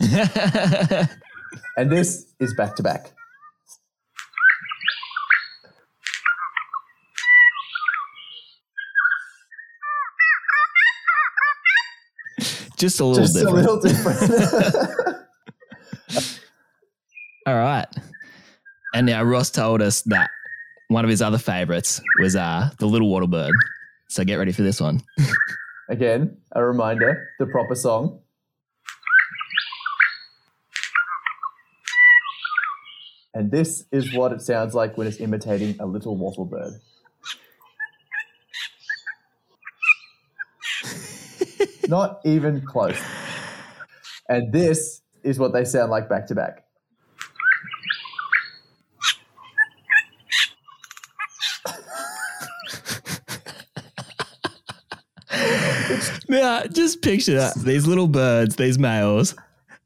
And 1.78 1.92
this 1.92 2.26
is 2.40 2.54
back 2.54 2.74
to 2.74 2.82
back. 2.82 3.12
Just 12.78 13.00
a 13.00 13.04
little 13.04 13.24
Just 13.24 13.34
different. 13.34 13.66
a 13.66 13.72
little 13.72 13.80
different. 13.80 15.16
All 17.46 17.54
right. 17.56 17.86
And 18.94 19.06
now 19.06 19.22
Ross 19.22 19.50
told 19.50 19.82
us 19.82 20.02
that 20.02 20.30
one 20.88 21.04
of 21.04 21.10
his 21.10 21.20
other 21.20 21.38
favorites 21.38 22.00
was 22.20 22.36
uh, 22.36 22.70
the 22.78 22.86
little 22.86 23.10
wattle 23.10 23.28
bird. 23.28 23.52
So 24.08 24.24
get 24.24 24.36
ready 24.36 24.52
for 24.52 24.62
this 24.62 24.80
one. 24.80 25.02
Again, 25.88 26.36
a 26.52 26.64
reminder 26.64 27.28
the 27.38 27.46
proper 27.46 27.74
song. 27.74 28.20
And 33.34 33.50
this 33.50 33.84
is 33.92 34.12
what 34.14 34.32
it 34.32 34.40
sounds 34.40 34.74
like 34.74 34.96
when 34.96 35.06
it's 35.06 35.20
imitating 35.20 35.76
a 35.80 35.86
little 35.86 36.16
wattle 36.16 36.44
bird. 36.44 36.72
Not 41.88 42.20
even 42.24 42.60
close. 42.64 43.00
And 44.28 44.52
this 44.52 45.00
is 45.22 45.38
what 45.38 45.52
they 45.52 45.64
sound 45.64 45.90
like 45.90 46.08
back 46.08 46.26
to 46.28 46.34
back. 46.34 46.64
Now, 56.28 56.62
just 56.64 57.00
picture 57.00 57.34
that. 57.36 57.54
These 57.54 57.86
little 57.86 58.06
birds, 58.06 58.56
these 58.56 58.78
males, 58.78 59.34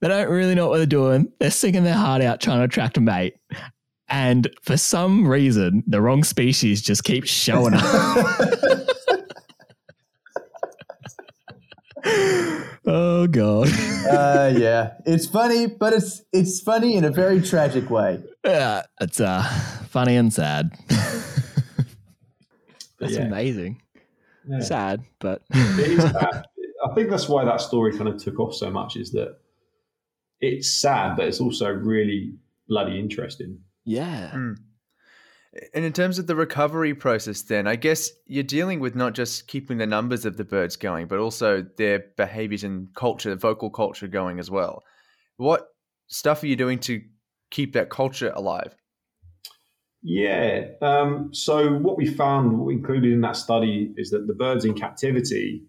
they 0.00 0.08
don't 0.08 0.28
really 0.28 0.56
know 0.56 0.68
what 0.68 0.78
they're 0.78 0.86
doing. 0.86 1.32
They're 1.38 1.52
singing 1.52 1.84
their 1.84 1.94
heart 1.94 2.20
out 2.20 2.40
trying 2.40 2.58
to 2.58 2.64
attract 2.64 2.96
a 2.96 3.00
mate. 3.00 3.36
And 4.08 4.50
for 4.60 4.76
some 4.76 5.26
reason, 5.26 5.84
the 5.86 6.00
wrong 6.00 6.24
species 6.24 6.82
just 6.82 7.04
keeps 7.04 7.30
showing 7.30 7.74
up. 7.74 7.82
oh, 12.86 13.26
God. 13.26 13.68
Uh, 14.08 14.52
yeah, 14.56 14.94
it's 15.06 15.26
funny, 15.26 15.66
but 15.66 15.92
it's 15.92 16.22
it's 16.32 16.60
funny 16.60 16.96
in 16.96 17.04
a 17.04 17.10
very 17.10 17.40
tragic 17.40 17.88
way. 17.88 18.20
Yeah, 18.44 18.82
it's 19.00 19.20
uh, 19.20 19.42
funny 19.88 20.16
and 20.16 20.32
sad. 20.32 20.72
That's 22.98 23.14
yeah. 23.14 23.22
amazing. 23.22 23.80
Yeah. 24.48 24.60
Sad, 24.60 25.02
but 25.20 25.42
It 25.50 25.98
is 25.98 26.02
sad. 26.12 26.44
I 26.84 26.94
think 26.94 27.10
that's 27.10 27.28
why 27.28 27.44
that 27.44 27.60
story 27.60 27.96
kind 27.96 28.08
of 28.08 28.22
took 28.22 28.40
off 28.40 28.54
so 28.54 28.70
much 28.70 28.96
is 28.96 29.12
that 29.12 29.38
it's 30.40 30.68
sad, 30.80 31.16
but 31.16 31.26
it's 31.26 31.40
also 31.40 31.70
really 31.70 32.34
bloody 32.68 32.98
interesting. 32.98 33.60
yeah. 33.84 34.30
Mm. 34.34 34.56
And 35.74 35.84
in 35.84 35.92
terms 35.92 36.18
of 36.18 36.26
the 36.26 36.34
recovery 36.34 36.94
process, 36.94 37.42
then 37.42 37.66
I 37.66 37.76
guess 37.76 38.10
you're 38.26 38.42
dealing 38.42 38.80
with 38.80 38.94
not 38.94 39.12
just 39.12 39.48
keeping 39.48 39.76
the 39.76 39.86
numbers 39.86 40.24
of 40.24 40.38
the 40.38 40.44
birds 40.44 40.76
going, 40.76 41.08
but 41.08 41.18
also 41.18 41.64
their 41.76 42.04
behaviors 42.16 42.64
and 42.64 42.88
culture, 42.94 43.34
vocal 43.34 43.68
culture 43.68 44.08
going 44.08 44.38
as 44.38 44.50
well. 44.50 44.82
What 45.36 45.68
stuff 46.08 46.42
are 46.42 46.46
you 46.46 46.56
doing 46.56 46.78
to 46.80 47.02
keep 47.50 47.74
that 47.74 47.90
culture 47.90 48.32
alive? 48.34 48.74
Yeah. 50.02 50.68
Um, 50.80 51.32
so 51.32 51.74
what 51.74 51.96
we 51.96 52.06
found, 52.06 52.58
what 52.58 52.66
we 52.66 52.74
included 52.74 53.12
in 53.12 53.20
that 53.20 53.36
study, 53.36 53.92
is 53.96 54.10
that 54.10 54.26
the 54.26 54.34
birds 54.34 54.64
in 54.64 54.74
captivity, 54.74 55.64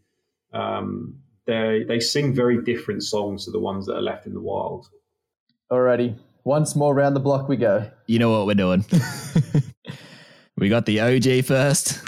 um, 0.53 1.15
they 1.45 1.83
they 1.87 1.99
sing 1.99 2.33
very 2.33 2.63
different 2.63 3.03
songs 3.03 3.45
to 3.45 3.51
the 3.51 3.59
ones 3.59 3.85
that 3.85 3.95
are 3.95 4.01
left 4.01 4.25
in 4.25 4.33
the 4.33 4.41
wild. 4.41 4.87
Alrighty, 5.71 6.17
once 6.43 6.75
more 6.75 6.95
round 6.95 7.15
the 7.15 7.19
block 7.19 7.47
we 7.47 7.57
go. 7.57 7.89
You 8.07 8.19
know 8.19 8.31
what 8.31 8.47
we're 8.47 8.55
doing. 8.55 8.85
we 10.57 10.69
got 10.69 10.85
the 10.85 10.99
OG 10.99 11.45
first. 11.45 11.99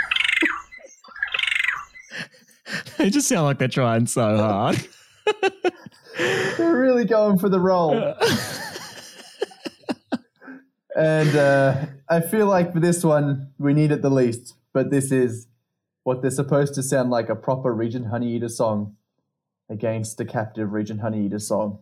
they 2.99 3.11
just 3.11 3.29
sound 3.29 3.47
like 3.47 3.59
they're 3.59 3.69
trying 3.69 4.07
so 4.07 4.37
hard. 4.37 4.87
They're 6.57 6.77
really 6.77 7.05
going 7.05 7.39
for 7.39 7.49
the 7.49 7.61
role. 7.61 8.15
And 10.97 11.37
uh, 11.37 11.87
I 12.09 12.23
feel 12.23 12.47
like 12.47 12.73
for 12.73 12.81
this 12.81 13.05
one, 13.05 13.53
we 13.59 13.75
need 13.75 13.93
it 13.93 14.01
the 14.01 14.11
least. 14.11 14.55
But 14.73 14.91
this 14.91 15.13
is 15.13 15.47
what 16.07 16.23
they're 16.23 16.31
supposed 16.31 16.73
to 16.73 16.85
sound 16.85 17.11
like 17.11 17.29
a 17.29 17.35
proper 17.35 17.75
Regent 17.75 18.07
Honeyeater 18.07 18.49
song 18.49 18.95
against 19.69 20.21
a 20.21 20.25
captive 20.25 20.73
Regent 20.73 21.01
Honeyeater 21.01 21.41
song. 21.43 21.81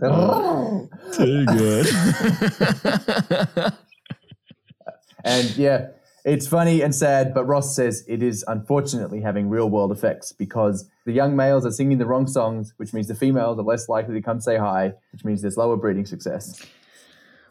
oh, 0.00 0.88
Too 1.12 1.44
good. 1.46 1.86
And 5.24 5.56
yeah, 5.56 5.90
it's 6.24 6.46
funny 6.46 6.82
and 6.82 6.94
sad, 6.94 7.34
but 7.34 7.44
Ross 7.44 7.74
says 7.74 8.04
it 8.06 8.22
is 8.22 8.44
unfortunately 8.46 9.20
having 9.20 9.48
real 9.48 9.68
world 9.68 9.90
effects 9.90 10.32
because 10.32 10.88
the 11.04 11.12
young 11.12 11.34
males 11.34 11.66
are 11.66 11.72
singing 11.72 11.98
the 11.98 12.06
wrong 12.06 12.28
songs, 12.28 12.74
which 12.76 12.92
means 12.92 13.08
the 13.08 13.14
females 13.14 13.58
are 13.58 13.64
less 13.64 13.88
likely 13.88 14.14
to 14.14 14.22
come 14.22 14.40
say 14.40 14.56
hi, 14.56 14.92
which 15.10 15.24
means 15.24 15.42
there's 15.42 15.56
lower 15.56 15.76
breeding 15.76 16.06
success. 16.06 16.64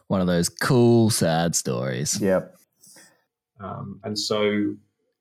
One 0.08 0.22
of 0.22 0.28
those 0.28 0.48
cool, 0.48 1.10
sad 1.10 1.56
stories. 1.56 2.20
Yep. 2.22 2.56
Um, 3.60 4.00
and 4.04 4.18
so 4.18 4.76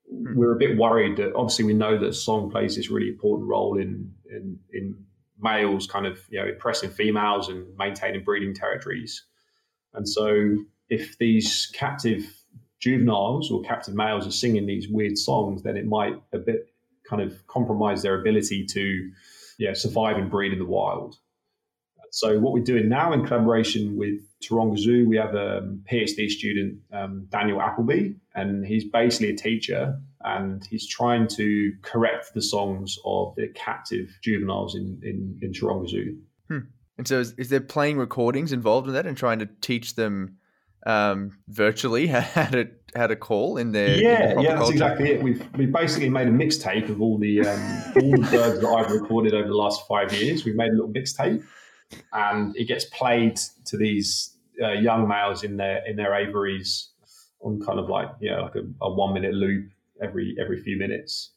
we're 0.09 0.55
a 0.55 0.59
bit 0.59 0.77
worried 0.77 1.17
that 1.17 1.35
obviously 1.35 1.65
we 1.65 1.75
know 1.75 1.99
that 1.99 2.15
song 2.15 2.51
plays 2.51 2.77
this 2.77 2.91
really 2.91 3.09
important 3.09 3.49
role 3.49 3.79
in, 3.79 4.13
in, 4.31 4.59
in 4.73 4.97
males 5.41 5.87
kind 5.87 6.07
of, 6.07 6.21
you 6.31 6.41
know, 6.41 6.49
impressing 6.49 6.91
females 6.91 7.49
and 7.49 7.67
maintaining 7.77 8.23
breeding 8.23 8.55
territories. 8.55 9.25
And 9.95 10.09
so 10.09 10.57
if 10.89 11.19
these 11.19 11.71
captive 11.75 12.40
juveniles 12.81 13.51
or 13.51 13.63
captive 13.63 13.95
males 13.95 14.27
are 14.27 14.33
singing 14.33 14.67
these 14.67 14.89
weird 14.89 15.17
songs, 15.17 15.63
then 15.63 15.77
it 15.77 15.87
might 15.87 16.15
a 16.33 16.39
bit 16.39 16.73
kind 17.09 17.23
of 17.23 17.47
compromise 17.47 18.03
their 18.03 18.21
ability 18.21 18.67
to, 18.67 19.11
yeah, 19.59 19.75
survive 19.75 20.17
and 20.17 20.31
breed 20.31 20.53
in 20.53 20.59
the 20.59 20.67
wild. 20.67 21.17
So 22.13 22.41
what 22.41 22.53
we're 22.53 22.65
doing 22.65 22.89
now 22.89 23.13
in 23.13 23.25
collaboration 23.25 23.97
with 23.97 24.19
Taronga 24.43 24.79
Zoo, 24.79 25.09
we 25.09 25.17
have 25.17 25.35
a 25.35 25.61
PhD 25.91 26.29
student, 26.29 26.79
um, 26.93 27.27
Daniel 27.31 27.61
Appleby, 27.61 28.15
and 28.35 28.67
he's 28.67 28.85
basically 28.85 29.31
a 29.31 29.37
teacher, 29.37 29.97
and 30.25 30.65
he's 30.69 30.89
trying 30.89 31.29
to 31.29 31.73
correct 31.83 32.35
the 32.35 32.43
songs 32.43 32.99
of 33.05 33.35
the 33.37 33.49
captive 33.49 34.19
juveniles 34.23 34.75
in 34.75 35.01
in, 35.05 35.39
in 35.41 35.53
Taronga 35.53 35.89
Zoo. 35.89 36.19
And 36.99 37.09
so, 37.09 37.21
is, 37.21 37.33
is 37.39 37.49
there 37.49 37.61
playing 37.61 37.97
recordings 37.97 38.53
involved 38.53 38.89
in 38.89 38.95
that 38.95 39.07
and 39.07 39.17
trying 39.17 39.39
to 39.39 39.49
teach 39.63 39.95
them 39.95 40.37
um, 40.87 41.39
virtually 41.49 42.07
had 42.09 42.55
a 42.55 42.67
how 42.97 43.07
to 43.07 43.17
call 43.17 43.57
in 43.57 43.73
their 43.73 43.95
in 43.95 44.01
yeah, 44.01 44.35
the 44.35 44.43
yeah, 44.43 44.55
that's 44.57 44.71
exactly 44.71 45.11
it. 45.11 45.23
We've 45.23 45.47
we 45.57 45.67
basically 45.67 46.11
made 46.11 46.29
a 46.29 46.33
mixtape 46.33 46.89
of 46.89 47.01
all 47.01 47.19
the 47.19 47.47
um, 47.47 47.83
all 47.97 48.11
the 48.11 48.29
birds 48.31 48.61
that 48.61 48.69
I've 48.69 48.91
recorded 48.91 49.35
over 49.35 49.47
the 49.47 49.55
last 49.55 49.87
five 49.87 50.13
years. 50.13 50.45
We've 50.45 50.57
made 50.57 50.71
a 50.71 50.73
little 50.73 50.89
mixtape, 50.89 51.45
and 52.13 52.57
it 52.57 52.65
gets 52.65 52.87
played 52.87 53.37
to 53.67 53.77
these 53.77 54.37
uh, 54.63 54.73
young 54.73 55.07
males 55.07 55.45
in 55.45 55.57
their 55.57 55.87
in 55.87 55.97
their 55.97 56.15
aviaries 56.15 56.89
on 57.41 57.61
kind 57.61 57.79
of 57.79 57.89
like 57.89 58.09
you 58.21 58.31
know 58.31 58.43
like 58.43 58.57
a, 58.57 58.65
a 58.83 58.93
one 58.93 59.15
minute 59.15 59.35
loop 59.35 59.71
every 60.03 60.37
every 60.41 60.61
few 60.63 60.77
minutes. 60.77 61.31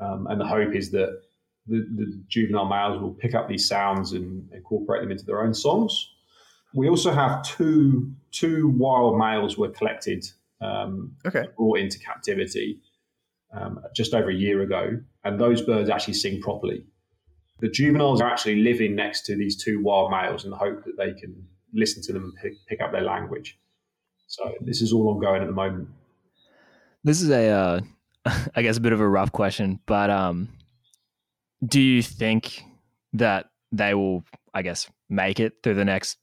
Um, 0.00 0.26
and 0.28 0.40
the 0.40 0.46
hope 0.46 0.74
is 0.74 0.90
that 0.92 1.22
the, 1.66 1.86
the 1.96 2.22
juvenile 2.28 2.66
males 2.66 3.00
will 3.00 3.14
pick 3.14 3.34
up 3.34 3.48
these 3.48 3.68
sounds 3.68 4.12
and 4.12 4.48
incorporate 4.52 5.02
them 5.02 5.10
into 5.10 5.24
their 5.24 5.42
own 5.42 5.52
songs. 5.52 6.10
We 6.74 6.88
also 6.88 7.12
have 7.12 7.42
two 7.42 8.12
two 8.30 8.68
wild 8.76 9.18
males 9.18 9.56
were 9.56 9.70
collected 9.70 10.24
um, 10.60 11.16
Okay. 11.26 11.46
brought 11.56 11.78
into 11.78 11.98
captivity 11.98 12.80
um, 13.52 13.80
just 13.94 14.12
over 14.12 14.28
a 14.28 14.34
year 14.34 14.62
ago, 14.62 14.98
and 15.24 15.40
those 15.40 15.62
birds 15.62 15.88
actually 15.88 16.14
sing 16.14 16.40
properly. 16.40 16.84
The 17.60 17.68
juveniles 17.68 18.20
are 18.20 18.28
actually 18.28 18.56
living 18.62 18.94
next 18.94 19.22
to 19.26 19.36
these 19.36 19.56
two 19.56 19.80
wild 19.82 20.10
males 20.10 20.44
in 20.44 20.50
the 20.50 20.56
hope 20.56 20.84
that 20.84 20.96
they 20.96 21.12
can 21.12 21.46
listen 21.72 22.02
to 22.04 22.12
them 22.12 22.24
and 22.24 22.34
pick, 22.36 22.52
pick 22.66 22.80
up 22.80 22.92
their 22.92 23.02
language. 23.02 23.58
So 24.26 24.54
this 24.60 24.80
is 24.82 24.92
all 24.92 25.08
ongoing 25.08 25.42
at 25.42 25.48
the 25.48 25.54
moment. 25.54 25.88
This 27.02 27.22
is 27.22 27.30
a, 27.30 27.48
uh, 27.48 27.80
I 28.54 28.62
guess, 28.62 28.76
a 28.76 28.80
bit 28.80 28.92
of 28.92 29.00
a 29.00 29.08
rough 29.08 29.32
question, 29.32 29.80
but 29.86 30.10
um, 30.10 30.48
do 31.64 31.80
you 31.80 32.02
think 32.02 32.62
that 33.14 33.46
they 33.72 33.94
will, 33.94 34.24
I 34.54 34.62
guess, 34.62 34.88
make 35.08 35.40
it 35.40 35.54
through 35.62 35.74
the 35.74 35.84
next 35.84 36.18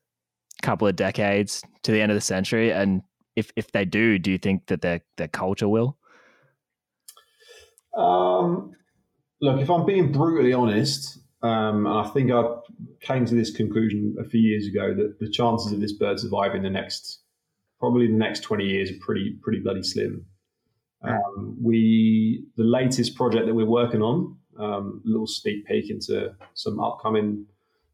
couple 0.62 0.88
of 0.88 0.96
decades 0.96 1.64
to 1.84 1.92
the 1.92 2.02
end 2.02 2.12
of 2.12 2.16
the 2.16 2.22
century? 2.22 2.72
And 2.72 3.02
if 3.36 3.52
if 3.56 3.72
they 3.72 3.86
do, 3.86 4.18
do 4.18 4.32
you 4.32 4.38
think 4.38 4.68
that 4.68 4.82
their 4.82 5.02
their 5.18 5.28
culture 5.28 5.68
will? 5.68 5.98
Um, 7.98 8.72
look, 9.42 9.62
if 9.62 9.70
I'm 9.70 9.86
being 9.86 10.12
brutally 10.12 10.54
honest, 10.54 11.20
um, 11.42 11.86
and 11.86 12.00
I 12.00 12.08
think 12.10 12.32
I 12.32 12.44
came 13.02 13.26
to 13.26 13.36
this 13.36 13.52
conclusion 13.52 14.16
a 14.20 14.28
few 14.28 14.42
years 14.42 14.68
ago 14.68 14.94
that 14.94 15.20
the 15.20 15.30
chances 15.30 15.72
of 15.72 15.80
this 15.80 15.94
bird 15.94 16.20
surviving 16.20 16.64
the 16.64 16.70
next, 16.70 17.22
probably 17.80 18.08
the 18.08 18.14
next 18.14 18.42
20 18.42 18.66
years, 18.66 18.92
are 18.92 19.00
pretty 19.00 19.38
pretty 19.42 19.60
bloody 19.60 19.84
slim. 19.84 20.26
Um, 21.04 21.58
we 21.62 22.46
the 22.58 22.64
latest 22.64 23.16
project 23.16 23.46
that 23.46 23.54
we're 23.54 23.66
working 23.66 24.02
on, 24.02 24.38
um, 24.60 25.04
a 25.06 25.10
little 25.10 25.28
sneak 25.28 25.66
peek 25.66 25.90
into 25.90 26.34
some 26.54 26.80
upcoming 26.80 27.46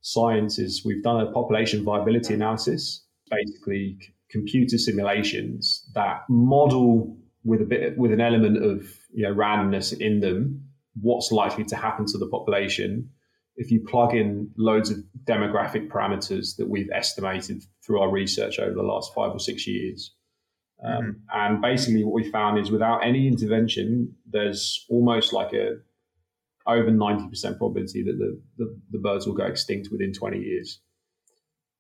science 0.01 0.59
is 0.59 0.83
we've 0.85 1.03
done 1.03 1.21
a 1.21 1.31
population 1.31 1.83
viability 1.83 2.33
analysis, 2.33 3.05
basically 3.29 3.97
computer 4.29 4.77
simulations 4.77 5.89
that 5.93 6.23
model 6.29 7.17
with 7.43 7.61
a 7.61 7.65
bit 7.65 7.97
with 7.97 8.11
an 8.11 8.21
element 8.21 8.63
of 8.63 8.83
you 9.13 9.23
know 9.23 9.33
randomness 9.33 9.97
in 9.99 10.19
them 10.19 10.63
what's 11.01 11.31
likely 11.31 11.63
to 11.63 11.75
happen 11.75 12.05
to 12.05 12.17
the 12.17 12.27
population 12.27 13.09
if 13.55 13.71
you 13.71 13.83
plug 13.85 14.13
in 14.13 14.49
loads 14.57 14.89
of 14.89 14.97
demographic 15.25 15.87
parameters 15.89 16.55
that 16.57 16.69
we've 16.69 16.89
estimated 16.93 17.63
through 17.85 17.99
our 17.99 18.09
research 18.09 18.59
over 18.59 18.73
the 18.73 18.81
last 18.81 19.13
five 19.13 19.31
or 19.31 19.39
six 19.39 19.67
years. 19.67 20.15
Um, 20.83 21.21
And 21.31 21.61
basically, 21.61 22.03
what 22.03 22.13
we 22.13 22.31
found 22.31 22.57
is 22.57 22.71
without 22.71 23.05
any 23.05 23.27
intervention, 23.27 24.15
there's 24.25 24.85
almost 24.89 25.31
like 25.31 25.53
a 25.53 25.77
over 26.67 26.91
90% 26.91 27.57
probability 27.57 28.03
that 28.03 28.17
the, 28.17 28.39
the, 28.57 28.75
the 28.91 28.99
birds 28.99 29.25
will 29.25 29.33
go 29.33 29.45
extinct 29.45 29.89
within 29.91 30.13
20 30.13 30.39
years. 30.39 30.79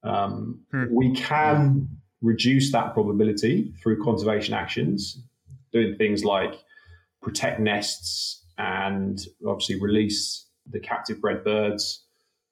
Um, 0.03 0.61
Hmm. 0.71 0.85
We 0.91 1.13
can 1.13 1.87
reduce 2.21 2.71
that 2.71 2.93
probability 2.93 3.73
through 3.81 4.03
conservation 4.03 4.53
actions, 4.53 5.21
doing 5.71 5.95
things 5.95 6.23
like 6.23 6.53
protect 7.21 7.59
nests 7.59 8.43
and 8.57 9.19
obviously 9.47 9.79
release 9.79 10.47
the 10.69 10.79
captive 10.79 11.19
bred 11.21 11.43
birds 11.43 12.03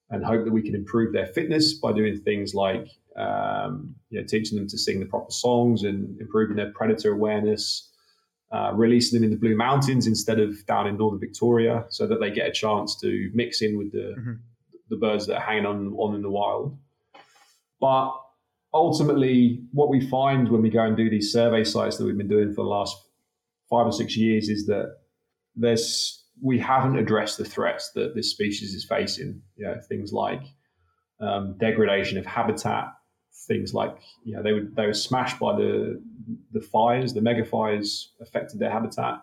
and 0.10 0.24
hope 0.26 0.46
that 0.46 0.52
we 0.52 0.62
can 0.62 0.76
improve 0.76 1.14
their 1.14 1.28
fitness 1.28 1.74
by 1.74 1.92
doing 1.92 2.20
things 2.22 2.54
like 2.56 2.88
um, 3.16 3.96
you 4.10 4.20
know, 4.20 4.26
teaching 4.26 4.58
them 4.58 4.68
to 4.68 4.78
sing 4.78 5.00
the 5.00 5.06
proper 5.06 5.32
songs 5.32 5.84
and 5.84 6.20
improving 6.22 6.56
their 6.56 6.72
predator 6.72 7.12
awareness, 7.12 7.90
uh, 8.52 8.72
releasing 8.74 9.20
them 9.20 9.24
in 9.24 9.30
the 9.32 9.38
Blue 9.40 9.56
Mountains 9.56 10.08
instead 10.08 10.40
of 10.40 10.66
down 10.66 10.88
in 10.88 10.98
northern 10.98 11.20
Victoria 11.20 11.86
so 11.90 12.08
that 12.08 12.20
they 12.20 12.32
get 12.32 12.48
a 12.48 12.52
chance 12.52 13.00
to 13.00 13.30
mix 13.34 13.62
in 13.62 13.78
with 13.78 13.92
the, 13.92 14.16
Mhm. 14.18 14.40
the 14.90 14.98
birds 14.98 15.28
that 15.28 15.36
are 15.38 15.42
hanging 15.42 15.66
on, 15.68 15.94
on 15.94 16.16
in 16.16 16.22
the 16.22 16.32
wild. 16.32 16.78
But 17.80 18.12
ultimately, 18.74 19.62
what 19.72 19.90
we 19.90 20.02
find 20.08 20.50
when 20.50 20.62
we 20.62 20.70
go 20.70 20.84
and 20.84 20.98
do 20.98 21.10
these 21.10 21.32
survey 21.32 21.64
sites 21.64 21.98
that 21.98 22.06
we've 22.06 22.18
been 22.18 22.28
doing 22.28 22.50
for 22.54 22.64
the 22.64 22.70
last 22.70 22.96
five 23.70 23.86
or 23.86 23.92
six 23.92 24.18
years 24.18 24.50
is 24.50 24.66
that 24.68 24.98
there's 25.56 26.16
we 26.42 26.58
haven't 26.58 26.98
addressed 26.98 27.38
the 27.38 27.44
threats 27.46 27.92
that 27.96 28.16
this 28.16 28.32
species 28.32 28.74
is 28.74 28.86
facing. 28.86 29.42
You 29.58 29.66
know, 29.66 29.76
things 29.90 30.14
like 30.14 30.42
um, 31.20 31.58
degradation 31.60 32.18
of 32.18 32.26
habitat, 32.26 32.94
things 33.48 33.74
like 33.74 33.98
you 34.24 34.36
know 34.36 34.44
they 34.44 34.54
were 34.54 34.68
they 34.76 34.86
were 34.86 34.94
smashed 34.94 35.40
by 35.40 35.56
the 35.56 36.02
the 36.52 36.62
fires, 36.62 37.14
the 37.14 37.22
mega 37.22 37.46
fires 37.46 38.14
affected 38.22 38.60
their 38.60 38.72
habitat. 38.72 39.22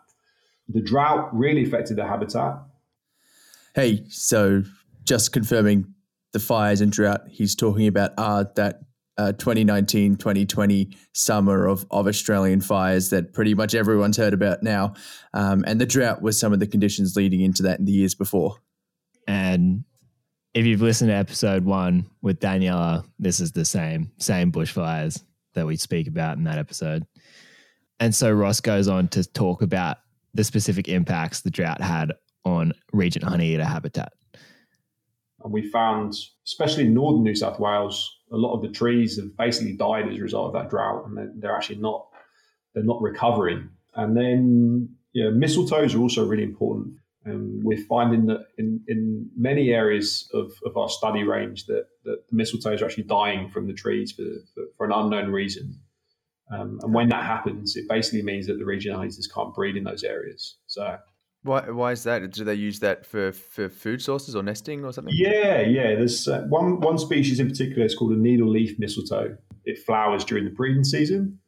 The 0.68 0.80
drought 0.80 1.34
really 1.34 1.64
affected 1.64 1.96
their 1.96 2.08
habitat. 2.08 2.58
Hey, 3.74 4.04
so 4.08 4.62
just 5.04 5.32
confirming 5.32 5.94
the 6.32 6.40
fires 6.40 6.80
and 6.80 6.90
drought 6.90 7.22
he's 7.28 7.54
talking 7.54 7.86
about 7.86 8.12
are 8.18 8.50
that 8.56 8.80
uh, 9.18 9.32
2019 9.32 10.16
2020 10.16 10.96
summer 11.12 11.66
of, 11.66 11.86
of 11.90 12.06
Australian 12.06 12.60
fires 12.60 13.10
that 13.10 13.32
pretty 13.32 13.54
much 13.54 13.74
everyone's 13.74 14.16
heard 14.16 14.34
about 14.34 14.62
now. 14.62 14.94
Um, 15.32 15.64
and 15.66 15.80
the 15.80 15.86
drought 15.86 16.20
was 16.20 16.38
some 16.38 16.52
of 16.52 16.60
the 16.60 16.66
conditions 16.66 17.16
leading 17.16 17.40
into 17.40 17.62
that 17.62 17.78
in 17.78 17.86
the 17.86 17.92
years 17.92 18.14
before. 18.14 18.56
And 19.26 19.84
if 20.56 20.64
you've 20.64 20.80
listened 20.80 21.10
to 21.10 21.14
episode 21.14 21.66
one 21.66 22.06
with 22.22 22.40
Daniela, 22.40 23.04
this 23.18 23.40
is 23.40 23.52
the 23.52 23.66
same 23.66 24.10
same 24.16 24.50
bushfires 24.50 25.22
that 25.52 25.66
we 25.66 25.76
speak 25.76 26.08
about 26.08 26.38
in 26.38 26.44
that 26.44 26.56
episode. 26.56 27.06
And 28.00 28.14
so 28.14 28.32
Ross 28.32 28.62
goes 28.62 28.88
on 28.88 29.08
to 29.08 29.22
talk 29.32 29.60
about 29.60 29.98
the 30.32 30.44
specific 30.44 30.88
impacts 30.88 31.42
the 31.42 31.50
drought 31.50 31.82
had 31.82 32.10
on 32.46 32.72
regent 32.94 33.26
honeyeater 33.26 33.66
habitat. 33.66 34.14
And 35.44 35.52
we 35.52 35.70
found, 35.70 36.14
especially 36.46 36.84
in 36.84 36.94
northern 36.94 37.22
New 37.22 37.34
South 37.34 37.60
Wales, 37.60 38.10
a 38.32 38.36
lot 38.36 38.54
of 38.54 38.62
the 38.62 38.70
trees 38.70 39.18
have 39.18 39.36
basically 39.36 39.74
died 39.74 40.08
as 40.08 40.18
a 40.18 40.22
result 40.22 40.46
of 40.46 40.52
that 40.54 40.70
drought, 40.70 41.06
and 41.06 41.18
they're, 41.18 41.32
they're 41.36 41.56
actually 41.56 41.80
not 41.80 42.06
they're 42.74 42.82
not 42.82 43.02
recovering. 43.02 43.68
And 43.94 44.16
then, 44.16 44.88
know, 45.22 45.36
mistletoes 45.36 45.94
are 45.94 46.00
also 46.00 46.26
really 46.26 46.44
important. 46.44 46.94
And 47.26 47.62
we're 47.62 47.84
finding 47.86 48.26
that 48.26 48.46
in, 48.56 48.80
in 48.88 49.28
many 49.36 49.70
areas 49.70 50.30
of, 50.32 50.52
of 50.64 50.76
our 50.76 50.88
study 50.88 51.24
range 51.24 51.66
that, 51.66 51.84
that 52.04 52.18
the 52.30 52.36
mistletoes 52.36 52.80
are 52.80 52.86
actually 52.86 53.04
dying 53.04 53.50
from 53.50 53.66
the 53.66 53.74
trees 53.74 54.12
for, 54.12 54.22
for, 54.54 54.62
for 54.76 54.86
an 54.86 54.92
unknown 54.92 55.30
reason. 55.30 55.78
Um, 56.50 56.78
and 56.82 56.94
when 56.94 57.08
that 57.10 57.24
happens, 57.24 57.76
it 57.76 57.88
basically 57.88 58.22
means 58.22 58.46
that 58.46 58.58
the 58.58 58.64
regionators 58.64 59.28
can't 59.34 59.54
breed 59.54 59.76
in 59.76 59.84
those 59.84 60.04
areas. 60.04 60.56
So 60.68 60.96
Why, 61.42 61.68
why 61.70 61.92
is 61.92 62.02
that? 62.04 62.32
Do 62.32 62.44
they 62.44 62.54
use 62.54 62.80
that 62.80 63.04
for, 63.06 63.32
for 63.32 63.68
food 63.68 64.02
sources 64.02 64.34
or 64.34 64.42
nesting 64.42 64.84
or 64.84 64.92
something? 64.92 65.14
Yeah, 65.16 65.60
yeah. 65.60 65.94
There's 65.94 66.26
uh, 66.28 66.42
one 66.48 66.80
one 66.80 66.98
species 66.98 67.40
in 67.40 67.48
particular. 67.48 67.84
It's 67.84 67.94
called 67.94 68.12
a 68.12 68.16
needle 68.16 68.48
leaf 68.48 68.78
mistletoe. 68.78 69.36
It 69.64 69.78
flowers 69.78 70.24
during 70.24 70.44
the 70.44 70.50
breeding 70.50 70.84
season, 70.84 71.40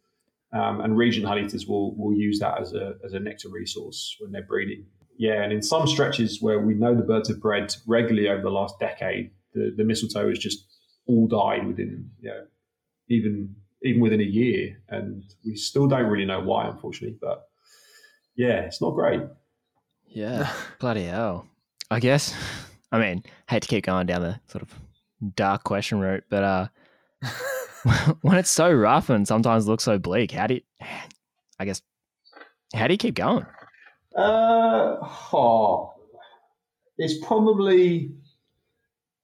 um, 0.52 0.80
and 0.80 0.96
regent 0.96 1.26
honeyeaters 1.26 1.68
will 1.68 1.96
will 1.96 2.14
use 2.16 2.38
that 2.40 2.60
as 2.60 2.74
a 2.74 2.94
as 3.04 3.12
a 3.12 3.20
nectar 3.20 3.48
resource 3.48 4.16
when 4.20 4.32
they're 4.32 4.42
breeding. 4.42 4.86
Yeah, 5.18 5.42
and 5.42 5.52
in 5.52 5.62
some 5.62 5.86
stretches 5.88 6.40
where 6.40 6.60
we 6.60 6.74
know 6.74 6.94
the 6.94 7.02
birds 7.02 7.28
have 7.28 7.40
bred 7.40 7.74
regularly 7.86 8.28
over 8.28 8.40
the 8.40 8.50
last 8.50 8.78
decade, 8.78 9.32
the, 9.52 9.74
the 9.76 9.84
mistletoe 9.84 10.28
has 10.28 10.38
just 10.38 10.64
all 11.06 11.26
died 11.26 11.66
within 11.66 12.10
you 12.20 12.30
know 12.30 12.44
even 13.08 13.54
even 13.82 14.00
within 14.00 14.20
a 14.20 14.24
year, 14.24 14.76
and 14.88 15.24
we 15.44 15.56
still 15.56 15.86
don't 15.86 16.06
really 16.06 16.24
know 16.24 16.40
why, 16.40 16.68
unfortunately. 16.68 17.18
But 17.20 17.44
yeah, 18.36 18.60
it's 18.60 18.80
not 18.80 18.90
great. 18.90 19.22
Yeah. 20.06 20.52
Bloody 20.78 21.04
hell. 21.04 21.46
I 21.90 22.00
guess. 22.00 22.34
I 22.90 22.98
mean, 22.98 23.22
hate 23.48 23.62
to 23.62 23.68
keep 23.68 23.84
going 23.84 24.06
down 24.06 24.22
the 24.22 24.40
sort 24.46 24.62
of 24.62 24.74
dark 25.34 25.64
question 25.64 26.00
route, 26.00 26.24
but 26.30 26.44
uh 26.44 26.68
when 28.22 28.38
it's 28.38 28.50
so 28.50 28.72
rough 28.72 29.10
and 29.10 29.26
sometimes 29.26 29.66
looks 29.66 29.84
so 29.84 29.98
bleak, 29.98 30.30
how 30.30 30.46
do 30.46 30.54
you 30.54 30.60
I 31.58 31.64
guess 31.64 31.82
how 32.74 32.86
do 32.86 32.94
you 32.94 32.98
keep 32.98 33.14
going? 33.14 33.46
Uh, 34.18 34.96
oh, 35.32 35.94
it's 36.96 37.24
probably. 37.24 38.10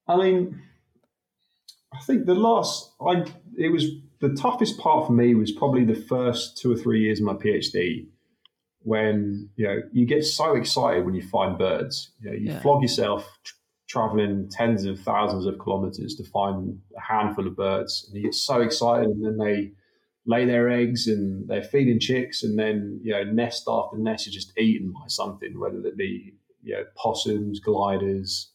I 0.06 0.16
mean, 0.16 0.62
I 1.92 1.98
think 2.04 2.26
the 2.26 2.34
last 2.34 2.92
I 3.00 3.24
it 3.58 3.70
was 3.70 3.86
the 4.20 4.34
toughest 4.34 4.78
part 4.78 5.06
for 5.06 5.12
me 5.12 5.34
was 5.34 5.50
probably 5.50 5.84
the 5.84 5.94
first 5.94 6.58
two 6.58 6.72
or 6.72 6.76
three 6.76 7.00
years 7.02 7.18
of 7.20 7.26
my 7.26 7.34
PhD, 7.34 8.06
when 8.82 9.48
you 9.56 9.66
know 9.66 9.80
you 9.92 10.06
get 10.06 10.24
so 10.24 10.54
excited 10.54 11.04
when 11.04 11.14
you 11.14 11.26
find 11.26 11.58
birds. 11.58 12.12
You 12.20 12.30
know, 12.30 12.36
you 12.36 12.46
Yeah. 12.52 12.60
flog 12.60 12.82
yourself 12.82 13.38
tr- 13.42 13.54
traveling 13.88 14.48
tens 14.50 14.84
of 14.84 15.00
thousands 15.00 15.46
of 15.46 15.58
kilometers 15.58 16.14
to 16.16 16.24
find 16.24 16.80
a 16.96 17.00
handful 17.00 17.46
of 17.46 17.56
birds, 17.56 18.04
and 18.06 18.16
you 18.16 18.22
get 18.22 18.34
so 18.34 18.60
excited, 18.60 19.08
and 19.08 19.24
then 19.24 19.38
they 19.38 19.72
lay 20.26 20.44
their 20.44 20.70
eggs 20.70 21.06
and 21.06 21.48
they're 21.48 21.62
feeding 21.62 22.00
chicks, 22.00 22.42
and 22.42 22.58
then 22.58 23.00
you 23.02 23.12
know 23.12 23.24
nest 23.24 23.64
after 23.68 23.98
nest 23.98 24.26
is 24.26 24.34
just 24.34 24.58
eaten 24.58 24.92
by 24.92 25.06
something, 25.06 25.58
whether 25.58 25.78
it 25.86 25.96
be 25.96 26.34
you 26.62 26.74
know 26.74 26.84
possums, 26.96 27.60
gliders, 27.60 28.50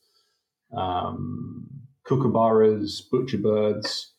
um, 0.75 1.67
kookaburras, 2.07 3.01
butcher 3.09 3.37
birds. 3.37 4.13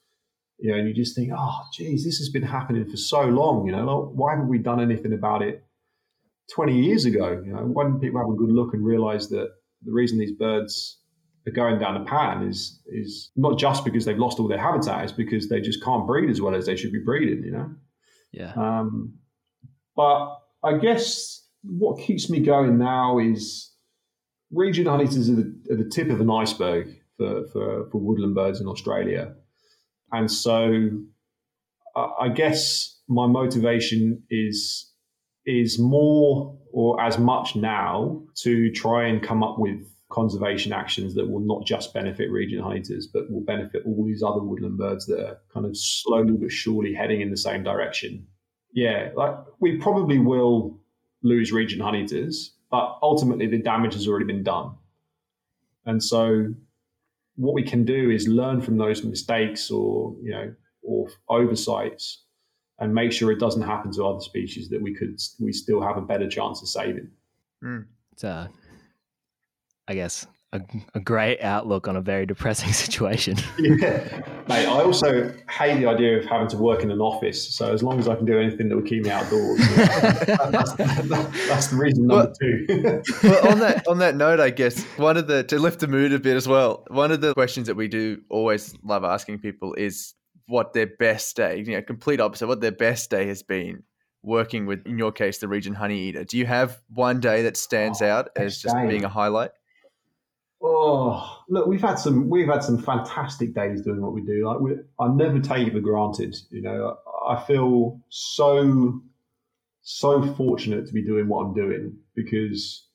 You 0.62 0.72
know, 0.72 0.78
and 0.78 0.86
you 0.86 0.92
just 0.92 1.16
think, 1.16 1.32
oh, 1.34 1.62
geez, 1.72 2.04
this 2.04 2.18
has 2.18 2.28
been 2.28 2.42
happening 2.42 2.86
for 2.86 2.98
so 2.98 3.22
long. 3.22 3.64
You 3.64 3.72
know, 3.72 4.10
why 4.14 4.32
haven't 4.32 4.50
we 4.50 4.58
done 4.58 4.78
anything 4.78 5.14
about 5.14 5.40
it 5.40 5.64
20 6.54 6.78
years 6.78 7.06
ago? 7.06 7.42
You 7.42 7.54
know, 7.54 7.60
why 7.60 7.84
didn't 7.84 8.00
people 8.00 8.20
have 8.20 8.28
a 8.28 8.36
good 8.36 8.52
look 8.52 8.74
and 8.74 8.84
realize 8.84 9.30
that 9.30 9.48
the 9.82 9.92
reason 9.92 10.18
these 10.18 10.32
birds 10.32 10.99
are 11.46 11.52
going 11.52 11.78
down 11.78 11.94
the 11.94 12.08
pan 12.08 12.46
is 12.46 12.80
is 12.86 13.30
not 13.36 13.58
just 13.58 13.84
because 13.84 14.04
they've 14.04 14.18
lost 14.18 14.38
all 14.38 14.48
their 14.48 14.58
habitat, 14.58 15.04
it's 15.04 15.12
because 15.12 15.48
they 15.48 15.60
just 15.60 15.82
can't 15.82 16.06
breed 16.06 16.30
as 16.30 16.40
well 16.40 16.54
as 16.54 16.66
they 16.66 16.76
should 16.76 16.92
be 16.92 16.98
breeding, 16.98 17.44
you 17.44 17.50
know? 17.50 17.70
Yeah. 18.32 18.52
Um, 18.54 19.14
but 19.96 20.38
I 20.62 20.78
guess 20.78 21.46
what 21.62 22.00
keeps 22.00 22.30
me 22.30 22.40
going 22.40 22.78
now 22.78 23.18
is 23.18 23.72
regent 24.52 24.88
honeyeaters 24.88 25.30
are 25.30 25.36
the, 25.36 25.74
are 25.74 25.76
the 25.76 25.88
tip 25.88 26.10
of 26.10 26.20
an 26.20 26.30
iceberg 26.30 26.88
for, 27.16 27.46
for, 27.52 27.90
for 27.90 27.98
woodland 27.98 28.34
birds 28.34 28.60
in 28.60 28.66
Australia. 28.66 29.34
And 30.12 30.30
so 30.30 30.90
I 31.96 32.28
guess 32.28 33.00
my 33.08 33.26
motivation 33.26 34.22
is 34.30 34.86
is 35.46 35.78
more 35.78 36.56
or 36.72 37.00
as 37.00 37.18
much 37.18 37.56
now 37.56 38.22
to 38.36 38.70
try 38.72 39.06
and 39.06 39.22
come 39.22 39.42
up 39.42 39.58
with 39.58 39.80
conservation 40.10 40.72
actions 40.72 41.14
that 41.14 41.28
will 41.28 41.40
not 41.40 41.64
just 41.64 41.94
benefit 41.94 42.30
regent 42.30 42.62
honeyeaters, 42.62 43.04
but 43.12 43.30
will 43.30 43.40
benefit 43.40 43.82
all 43.86 44.04
these 44.04 44.22
other 44.22 44.40
woodland 44.40 44.76
birds 44.76 45.06
that 45.06 45.24
are 45.24 45.38
kind 45.52 45.64
of 45.64 45.76
slowly 45.76 46.36
but 46.36 46.52
surely 46.52 46.92
heading 46.92 47.20
in 47.20 47.30
the 47.30 47.36
same 47.36 47.62
direction. 47.62 48.26
Yeah, 48.72 49.10
like 49.16 49.34
we 49.60 49.76
probably 49.76 50.18
will 50.18 50.78
lose 51.22 51.52
regent 51.52 51.82
honeyeaters, 51.82 52.50
but 52.70 52.98
ultimately 53.02 53.46
the 53.46 53.58
damage 53.58 53.94
has 53.94 54.06
already 54.06 54.26
been 54.26 54.42
done. 54.42 54.74
And 55.86 56.02
so 56.02 56.54
what 57.36 57.54
we 57.54 57.62
can 57.62 57.84
do 57.84 58.10
is 58.10 58.28
learn 58.28 58.60
from 58.60 58.76
those 58.76 59.02
mistakes 59.04 59.70
or, 59.70 60.14
you 60.22 60.30
know, 60.30 60.54
or 60.82 61.08
oversights 61.28 62.24
and 62.78 62.94
make 62.94 63.12
sure 63.12 63.30
it 63.30 63.38
doesn't 63.38 63.62
happen 63.62 63.92
to 63.92 64.04
other 64.04 64.20
species 64.20 64.68
that 64.70 64.80
we 64.80 64.94
could 64.94 65.20
we 65.38 65.52
still 65.52 65.80
have 65.80 65.96
a 65.96 66.02
better 66.02 66.28
chance 66.28 66.62
of 66.62 66.68
saving. 66.68 67.10
Mm. 67.62 67.86
It's 68.12 68.24
uh, 68.24 68.48
I 69.90 69.94
guess 69.94 70.24
a, 70.52 70.60
a 70.94 71.00
great 71.00 71.40
outlook 71.40 71.88
on 71.88 71.96
a 71.96 72.00
very 72.00 72.24
depressing 72.24 72.72
situation. 72.84 73.36
yeah, 73.58 74.22
mate. 74.48 74.66
I 74.66 74.84
also 74.84 75.34
hate 75.50 75.80
the 75.80 75.86
idea 75.86 76.16
of 76.16 76.26
having 76.26 76.46
to 76.46 76.56
work 76.58 76.84
in 76.84 76.92
an 76.92 77.00
office. 77.00 77.56
So 77.56 77.72
as 77.72 77.82
long 77.82 77.98
as 77.98 78.06
I 78.06 78.14
can 78.14 78.24
do 78.24 78.38
anything 78.38 78.68
that 78.68 78.76
will 78.76 78.84
keep 78.84 79.02
me 79.02 79.10
outdoors, 79.10 79.58
that's, 79.76 80.74
that's, 80.74 81.66
the 81.66 81.76
reason 81.76 82.06
number 82.06 82.26
well, 82.26 82.34
two. 82.40 83.02
well, 83.24 83.48
on 83.48 83.58
that 83.58 83.88
on 83.88 83.98
that 83.98 84.14
note, 84.14 84.38
I 84.38 84.50
guess 84.50 84.80
one 84.96 85.16
of 85.16 85.26
the 85.26 85.42
to 85.42 85.58
lift 85.58 85.80
the 85.80 85.88
mood 85.88 86.12
a 86.12 86.20
bit 86.20 86.36
as 86.36 86.46
well. 86.46 86.84
One 86.86 87.10
of 87.10 87.20
the 87.20 87.34
questions 87.34 87.66
that 87.66 87.74
we 87.74 87.88
do 87.88 88.22
always 88.30 88.72
love 88.84 89.02
asking 89.02 89.40
people 89.40 89.74
is 89.74 90.14
what 90.46 90.72
their 90.72 90.86
best 90.86 91.34
day, 91.34 91.64
you 91.66 91.72
know, 91.72 91.82
complete 91.82 92.20
opposite, 92.20 92.46
what 92.46 92.60
their 92.60 92.70
best 92.70 93.10
day 93.10 93.26
has 93.26 93.42
been 93.42 93.82
working 94.22 94.66
with, 94.66 94.86
in 94.86 94.98
your 94.98 95.10
case, 95.10 95.38
the 95.38 95.48
regent 95.48 95.76
honey 95.76 95.98
eater. 95.98 96.22
Do 96.22 96.38
you 96.38 96.46
have 96.46 96.80
one 96.90 97.18
day 97.18 97.42
that 97.42 97.56
stands 97.56 98.02
oh, 98.02 98.08
out 98.08 98.28
as 98.36 98.58
just 98.58 98.76
day. 98.76 98.86
being 98.86 99.04
a 99.04 99.08
highlight? 99.08 99.50
Oh, 100.62 101.42
look, 101.48 101.66
we've 101.66 101.80
had 101.80 101.94
some 101.94 102.28
we've 102.28 102.48
had 102.48 102.62
some 102.62 102.78
fantastic 102.78 103.54
days 103.54 103.80
doing 103.80 104.02
what 104.02 104.12
we 104.12 104.22
do. 104.22 104.46
Like 104.46 104.60
we, 104.60 104.72
I 104.98 105.08
never 105.08 105.40
take 105.40 105.68
it 105.68 105.72
for 105.72 105.80
granted. 105.80 106.36
You 106.50 106.62
know, 106.62 106.96
I, 107.26 107.34
I 107.34 107.42
feel 107.44 108.00
so 108.08 109.00
so 109.82 110.22
fortunate 110.34 110.86
to 110.86 110.92
be 110.92 111.02
doing 111.02 111.28
what 111.28 111.44
I'm 111.44 111.54
doing 111.54 111.96
because 112.14 112.86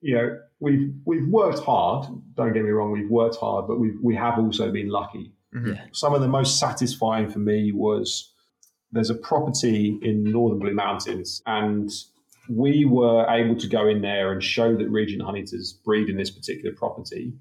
you 0.00 0.16
know 0.16 0.38
we've 0.60 0.92
we've 1.04 1.28
worked 1.28 1.60
hard. 1.60 2.08
Don't 2.34 2.52
get 2.52 2.64
me 2.64 2.70
wrong, 2.70 2.90
we've 2.90 3.10
worked 3.10 3.36
hard, 3.36 3.66
but 3.68 3.78
we've 3.78 3.98
we 4.02 4.16
have 4.16 4.38
also 4.38 4.70
been 4.72 4.88
lucky. 4.88 5.32
Mm-hmm. 5.54 5.72
Yeah. 5.72 5.84
Some 5.92 6.14
of 6.14 6.20
the 6.20 6.28
most 6.28 6.58
satisfying 6.58 7.30
for 7.30 7.38
me 7.38 7.72
was 7.72 8.32
there's 8.92 9.10
a 9.10 9.14
property 9.14 9.98
in 10.02 10.24
northern 10.24 10.58
Blue 10.58 10.74
Mountains, 10.74 11.42
and 11.46 11.90
we 12.48 12.84
were 12.84 13.26
able 13.28 13.56
to 13.56 13.68
go 13.68 13.88
in 13.88 14.02
there 14.02 14.32
and 14.32 14.42
show 14.42 14.76
that 14.76 14.88
Regent 14.88 15.22
Honeyeaters 15.22 15.82
breed 15.84 16.08
in 16.08 16.16
this 16.16 16.30
particular 16.30 16.74
property. 16.74 17.32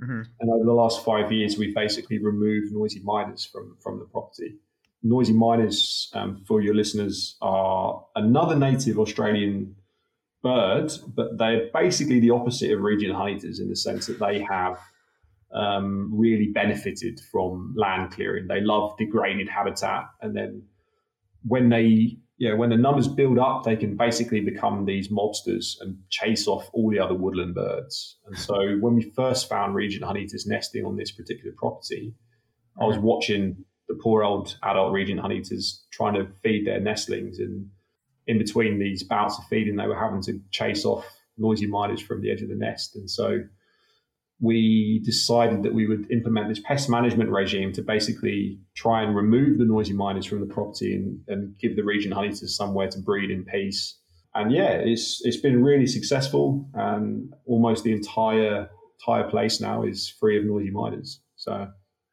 Mm-hmm. 0.00 0.22
And 0.40 0.50
over 0.50 0.64
the 0.64 0.72
last 0.72 1.04
five 1.04 1.32
years, 1.32 1.58
we've 1.58 1.74
basically 1.74 2.18
removed 2.18 2.72
noisy 2.72 3.00
miners 3.00 3.44
from, 3.44 3.76
from 3.82 3.98
the 3.98 4.04
property. 4.04 4.56
Noisy 5.02 5.32
miners, 5.32 6.10
um, 6.14 6.42
for 6.46 6.60
your 6.60 6.74
listeners, 6.74 7.36
are 7.40 8.04
another 8.16 8.56
native 8.56 8.98
Australian 8.98 9.76
bird, 10.42 10.92
but 11.14 11.38
they're 11.38 11.68
basically 11.72 12.20
the 12.20 12.30
opposite 12.30 12.70
of 12.72 12.80
Regent 12.80 13.14
Honeyeaters 13.14 13.60
in 13.60 13.68
the 13.68 13.76
sense 13.76 14.06
that 14.06 14.18
they 14.18 14.40
have 14.40 14.78
um, 15.52 16.10
really 16.12 16.48
benefited 16.48 17.20
from 17.32 17.74
land 17.76 18.12
clearing. 18.12 18.46
They 18.46 18.60
love 18.60 18.96
degraded 18.98 19.48
habitat, 19.48 20.04
and 20.20 20.36
then 20.36 20.62
when 21.46 21.68
they 21.68 22.18
yeah, 22.38 22.54
when 22.54 22.70
the 22.70 22.76
numbers 22.76 23.08
build 23.08 23.38
up, 23.38 23.64
they 23.64 23.74
can 23.74 23.96
basically 23.96 24.40
become 24.40 24.84
these 24.84 25.08
mobsters 25.08 25.74
and 25.80 25.98
chase 26.08 26.46
off 26.46 26.70
all 26.72 26.88
the 26.88 27.00
other 27.00 27.14
woodland 27.14 27.56
birds. 27.56 28.16
And 28.26 28.38
so 28.38 28.76
when 28.80 28.94
we 28.94 29.10
first 29.16 29.48
found 29.48 29.74
Regent 29.74 30.04
honeyeaters 30.04 30.46
nesting 30.46 30.84
on 30.84 30.96
this 30.96 31.10
particular 31.10 31.52
property, 31.58 32.14
I 32.80 32.84
was 32.84 32.96
watching 32.96 33.64
the 33.88 33.94
poor 34.00 34.22
old 34.22 34.56
adult 34.62 34.92
Regent 34.92 35.20
honeyeaters 35.20 35.80
trying 35.90 36.14
to 36.14 36.28
feed 36.44 36.64
their 36.64 36.78
nestlings. 36.78 37.40
And 37.40 37.70
in 38.28 38.38
between 38.38 38.78
these 38.78 39.02
bouts 39.02 39.36
of 39.36 39.44
feeding, 39.46 39.74
they 39.74 39.88
were 39.88 39.98
having 39.98 40.22
to 40.22 40.40
chase 40.52 40.84
off 40.84 41.04
noisy 41.38 41.66
miners 41.66 42.00
from 42.00 42.20
the 42.20 42.30
edge 42.30 42.42
of 42.42 42.50
the 42.50 42.54
nest. 42.54 42.94
And 42.94 43.10
so 43.10 43.40
we 44.40 45.00
decided 45.04 45.64
that 45.64 45.74
we 45.74 45.86
would 45.86 46.10
implement 46.10 46.48
this 46.48 46.60
pest 46.60 46.88
management 46.88 47.30
regime 47.30 47.72
to 47.72 47.82
basically 47.82 48.58
try 48.76 49.02
and 49.02 49.16
remove 49.16 49.58
the 49.58 49.64
noisy 49.64 49.92
miners 49.92 50.26
from 50.26 50.40
the 50.40 50.46
property 50.46 50.94
and, 50.94 51.20
and 51.26 51.58
give 51.58 51.74
the 51.74 51.82
regent 51.82 52.14
honeyeaters 52.14 52.50
somewhere 52.50 52.88
to 52.88 53.00
breed 53.00 53.30
in 53.30 53.44
peace. 53.44 53.98
And 54.34 54.52
yeah, 54.52 54.70
it's 54.70 55.20
it's 55.24 55.38
been 55.38 55.62
really 55.62 55.86
successful. 55.86 56.68
And 56.74 57.34
almost 57.46 57.82
the 57.82 57.92
entire 57.92 58.68
entire 59.00 59.28
place 59.28 59.60
now 59.60 59.82
is 59.82 60.14
free 60.20 60.38
of 60.38 60.44
noisy 60.44 60.70
miners. 60.70 61.20
So 61.34 61.68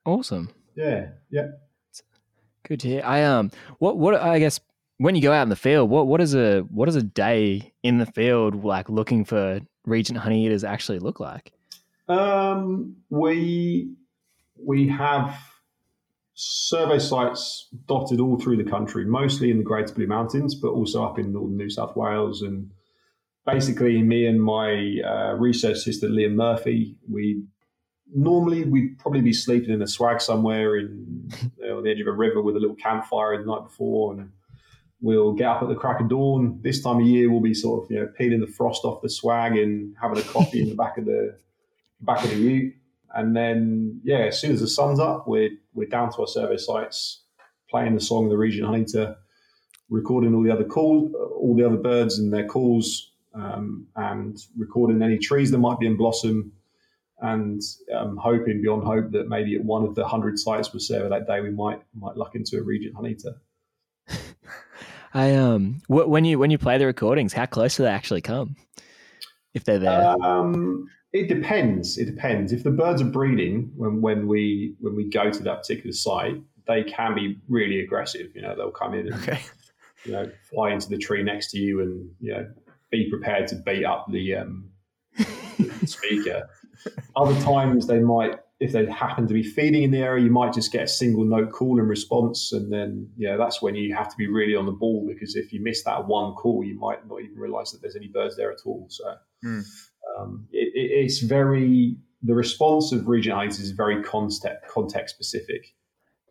awesome. 0.05 0.49
Yeah, 0.76 1.09
yeah. 1.30 1.47
Good 2.67 2.80
to 2.80 2.88
hear. 2.88 3.01
I 3.05 3.23
um, 3.23 3.51
what 3.78 3.97
what 3.97 4.15
I 4.15 4.39
guess 4.39 4.59
when 4.97 5.15
you 5.15 5.21
go 5.21 5.32
out 5.32 5.43
in 5.43 5.49
the 5.49 5.55
field, 5.55 5.91
what 5.91 6.07
what 6.07 6.21
is 6.21 6.34
a 6.34 6.61
what 6.61 6.86
does 6.86 6.95
a 6.95 7.03
day 7.03 7.73
in 7.84 7.99
the 7.99 8.07
field 8.07 8.63
like 8.63 8.89
looking 8.89 9.26
for 9.26 9.59
regent 9.86 10.19
honeyeaters 10.19 10.67
actually 10.67 10.97
look 10.97 11.19
like? 11.19 11.51
Um, 12.08 12.97
we 13.10 13.93
we 14.58 14.88
have 14.88 15.36
survey 16.36 16.99
sites 16.99 17.70
dotted 17.88 18.20
all 18.20 18.38
through 18.38 18.58
the 18.58 18.70
country, 18.70 19.06
mostly 19.06 19.49
in 19.49 19.58
the 19.58 19.64
Greater 19.64 19.93
Blue 19.93 20.08
Mountains, 20.08 20.53
but 20.53 20.70
also 20.70 21.03
up 21.03 21.18
in 21.18 21.34
northern 21.34 21.58
New 21.58 21.70
South 21.70 21.95
Wales. 21.95 22.41
And 22.41 22.72
basically, 23.45 24.01
me 24.01 24.26
and 24.26 24.41
my 24.41 24.97
uh, 25.06 25.36
research 25.36 25.78
assistant 25.78 26.14
Liam 26.14 26.34
Murphy, 26.34 26.97
we 27.10 27.43
normally 28.14 28.66
we'd 28.66 28.99
probably 28.99 29.22
be 29.22 29.34
sleeping 29.34 29.72
in 29.72 29.82
a 29.82 29.88
swag 29.88 30.22
somewhere 30.22 30.78
in 30.78 31.30
you 31.58 31.68
know, 31.68 31.78
on 31.78 31.84
the 31.84 31.91
edge 31.91 32.01
of 32.01 32.08
a 32.08 32.12
river 32.12 32.41
with 32.41 32.56
a 32.56 32.60
little 32.60 32.76
campfire 32.76 33.38
the 33.38 33.45
night 33.45 33.64
before, 33.64 34.14
and 34.14 34.30
we'll 35.01 35.34
get 35.34 35.47
up 35.47 35.64
at 35.64 35.70
the 35.70 35.76
crack 35.76 36.01
of 36.01 36.10
dawn. 36.10 36.60
This 36.62 36.84
time 36.84 36.99
of 36.99 37.08
year, 37.08 37.32
we'll 37.32 37.41
be 37.41 37.53
sort 37.53 37.84
of 37.84 37.91
you 37.91 37.99
know 37.99 38.08
peeling 38.18 38.41
the 38.41 38.47
frost 38.47 38.84
off 38.84 39.01
the 39.01 39.10
swag 39.10 39.58
and 39.58 39.95
having 40.01 40.18
a 40.18 40.22
coffee 40.24 40.62
in 40.62 40.70
the 40.70 40.76
back 40.76 40.97
of 40.97 41.06
the 41.06 41.38
back 42.02 42.24
of 42.24 42.30
the 42.30 42.38
ute. 42.38 42.76
And 43.14 43.36
then, 43.36 44.02
yeah, 44.04 44.26
as 44.26 44.39
soon 44.39 44.52
as 44.52 44.60
the 44.60 44.68
sun's 44.68 45.00
up, 45.00 45.28
we're, 45.28 45.52
we're 45.74 45.88
down 45.88 46.12
to 46.12 46.22
our 46.22 46.28
survey 46.28 46.58
sites, 46.58 47.24
playing 47.70 47.96
the 47.96 48.02
song 48.02 48.26
of 48.26 48.30
the 48.30 48.38
regent 48.38 48.68
honeyeater, 48.68 49.16
recording 49.89 50.36
all 50.36 50.43
the 50.43 50.52
other 50.52 50.66
calls, 50.66 51.14
all 51.14 51.56
the 51.56 51.66
other 51.66 51.78
birds 51.78 52.20
and 52.20 52.34
their 52.34 52.46
calls, 52.46 53.12
um, 53.34 53.88
and 53.96 54.38
recording 54.58 55.02
any 55.02 55.18
trees 55.18 55.52
that 55.52 55.60
might 55.60 55.80
be 55.80 55.88
in 55.88 55.98
blossom, 55.98 56.52
and 57.20 57.62
um, 57.93 58.18
hoping 58.18 58.62
beyond 58.62 58.84
hope 58.84 59.12
that 59.12 59.28
maybe 59.28 59.56
at 59.56 59.64
one 59.64 59.84
of 59.86 59.96
the 59.96 60.06
hundred 60.06 60.38
sites 60.38 60.74
we 60.74 60.80
survey 60.80 61.10
that 61.10 61.28
day, 61.28 61.41
we 61.41 61.52
might 61.52 61.82
might 61.93 62.18
luck 62.18 62.36
into 62.36 62.58
a 62.58 62.64
regent 62.64 62.96
honeyeater. 62.96 63.36
I 65.14 65.36
um, 65.36 65.82
when 65.88 66.26
you 66.26 66.39
when 66.39 66.52
you 66.52 66.58
play 66.58 66.78
the 66.78 66.86
recordings, 66.86 67.34
how 67.34 67.46
close 67.46 67.78
do 67.78 67.84
they 67.84 67.89
actually 67.89 68.22
come? 68.22 68.56
If 69.54 69.64
they're 69.64 69.80
there, 69.80 70.16
um, 70.22 70.89
it 71.16 71.30
depends. 71.30 71.97
It 71.97 72.05
depends. 72.05 72.51
If 72.51 72.63
the 72.63 72.72
birds 72.72 73.01
are 73.01 73.05
breeding 73.05 73.72
when, 73.78 74.01
when 74.01 74.28
we 74.28 74.76
when 74.82 74.95
we 74.95 75.09
go 75.09 75.32
to 75.32 75.43
that 75.43 75.59
particular 75.61 75.93
site, 75.93 76.41
they 76.68 76.84
can 76.84 77.16
be 77.16 77.39
really 77.47 77.80
aggressive. 77.80 78.36
You 78.36 78.41
know, 78.41 78.53
they'll 78.53 78.72
come 78.72 78.93
in 78.93 79.11
and 79.11 79.22
okay. 79.24 79.39
you 80.03 80.11
know 80.11 80.30
fly 80.49 80.74
into 80.74 80.89
the 80.89 80.97
tree 80.97 81.24
next 81.24 81.51
to 81.51 81.57
you 81.57 81.82
and 81.82 82.09
you 82.20 82.34
know 82.34 82.51
be 82.91 83.09
prepared 83.09 83.47
to 83.47 83.55
beat 83.55 83.86
up 83.86 84.07
the, 84.11 84.36
um, 84.36 84.70
the 85.18 85.88
speaker. 85.88 86.49
Other 87.16 87.39
times 87.41 87.88
they 87.88 87.99
might 87.99 88.39
if 88.59 88.74
they 88.74 88.86
happen 88.86 89.28
to 89.28 89.34
be 89.34 89.43
feeding 89.43 89.84
in 89.84 89.91
the 89.91 89.99
area, 89.99 90.24
you 90.24 90.32
might 90.32 90.53
just 90.53 90.72
get 90.72 90.84
a 90.84 90.88
single 90.88 91.24
note 91.24 91.51
call 91.51 91.80
in 91.80 91.88
response, 91.88 92.51
and 92.51 92.72
then 92.72 93.09
yeah, 93.16 93.38
that's 93.38 93.61
when 93.61 93.76
you 93.76 93.95
have 93.95 94.09
to 94.09 94.18
be 94.18 94.28
really 94.28 94.55
on 94.55 94.66
the 94.66 94.72
ball 94.74 95.05
because 95.07 95.38
if 95.38 95.53
you 95.53 95.63
miss 95.63 95.84
that 95.84 96.07
one 96.07 96.34
call, 96.34 96.61
you 96.61 96.78
might 96.78 97.07
not 97.07 97.22
even 97.22 97.38
realise 97.38 97.72
that 97.72 97.82
there's 97.82 97.95
any 97.95 98.07
birds 98.07 98.36
there 98.36 98.51
at 98.51 98.59
all. 98.66 98.88
So 98.89 99.16
Hmm. 99.45 99.61
Um, 100.18 100.47
it, 100.51 100.72
it, 100.74 101.03
it's 101.03 101.20
very 101.20 101.97
the 102.24 102.34
response 102.34 102.91
of 102.91 103.07
region 103.07 103.36
heights 103.36 103.59
is 103.59 103.72
very 103.72 104.01
context 104.03 104.47
context 104.70 105.16
specific. 105.16 105.74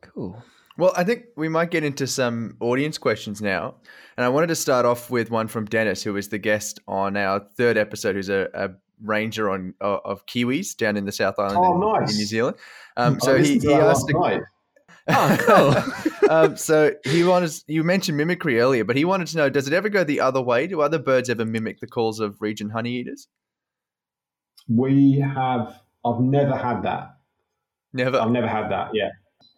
Cool. 0.03 0.43
Well, 0.77 0.93
I 0.97 1.05
think 1.05 1.27
we 1.37 1.49
might 1.49 1.71
get 1.71 1.85
into 1.85 2.07
some 2.07 2.57
audience 2.61 2.99
questions 2.99 3.41
now. 3.41 3.77
And 4.17 4.25
I 4.25 4.29
wanted 4.29 4.49
to 4.49 4.57
start 4.57 4.87
off 4.87 5.09
with 5.09 5.31
one 5.31 5.47
from 5.47 5.67
Dennis, 5.67 6.03
who 6.03 6.13
was 6.13 6.29
the 6.29 6.39
guest 6.39 6.81
on 6.89 7.17
our 7.17 7.41
third 7.57 7.77
episode, 7.77 8.17
who's 8.17 8.29
a, 8.29 8.49
a 8.55 8.71
ranger 9.03 9.51
on 9.51 9.75
of, 9.81 10.01
of 10.05 10.27
Kiwis 10.27 10.77
down 10.77 10.97
in 10.97 11.05
the 11.05 11.13
South 11.13 11.39
Island 11.39 11.59
Oh, 11.59 11.75
in, 11.75 12.01
nice. 12.01 12.13
in 12.13 12.19
New 12.19 12.25
Zealand. 12.27 12.57
Um, 12.97 13.21
so 13.21 13.39
he, 13.41 13.59
he 13.59 13.73
asked 13.73 14.11
a. 14.11 14.41
Oh, 15.07 15.37
cool. 16.19 16.31
um, 16.31 16.57
so 16.57 16.95
he 17.05 17.25
wanted 17.25 17.53
you 17.67 17.85
mentioned 17.85 18.17
mimicry 18.17 18.59
earlier, 18.59 18.85
but 18.85 18.97
he 18.97 19.05
wanted 19.05 19.27
to 19.29 19.37
know: 19.37 19.51
Does 19.51 19.67
it 19.67 19.75
ever 19.75 19.91
go 19.91 20.03
the 20.03 20.19
other 20.19 20.41
way? 20.41 20.67
Do 20.67 20.81
other 20.81 20.99
birds 20.99 21.29
ever 21.29 21.45
mimic 21.45 21.81
the 21.81 21.87
calls 21.87 22.21
of 22.21 22.41
regent 22.41 22.73
honey 22.73 22.93
eaters? 22.93 23.29
We 24.69 25.19
have. 25.19 25.81
I've 26.05 26.21
never 26.21 26.57
had 26.57 26.83
that. 26.83 27.17
Never. 27.93 28.19
I've 28.19 28.31
never 28.31 28.49
had 28.49 28.71
that. 28.71 28.91
Yeah. 28.95 29.11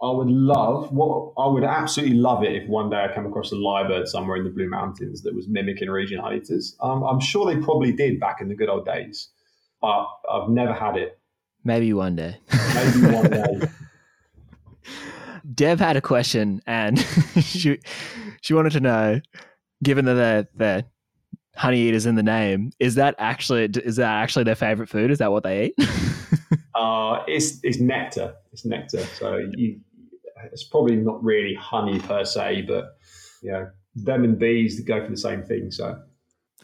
I 0.02 0.10
would 0.10 0.28
love 0.28 0.92
what 0.92 1.32
I 1.38 1.46
would 1.46 1.64
absolutely 1.64 2.16
love 2.16 2.44
it 2.44 2.54
if 2.54 2.68
one 2.68 2.90
day 2.90 3.06
I 3.10 3.14
came 3.14 3.24
across 3.24 3.50
a 3.50 3.54
lyrebird 3.54 4.06
somewhere 4.06 4.36
in 4.36 4.44
the 4.44 4.50
Blue 4.50 4.68
Mountains 4.68 5.22
that 5.22 5.34
was 5.34 5.48
mimicking 5.48 5.88
regent 5.88 6.22
honeyeaters. 6.22 6.74
Um, 6.80 7.02
I'm 7.02 7.20
sure 7.20 7.46
they 7.46 7.60
probably 7.62 7.92
did 7.92 8.20
back 8.20 8.42
in 8.42 8.48
the 8.48 8.54
good 8.54 8.68
old 8.68 8.84
days, 8.84 9.30
but 9.80 10.06
I've 10.30 10.50
never 10.50 10.74
had 10.74 10.96
it. 10.96 11.18
Maybe 11.64 11.92
one 11.94 12.14
day. 12.14 12.36
Maybe 12.74 13.14
one 13.14 13.30
day. 13.30 13.60
Deb 15.54 15.78
had 15.78 15.96
a 15.96 16.02
question, 16.02 16.60
and 16.66 16.98
she 17.40 17.78
she 18.42 18.52
wanted 18.52 18.72
to 18.72 18.80
know, 18.80 19.20
given 19.82 20.04
that 20.04 20.14
the 20.14 20.48
the 20.56 20.84
honey 21.56 21.80
eaters 21.80 22.06
in 22.06 22.14
the 22.14 22.22
name, 22.22 22.72
is 22.78 22.94
that 22.96 23.14
actually 23.18 23.64
is 23.64 23.96
that 23.96 24.22
actually 24.22 24.44
their 24.44 24.54
favorite 24.54 24.88
food? 24.88 25.10
Is 25.10 25.18
that 25.18 25.32
what 25.32 25.42
they 25.42 25.66
eat? 25.66 25.88
Uh, 26.76 27.24
it's 27.26 27.58
it's 27.62 27.80
nectar. 27.80 28.34
It's 28.52 28.66
nectar. 28.66 29.02
So 29.18 29.38
you, 29.52 29.80
it's 30.52 30.62
probably 30.62 30.96
not 30.96 31.24
really 31.24 31.54
honey 31.54 31.98
per 32.00 32.22
se, 32.22 32.66
but 32.68 32.98
you 33.40 33.50
know, 33.50 33.70
them 33.94 34.24
and 34.24 34.38
bees 34.38 34.78
go 34.80 35.02
for 35.02 35.10
the 35.10 35.16
same 35.16 35.42
thing. 35.42 35.70
So 35.70 35.98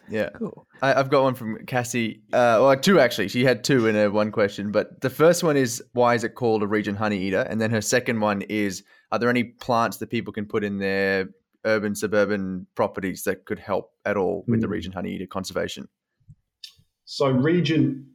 yeah. 0.09 0.29
cool. 0.29 0.67
I, 0.81 0.93
I've 0.93 1.09
got 1.09 1.23
one 1.23 1.33
from 1.33 1.65
Cassie. 1.65 2.21
Uh, 2.31 2.61
well, 2.61 2.77
two 2.77 2.99
actually. 2.99 3.29
She 3.29 3.43
had 3.43 3.63
two 3.63 3.87
in 3.87 3.95
her 3.95 4.11
one 4.11 4.31
question. 4.31 4.71
But 4.71 5.01
the 5.01 5.09
first 5.09 5.43
one 5.43 5.57
is 5.57 5.83
why 5.93 6.13
is 6.15 6.23
it 6.23 6.35
called 6.35 6.61
a 6.61 6.67
regent 6.67 6.97
honey 6.97 7.17
eater? 7.17 7.41
And 7.49 7.59
then 7.59 7.71
her 7.71 7.81
second 7.81 8.19
one 8.19 8.43
is 8.43 8.83
are 9.11 9.19
there 9.19 9.29
any 9.29 9.43
plants 9.43 9.97
that 9.97 10.09
people 10.09 10.33
can 10.33 10.45
put 10.45 10.63
in 10.63 10.77
their 10.77 11.29
urban 11.65 11.95
suburban 11.95 12.67
properties 12.75 13.23
that 13.23 13.45
could 13.45 13.59
help 13.59 13.91
at 14.05 14.17
all 14.17 14.43
with 14.47 14.61
the 14.61 14.67
Hmm. 14.67 14.73
regent 14.73 14.95
honey 14.95 15.13
eater 15.15 15.25
conservation? 15.27 15.87
So 17.05 17.29
regent 17.29 18.05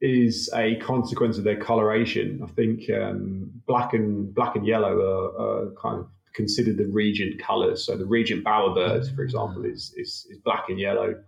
is 0.00 0.50
a 0.54 0.76
consequence 0.76 1.38
of 1.38 1.44
their 1.44 1.56
coloration. 1.60 2.40
I 2.42 2.46
think 2.48 2.90
um, 2.90 3.50
black 3.66 3.92
and 3.94 4.34
black 4.34 4.56
and 4.56 4.66
yellow 4.66 4.98
are, 5.00 5.40
are 5.40 5.70
kind 5.80 6.00
of 6.00 6.08
considered 6.34 6.76
the 6.76 6.86
regent 6.86 7.40
colours. 7.40 7.84
So 7.84 7.96
the 7.96 8.06
regent 8.06 8.44
bowerbird, 8.44 9.14
for 9.14 9.22
example, 9.22 9.64
is 9.64 9.94
is, 9.96 10.26
is 10.30 10.38
black 10.38 10.68
and 10.68 10.78
yellow. 10.78 11.22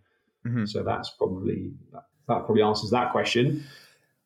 Mhm. 0.46 0.68
So 0.68 0.82
that's 0.82 1.10
probably 1.10 1.72
that, 1.92 2.04
that 2.28 2.44
probably 2.46 2.62
answers 2.62 2.90
that 2.90 3.12
question. 3.12 3.62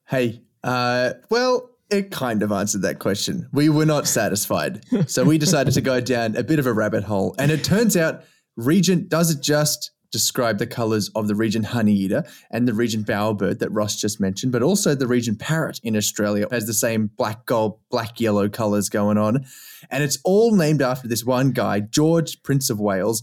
Hey, 0.06 0.40
uh, 0.64 1.12
well, 1.30 1.67
it 1.90 2.10
kind 2.10 2.42
of 2.42 2.52
answered 2.52 2.82
that 2.82 2.98
question. 2.98 3.48
We 3.52 3.68
were 3.68 3.86
not 3.86 4.06
satisfied. 4.06 4.84
so 5.06 5.24
we 5.24 5.38
decided 5.38 5.74
to 5.74 5.80
go 5.80 6.00
down 6.00 6.36
a 6.36 6.42
bit 6.42 6.58
of 6.58 6.66
a 6.66 6.72
rabbit 6.72 7.04
hole. 7.04 7.34
And 7.38 7.50
it 7.50 7.64
turns 7.64 7.96
out 7.96 8.24
Regent 8.56 9.08
doesn't 9.08 9.42
just 9.42 9.92
describe 10.10 10.58
the 10.58 10.66
colors 10.66 11.10
of 11.14 11.28
the 11.28 11.34
Regent 11.34 11.66
honeyeater 11.66 12.26
and 12.50 12.66
the 12.66 12.72
Regent 12.72 13.06
bowerbird 13.06 13.58
that 13.58 13.70
Ross 13.70 14.00
just 14.00 14.20
mentioned, 14.20 14.52
but 14.52 14.62
also 14.62 14.94
the 14.94 15.06
Regent 15.06 15.38
parrot 15.38 15.80
in 15.82 15.96
Australia 15.96 16.46
has 16.50 16.66
the 16.66 16.74
same 16.74 17.10
black 17.16 17.46
gold, 17.46 17.78
black 17.90 18.20
yellow 18.20 18.48
colors 18.48 18.88
going 18.88 19.18
on. 19.18 19.44
And 19.90 20.02
it's 20.02 20.18
all 20.24 20.54
named 20.54 20.82
after 20.82 21.08
this 21.08 21.24
one 21.24 21.52
guy, 21.52 21.80
George, 21.80 22.42
Prince 22.42 22.70
of 22.70 22.80
Wales, 22.80 23.22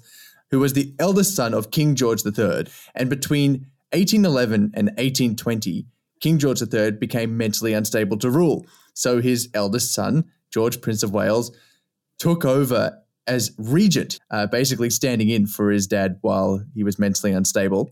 who 0.51 0.59
was 0.59 0.73
the 0.73 0.93
eldest 0.99 1.35
son 1.35 1.53
of 1.53 1.71
King 1.71 1.95
George 1.95 2.21
III. 2.25 2.67
And 2.93 3.09
between 3.09 3.67
1811 3.91 4.71
and 4.75 4.87
1820, 4.89 5.87
King 6.25 6.39
George 6.39 6.59
III 6.59 6.93
became 6.93 7.37
mentally 7.37 7.73
unstable 7.73 8.17
to 8.17 8.31
rule. 8.31 8.65
So 8.95 9.21
his 9.21 9.47
eldest 9.53 9.93
son, 9.93 10.25
George, 10.49 10.81
Prince 10.81 11.03
of 11.03 11.13
Wales, 11.13 11.55
took 12.17 12.43
over 12.43 12.97
as 13.27 13.51
regent, 13.59 14.19
uh, 14.31 14.47
basically 14.47 14.89
standing 14.89 15.29
in 15.29 15.45
for 15.45 15.69
his 15.69 15.85
dad 15.85 16.17
while 16.21 16.65
he 16.73 16.83
was 16.83 16.97
mentally 16.97 17.31
unstable. 17.31 17.91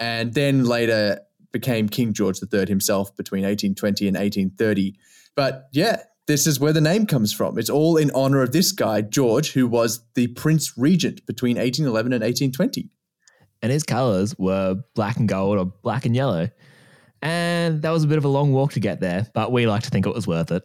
And 0.00 0.32
then 0.32 0.64
later 0.64 1.20
became 1.52 1.90
King 1.90 2.14
George 2.14 2.38
III 2.42 2.64
himself 2.66 3.14
between 3.14 3.42
1820 3.42 4.08
and 4.08 4.16
1830. 4.16 4.96
But 5.34 5.68
yeah, 5.72 6.00
this 6.26 6.46
is 6.46 6.58
where 6.58 6.72
the 6.72 6.80
name 6.80 7.04
comes 7.04 7.30
from. 7.30 7.58
It's 7.58 7.68
all 7.68 7.98
in 7.98 8.10
honor 8.14 8.40
of 8.40 8.52
this 8.52 8.72
guy, 8.72 9.02
George, 9.02 9.52
who 9.52 9.66
was 9.66 10.00
the 10.14 10.28
Prince 10.28 10.78
Regent 10.78 11.26
between 11.26 11.58
1811 11.58 12.14
and 12.14 12.22
1820. 12.22 12.88
and 13.60 13.70
his 13.70 13.82
colors 13.82 14.34
were 14.38 14.76
black 14.94 15.18
and 15.18 15.28
gold 15.28 15.58
or 15.58 15.66
black 15.66 16.06
and 16.06 16.16
yellow. 16.16 16.48
And 17.26 17.82
that 17.82 17.90
was 17.90 18.04
a 18.04 18.06
bit 18.06 18.18
of 18.18 18.24
a 18.24 18.28
long 18.28 18.52
walk 18.52 18.74
to 18.74 18.80
get 18.80 19.00
there, 19.00 19.26
but 19.34 19.50
we 19.50 19.66
like 19.66 19.82
to 19.82 19.90
think 19.90 20.06
it 20.06 20.14
was 20.14 20.28
worth 20.28 20.52
it. 20.52 20.62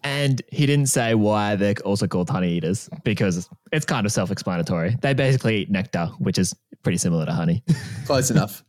and 0.02 0.42
he 0.50 0.66
didn't 0.66 0.88
say 0.88 1.14
why 1.14 1.54
they're 1.54 1.76
also 1.84 2.08
called 2.08 2.28
honey 2.28 2.54
eaters 2.54 2.90
because 3.04 3.48
it's 3.70 3.86
kind 3.86 4.04
of 4.04 4.10
self 4.10 4.32
explanatory. 4.32 4.96
They 5.02 5.14
basically 5.14 5.58
eat 5.58 5.70
nectar, 5.70 6.06
which 6.18 6.38
is 6.38 6.56
pretty 6.82 6.98
similar 6.98 7.24
to 7.24 7.30
honey. 7.30 7.62
Close 8.04 8.32
enough. 8.32 8.64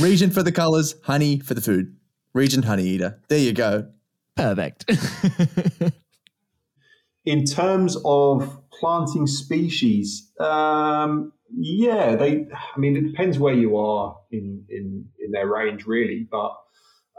Regent 0.00 0.34
for 0.34 0.42
the 0.42 0.50
colors, 0.50 0.96
honey 1.04 1.38
for 1.38 1.54
the 1.54 1.60
food. 1.60 1.94
Regent 2.34 2.64
honey 2.64 2.82
eater. 2.82 3.20
There 3.28 3.38
you 3.38 3.52
go. 3.52 3.86
Perfect. 4.34 4.84
In 7.24 7.44
terms 7.44 7.96
of 8.04 8.60
planting 8.72 9.28
species, 9.28 10.32
um, 10.40 11.32
yeah, 11.54 12.16
they. 12.16 12.46
I 12.52 12.78
mean, 12.78 12.96
it 12.96 13.06
depends 13.06 13.38
where 13.38 13.54
you 13.54 13.76
are 13.76 14.16
in 14.30 14.64
in, 14.68 15.06
in 15.18 15.30
their 15.30 15.46
range, 15.46 15.86
really. 15.86 16.26
But 16.30 16.56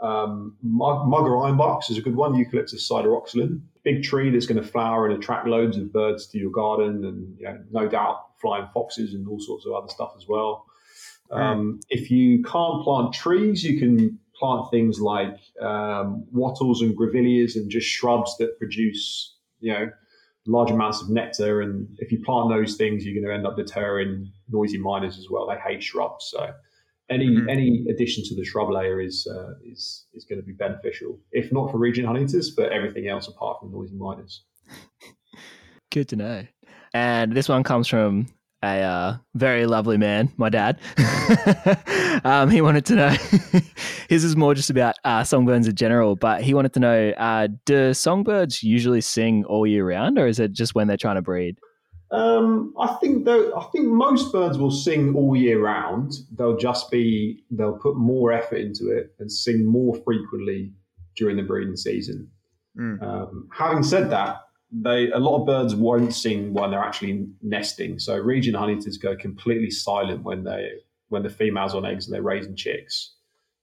um, 0.02 0.56
Mug- 0.62 1.06
Mugga 1.06 1.44
ironbarks 1.44 1.90
is 1.90 1.98
a 1.98 2.02
good 2.02 2.16
one. 2.16 2.34
Eucalyptus 2.34 2.88
sideroxylon, 2.88 3.60
big 3.84 4.02
tree 4.02 4.30
that's 4.30 4.46
going 4.46 4.62
to 4.62 4.66
flower 4.66 5.06
and 5.06 5.16
attract 5.16 5.46
loads 5.46 5.76
of 5.76 5.92
birds 5.92 6.26
to 6.28 6.38
your 6.38 6.50
garden, 6.50 7.04
and 7.04 7.36
you 7.38 7.44
know, 7.44 7.58
no 7.70 7.88
doubt 7.88 8.26
flying 8.40 8.68
foxes 8.72 9.14
and 9.14 9.26
all 9.28 9.40
sorts 9.40 9.66
of 9.66 9.72
other 9.72 9.88
stuff 9.88 10.12
as 10.16 10.26
well. 10.28 10.64
Um, 11.30 11.80
if 11.88 12.10
you 12.10 12.42
can't 12.42 12.82
plant 12.82 13.12
trees, 13.12 13.62
you 13.62 13.78
can 13.78 14.18
plant 14.38 14.70
things 14.70 15.00
like 15.00 15.36
um, 15.60 16.24
wattles 16.32 16.82
and 16.82 16.96
grevilleas 16.96 17.54
and 17.54 17.70
just 17.70 17.86
shrubs 17.86 18.36
that 18.38 18.58
produce, 18.58 19.36
you 19.60 19.72
know, 19.72 19.90
large 20.46 20.70
amounts 20.70 21.02
of 21.02 21.10
nectar. 21.10 21.60
And 21.60 21.88
if 21.98 22.10
you 22.12 22.22
plant 22.24 22.50
those 22.50 22.76
things, 22.76 23.04
you're 23.04 23.14
going 23.14 23.26
to 23.26 23.34
end 23.34 23.46
up 23.46 23.56
deterring 23.56 24.32
noisy 24.48 24.78
miners 24.78 25.18
as 25.18 25.26
well. 25.30 25.46
They 25.48 25.56
hate 25.58 25.82
shrubs, 25.82 26.26
so 26.30 26.52
any 27.10 27.26
Mhm. 27.28 27.50
any 27.50 27.86
addition 27.90 28.22
to 28.24 28.34
the 28.36 28.44
shrub 28.44 28.70
layer 28.70 29.00
is 29.00 29.26
uh, 29.26 29.54
is 29.64 30.06
is 30.14 30.24
going 30.24 30.40
to 30.40 30.46
be 30.46 30.52
beneficial. 30.52 31.18
If 31.32 31.52
not 31.52 31.70
for 31.70 31.78
regent 31.78 32.06
honeyeaters, 32.08 32.54
for 32.54 32.64
everything 32.70 33.08
else 33.08 33.28
apart 33.28 33.60
from 33.60 33.72
noisy 33.72 33.96
miners. 33.96 34.44
Good 35.92 36.08
to 36.08 36.16
know. 36.16 36.46
And 36.94 37.32
this 37.32 37.48
one 37.48 37.62
comes 37.62 37.88
from 37.88 38.26
a 38.62 38.82
uh, 38.82 39.16
very 39.34 39.66
lovely 39.66 39.96
man, 39.96 40.32
my 40.36 40.48
dad. 40.48 40.78
um, 42.24 42.50
he 42.50 42.60
wanted 42.60 42.84
to 42.86 42.94
know. 42.94 43.08
his 44.08 44.24
is 44.24 44.36
more 44.36 44.54
just 44.54 44.70
about 44.70 44.96
uh, 45.04 45.24
songbirds 45.24 45.66
in 45.66 45.74
general, 45.74 46.16
but 46.16 46.42
he 46.42 46.52
wanted 46.52 46.72
to 46.74 46.80
know: 46.80 47.10
uh, 47.10 47.48
Do 47.64 47.94
songbirds 47.94 48.62
usually 48.62 49.00
sing 49.00 49.44
all 49.44 49.66
year 49.66 49.86
round, 49.86 50.18
or 50.18 50.26
is 50.26 50.38
it 50.38 50.52
just 50.52 50.74
when 50.74 50.88
they're 50.88 50.96
trying 50.96 51.16
to 51.16 51.22
breed? 51.22 51.58
Um, 52.10 52.74
I 52.78 52.94
think 53.00 53.24
though, 53.24 53.56
I 53.56 53.64
think 53.70 53.86
most 53.86 54.32
birds 54.32 54.58
will 54.58 54.70
sing 54.70 55.14
all 55.14 55.36
year 55.36 55.60
round. 55.62 56.12
They'll 56.36 56.56
just 56.56 56.90
be 56.90 57.44
they'll 57.50 57.78
put 57.78 57.96
more 57.96 58.32
effort 58.32 58.56
into 58.56 58.90
it 58.90 59.14
and 59.20 59.30
sing 59.30 59.64
more 59.64 59.94
frequently 60.04 60.72
during 61.16 61.36
the 61.36 61.42
breeding 61.44 61.76
season. 61.76 62.28
Mm. 62.78 63.02
Um, 63.02 63.48
having 63.56 63.82
said 63.82 64.10
that, 64.10 64.42
they 64.72 65.10
a 65.10 65.18
lot 65.18 65.40
of 65.40 65.46
birds 65.46 65.74
won't 65.74 66.14
sing 66.14 66.52
when 66.52 66.70
they're 66.70 66.80
actually 66.80 67.26
nesting. 67.42 67.98
So 67.98 68.16
regent 68.16 68.56
honeyeaters 68.56 69.00
go 69.00 69.16
completely 69.16 69.70
silent 69.70 70.22
when 70.22 70.44
they 70.44 70.70
when 71.08 71.22
the 71.22 71.30
females 71.30 71.74
on 71.74 71.84
eggs 71.84 72.06
and 72.06 72.14
they're 72.14 72.22
raising 72.22 72.56
chicks, 72.56 73.14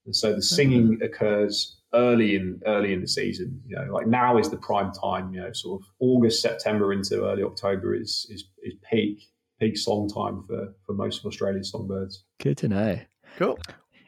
and 0.05 0.15
so 0.15 0.33
the 0.33 0.41
singing 0.41 0.95
mm-hmm. 0.95 1.03
occurs 1.03 1.77
early 1.93 2.35
in 2.35 2.61
early 2.65 2.93
in 2.93 3.01
the 3.01 3.07
season. 3.07 3.61
You 3.67 3.77
know, 3.77 3.93
like 3.93 4.07
now 4.07 4.37
is 4.37 4.49
the 4.49 4.57
prime 4.57 4.91
time. 4.91 5.33
You 5.33 5.41
know, 5.41 5.51
sort 5.53 5.81
of 5.81 5.87
August, 5.99 6.41
September 6.41 6.91
into 6.91 7.25
early 7.25 7.43
October 7.43 7.95
is 7.95 8.27
is, 8.29 8.43
is 8.63 8.73
peak 8.89 9.29
peak 9.59 9.77
song 9.77 10.09
time 10.09 10.43
for 10.43 10.73
for 10.85 10.93
most 10.93 11.19
of 11.19 11.25
Australia's 11.25 11.71
songbirds. 11.71 12.23
Good 12.39 12.57
to 12.57 12.67
know. 12.67 12.99
Cool. 13.37 13.57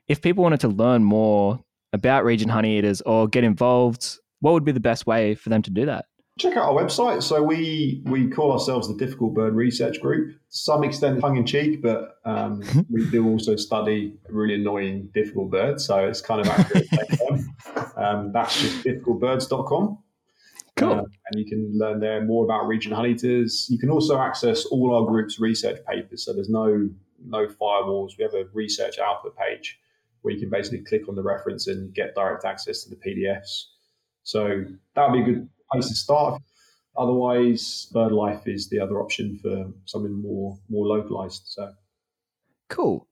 If 0.08 0.22
people 0.22 0.44
wanted 0.44 0.60
to 0.62 0.70
learn 0.70 1.04
more 1.04 1.60
about 1.94 2.26
Regent 2.26 2.52
Honey 2.52 2.78
Eaters 2.78 3.02
or 3.02 3.28
get 3.28 3.44
involved, 3.44 4.18
what 4.42 4.54
would 4.54 4.66
be 4.66 4.72
the 4.72 4.80
best 4.80 5.06
way 5.06 5.36
for 5.36 5.50
them 5.50 5.62
to 5.62 5.72
do 5.72 5.86
that? 5.86 6.06
Check 6.40 6.56
out 6.56 6.70
our 6.70 6.74
website. 6.74 7.22
So 7.22 7.44
we 7.44 8.02
we 8.06 8.30
call 8.30 8.54
ourselves 8.54 8.88
the 8.88 8.96
Difficult 8.96 9.34
Bird 9.34 9.56
Research 9.56 10.00
Group. 10.00 10.32
To 10.32 10.58
some 10.58 10.86
extent, 10.86 11.20
tongue 11.20 11.36
in 11.36 11.46
cheek, 11.46 11.82
but 11.82 12.16
um, 12.24 12.64
we 12.90 13.10
do 13.10 13.28
also 13.28 13.58
study 13.58 14.18
really 14.30 14.56
annoying 14.56 15.10
difficult 15.14 15.52
birds. 15.52 15.86
So 15.86 15.98
it's 16.08 16.22
kind 16.22 16.42
of 16.42 16.48
accurate. 16.48 16.88
um, 17.98 18.32
that's 18.32 18.62
just 18.62 18.86
difficultbirds.com. 18.86 19.98
Cool. 20.78 20.92
Uh, 20.92 21.04
and 21.32 21.36
you 21.36 21.46
can 21.46 21.78
learn 21.78 22.00
there 22.00 22.24
more 22.24 22.46
about 22.46 22.68
regent 22.68 22.96
honeyeaters. 22.96 23.70
You 23.70 23.78
can 23.78 23.90
also 23.90 24.18
access 24.18 24.66
all 24.66 24.96
our 24.96 25.06
group's 25.06 25.40
research 25.40 25.80
papers. 25.86 26.24
So 26.24 26.32
there's 26.34 26.50
no 26.50 26.90
no 27.22 27.48
firewalls. 27.48 28.18
We 28.18 28.24
have 28.24 28.34
a 28.34 28.46
research 28.54 28.98
output 28.98 29.36
page 29.36 29.78
where 30.22 30.34
you 30.34 30.40
can 30.40 30.50
basically 30.50 30.86
click 30.86 31.10
on 31.10 31.16
the 31.16 31.24
reference 31.24 31.68
and 31.68 31.94
get 31.94 32.16
direct 32.16 32.46
access 32.46 32.84
to 32.84 32.90
the 32.90 32.96
PDFs. 32.96 33.66
So 34.24 34.64
that 34.96 35.10
would 35.10 35.26
be 35.26 35.32
a 35.32 35.34
good 35.34 35.50
place 35.72 35.88
to 35.90 35.96
start. 35.96 36.42
Otherwise, 36.98 37.88
bird 37.94 38.12
life 38.12 38.48
is 38.48 38.70
the 38.70 38.80
other 38.80 39.00
option 39.00 39.40
for 39.42 39.72
something 39.86 40.22
more 40.22 40.58
more 40.70 40.86
localized. 40.86 41.44
So 41.46 41.74
cool. 42.70 43.08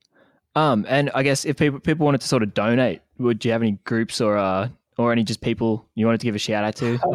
Um, 0.55 0.85
and 0.89 1.11
I 1.13 1.23
guess 1.23 1.45
if 1.45 1.57
people 1.57 1.79
people 1.79 2.05
wanted 2.05 2.21
to 2.21 2.27
sort 2.27 2.43
of 2.43 2.53
donate, 2.53 3.01
would 3.17 3.45
you 3.45 3.51
have 3.51 3.61
any 3.61 3.73
groups 3.85 4.19
or 4.19 4.37
uh, 4.37 4.69
or 4.97 5.11
any 5.11 5.23
just 5.23 5.41
people 5.41 5.87
you 5.95 6.05
wanted 6.05 6.19
to 6.21 6.25
give 6.25 6.35
a 6.35 6.39
shout 6.39 6.63
out 6.63 6.75
to? 6.77 6.99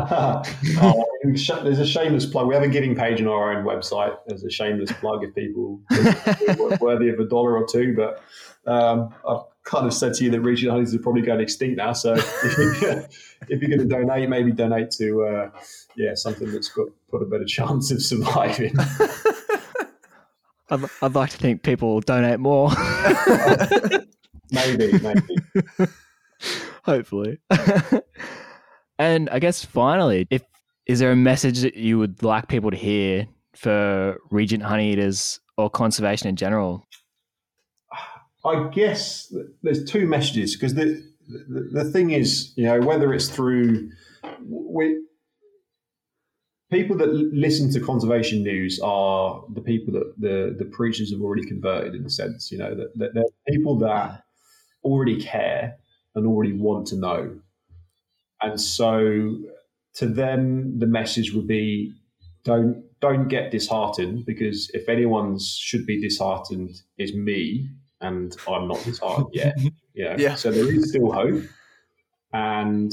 oh, 0.80 1.05
there's 1.24 1.78
a 1.78 1.86
shameless 1.86 2.26
plug. 2.26 2.47
We 2.47 2.55
have 2.55 2.62
a 2.62 2.68
giving 2.68 2.95
page 2.95 3.20
on 3.20 3.26
our 3.26 3.53
own 3.53 3.64
website. 3.64 4.16
There's 4.26 4.45
a 4.45 4.51
shameless 4.51 4.93
plug 4.93 5.24
if 5.24 5.34
people 5.34 5.80
worthy 6.80 7.09
of 7.09 7.18
a 7.18 7.24
dollar 7.24 7.57
or 7.59 7.66
two. 7.66 7.95
But 7.97 8.22
um, 8.70 9.14
I've 9.28 9.43
kind 9.64 9.86
of 9.86 9.94
said 9.94 10.14
to 10.14 10.24
you 10.24 10.30
that 10.30 10.40
regent 10.40 10.72
honeys 10.72 10.94
are 10.94 10.98
probably 10.98 11.22
going 11.22 11.40
extinct 11.40 11.76
now. 11.76 11.92
So 11.92 12.14
if, 12.14 12.58
you're, 12.58 12.92
if 13.48 13.62
you're 13.62 13.76
going 13.76 13.88
to 13.88 13.94
donate, 13.94 14.28
maybe 14.28 14.52
donate 14.52 14.90
to 14.92 15.24
uh, 15.24 15.50
yeah 15.96 16.14
something 16.14 16.50
that's 16.52 16.68
got 16.68 16.88
put 17.10 17.22
a 17.22 17.26
better 17.26 17.44
chance 17.44 17.90
of 17.90 18.02
surviving. 18.02 18.74
I'd, 20.70 20.84
I'd 21.02 21.14
like 21.14 21.30
to 21.30 21.36
think 21.36 21.62
people 21.62 21.94
will 21.94 22.00
donate 22.00 22.40
more. 22.40 22.70
maybe, 24.50 24.98
maybe. 25.00 25.36
Hopefully. 26.84 27.38
and 28.98 29.28
I 29.28 29.38
guess 29.38 29.64
finally, 29.64 30.26
if 30.30 30.42
is 30.86 30.98
there 30.98 31.12
a 31.12 31.16
message 31.16 31.60
that 31.60 31.76
you 31.76 31.98
would 31.98 32.22
like 32.22 32.48
people 32.48 32.70
to 32.70 32.76
hear 32.76 33.26
for 33.54 34.18
regent 34.30 34.62
honeyeaters 34.62 35.38
or 35.56 35.70
conservation 35.70 36.28
in 36.28 36.36
general? 36.36 36.86
I 38.45 38.68
guess 38.68 39.32
there's 39.62 39.84
two 39.84 40.07
messages 40.07 40.57
because 40.57 40.74
the, 40.74 41.03
the, 41.28 41.68
the 41.72 41.84
thing 41.84 42.11
is, 42.11 42.53
you 42.57 42.64
know, 42.64 42.80
whether 42.80 43.14
it's 43.14 43.28
through 43.28 43.90
we, 44.45 45.01
people 46.70 46.97
that 46.97 47.12
listen 47.12 47.70
to 47.70 47.80
conservation 47.80 48.43
news 48.43 48.80
are 48.82 49.45
the 49.55 49.61
people 49.61 49.93
that 49.95 50.14
the 50.18 50.57
the 50.59 50.64
preachers 50.64 51.12
have 51.12 51.20
already 51.20 51.45
converted 51.47 51.95
in 51.95 52.05
a 52.05 52.11
sense, 52.11 52.51
you 52.51 52.59
know, 52.59 52.74
that, 52.74 52.97
that 52.97 53.14
they're 53.14 53.24
people 53.49 53.78
that 53.78 54.24
already 54.82 55.20
care 55.20 55.76
and 56.14 56.26
already 56.26 56.53
want 56.53 56.86
to 56.88 56.97
know, 56.97 57.38
and 58.40 58.61
so 58.61 59.36
to 59.95 60.07
them 60.07 60.78
the 60.78 60.86
message 60.86 61.32
would 61.32 61.47
be 61.47 61.95
don't 62.45 62.82
don't 63.01 63.28
get 63.28 63.51
disheartened 63.51 64.24
because 64.26 64.70
if 64.74 64.88
anyone 64.88 65.38
should 65.38 65.86
be 65.86 66.01
disheartened 66.01 66.70
is 66.99 67.14
me 67.14 67.68
and 68.03 68.36
I'm 68.46 68.68
not 68.68 68.82
disheartened 68.84 69.28
yet. 69.32 69.57
Yeah. 69.94 70.16
yeah. 70.18 70.34
So 70.34 70.50
there 70.50 70.72
is 70.72 70.90
still 70.90 71.11
hope. 71.11 71.42
And 72.32 72.92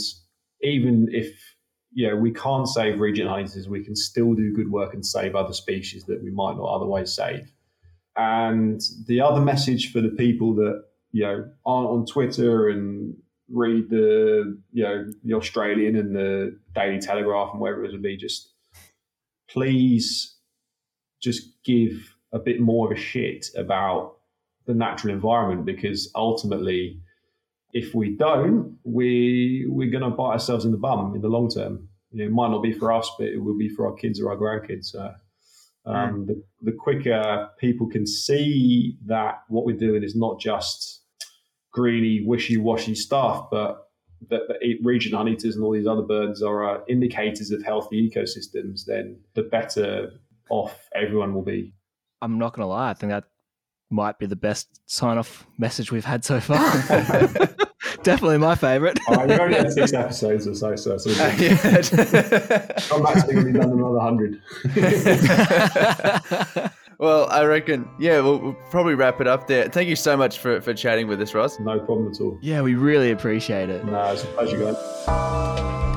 even 0.62 1.10
if 1.12 1.55
you 1.91 2.07
know, 2.07 2.16
we 2.16 2.32
can't 2.32 2.68
save 2.68 2.99
regent 2.99 3.30
honeyeaters, 3.30 3.68
we 3.68 3.84
can 3.84 3.95
still 3.95 4.34
do 4.34 4.53
good 4.53 4.72
work 4.72 4.93
and 4.93 5.05
save 5.05 5.36
other 5.36 5.53
species 5.53 6.05
that 6.05 6.24
we 6.24 6.32
might 6.32 6.55
not 6.55 6.66
otherwise 6.66 7.14
save. 7.14 7.51
And 8.16 8.82
the 9.07 9.22
other 9.22 9.41
message 9.41 9.91
for 9.91 10.01
the 10.01 10.10
people 10.10 10.53
that, 10.55 10.84
you 11.12 11.24
know, 11.24 11.49
aren't 11.66 11.89
on 11.89 12.05
Twitter 12.05 12.70
and 12.70 13.16
read 13.49 13.89
the, 13.89 14.60
you 14.72 14.84
know, 14.84 15.12
the 15.24 15.34
Australian 15.34 15.95
and 15.95 16.16
the 16.16 16.60
Daily 16.76 16.99
Telegraph 16.99 17.49
and 17.53 17.62
wherever 17.62 17.84
it 17.84 17.91
would 17.91 18.03
be, 18.03 18.18
just 18.18 18.51
please 19.49 20.36
just 21.22 21.64
give 21.64 22.16
a 22.32 22.39
bit 22.39 22.60
more 22.60 22.91
of 22.91 22.97
a 22.97 23.01
shit 23.01 23.47
about 23.57 24.18
the 24.70 24.76
natural 24.76 25.11
environment 25.11 25.65
because 25.65 26.11
ultimately, 26.15 27.01
if 27.74 27.95
we 27.95 28.15
don't, 28.15 28.78
we 28.84 29.65
we're 29.67 29.89
going 29.89 30.03
to 30.03 30.11
bite 30.11 30.34
ourselves 30.34 30.63
in 30.63 30.72
the 30.72 30.78
bum 30.78 31.15
in 31.15 31.22
the 31.22 31.28
long 31.28 31.49
term. 31.49 31.89
You 32.11 32.20
know, 32.20 32.26
it 32.26 32.32
might 32.32 32.51
not 32.51 32.61
be 32.61 32.72
for 32.72 32.93
us, 32.93 33.09
but 33.17 33.28
it 33.30 33.39
will 33.43 33.57
be 33.57 33.67
for 33.67 33.88
our 33.88 33.95
kids 33.95 34.22
or 34.22 34.30
our 34.30 34.38
grandkids. 34.38 34.86
So, 34.86 35.11
um, 35.88 35.95
mm. 35.95 36.28
the, 36.28 36.43
the 36.61 36.72
quicker 36.72 37.49
people 37.59 37.88
can 37.88 38.05
see 38.05 38.95
that 39.07 39.41
what 39.47 39.65
we're 39.65 39.76
doing 39.76 40.03
is 40.03 40.15
not 40.15 40.39
just 40.39 41.01
greeny, 41.72 42.24
wishy-washy 42.24 42.93
stuff, 42.93 43.47
but 43.49 43.88
that 44.30 44.41
the 44.49 44.78
regent 44.84 45.15
honeyeaters 45.15 45.55
and 45.55 45.63
all 45.63 45.74
these 45.74 45.88
other 45.88 46.03
birds 46.03 46.43
are 46.43 46.78
uh, 46.78 46.82
indicators 46.88 47.49
of 47.49 47.63
healthy 47.63 48.07
ecosystems, 48.07 48.86
then 48.86 49.20
the 49.34 49.43
better 49.43 50.11
off 50.51 50.89
everyone 50.93 51.34
will 51.34 51.43
be. 51.43 51.74
I'm 52.22 52.38
not 52.38 52.53
going 52.53 52.65
to 52.65 52.67
lie. 52.67 52.91
I 52.91 52.93
think 52.93 53.11
that 53.11 53.24
might 53.90 54.20
be 54.20 54.26
the 54.26 54.36
best 54.36 54.82
sign 54.86 55.18
off 55.18 55.48
message 55.58 55.92
we've 55.92 56.06
had 56.06 56.24
so 56.24 56.40
far. 56.40 56.60
Definitely 58.04 58.38
my 58.38 58.56
favourite. 58.56 59.00
All 59.08 59.16
right, 59.16 59.30
we've 59.30 59.40
only 59.40 59.58
had 59.58 59.72
six 59.74 59.94
episodes 59.94 60.48
or 60.48 60.56
so, 60.56 60.76
so, 60.76 60.98
so 60.98 61.10
uh, 61.12 61.34
yeah. 61.38 61.54
come 62.88 63.04
back 63.04 63.28
to 63.28 63.44
we've 63.44 63.54
done 63.54 63.72
another 63.72 64.00
hundred. 64.00 64.42
well, 67.00 67.30
I 67.30 67.44
reckon, 67.46 67.90
yeah, 68.00 68.22
we'll, 68.22 68.40
we'll, 68.40 68.58
probably 68.70 68.96
wrap 68.96 69.20
it 69.22 69.28
up 69.28 69.48
there. 69.48 69.68
Thank 69.70 69.90
you 69.90 69.96
so 69.96 70.16
much 70.16 70.40
for, 70.40 70.62
for 70.62 70.74
chatting 70.74 71.08
with 71.08 71.22
us, 71.22 71.34
Ross. 71.34 71.60
No 71.60 71.80
problem 71.80 72.12
at 72.12 72.22
all. 72.22 72.38
Yeah, 72.42 72.62
we 72.62 72.76
really 72.76 73.12
appreciate 73.12 73.70
it. 73.70 73.84
No, 73.86 74.12
it's 74.12 74.24
a 74.24 74.28
pleasure, 74.28 74.58
guys. 74.58 75.96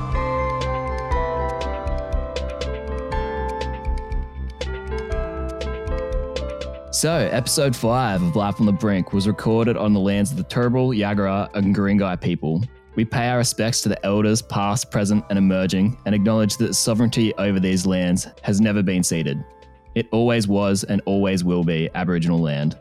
So, 7.03 7.11
episode 7.33 7.75
5 7.75 8.23
of 8.23 8.35
Life 8.37 8.61
on 8.61 8.65
the 8.65 8.71
Brink 8.71 9.11
was 9.11 9.27
recorded 9.27 9.75
on 9.75 9.91
the 9.91 9.99
lands 9.99 10.31
of 10.31 10.37
the 10.37 10.43
Turrbal, 10.45 10.97
Yagara, 10.97 11.53
and 11.53 11.75
Guringai 11.75 12.21
people. 12.21 12.63
We 12.95 13.03
pay 13.03 13.27
our 13.27 13.39
respects 13.39 13.81
to 13.81 13.89
the 13.89 14.05
elders, 14.05 14.41
past, 14.41 14.89
present, 14.89 15.25
and 15.29 15.37
emerging, 15.37 15.97
and 16.05 16.15
acknowledge 16.15 16.55
that 16.55 16.75
sovereignty 16.75 17.33
over 17.35 17.59
these 17.59 17.85
lands 17.85 18.29
has 18.43 18.61
never 18.61 18.81
been 18.81 19.03
ceded. 19.03 19.43
It 19.95 20.07
always 20.13 20.47
was 20.47 20.85
and 20.85 21.01
always 21.05 21.43
will 21.43 21.65
be 21.65 21.89
Aboriginal 21.93 22.39
land. 22.39 22.79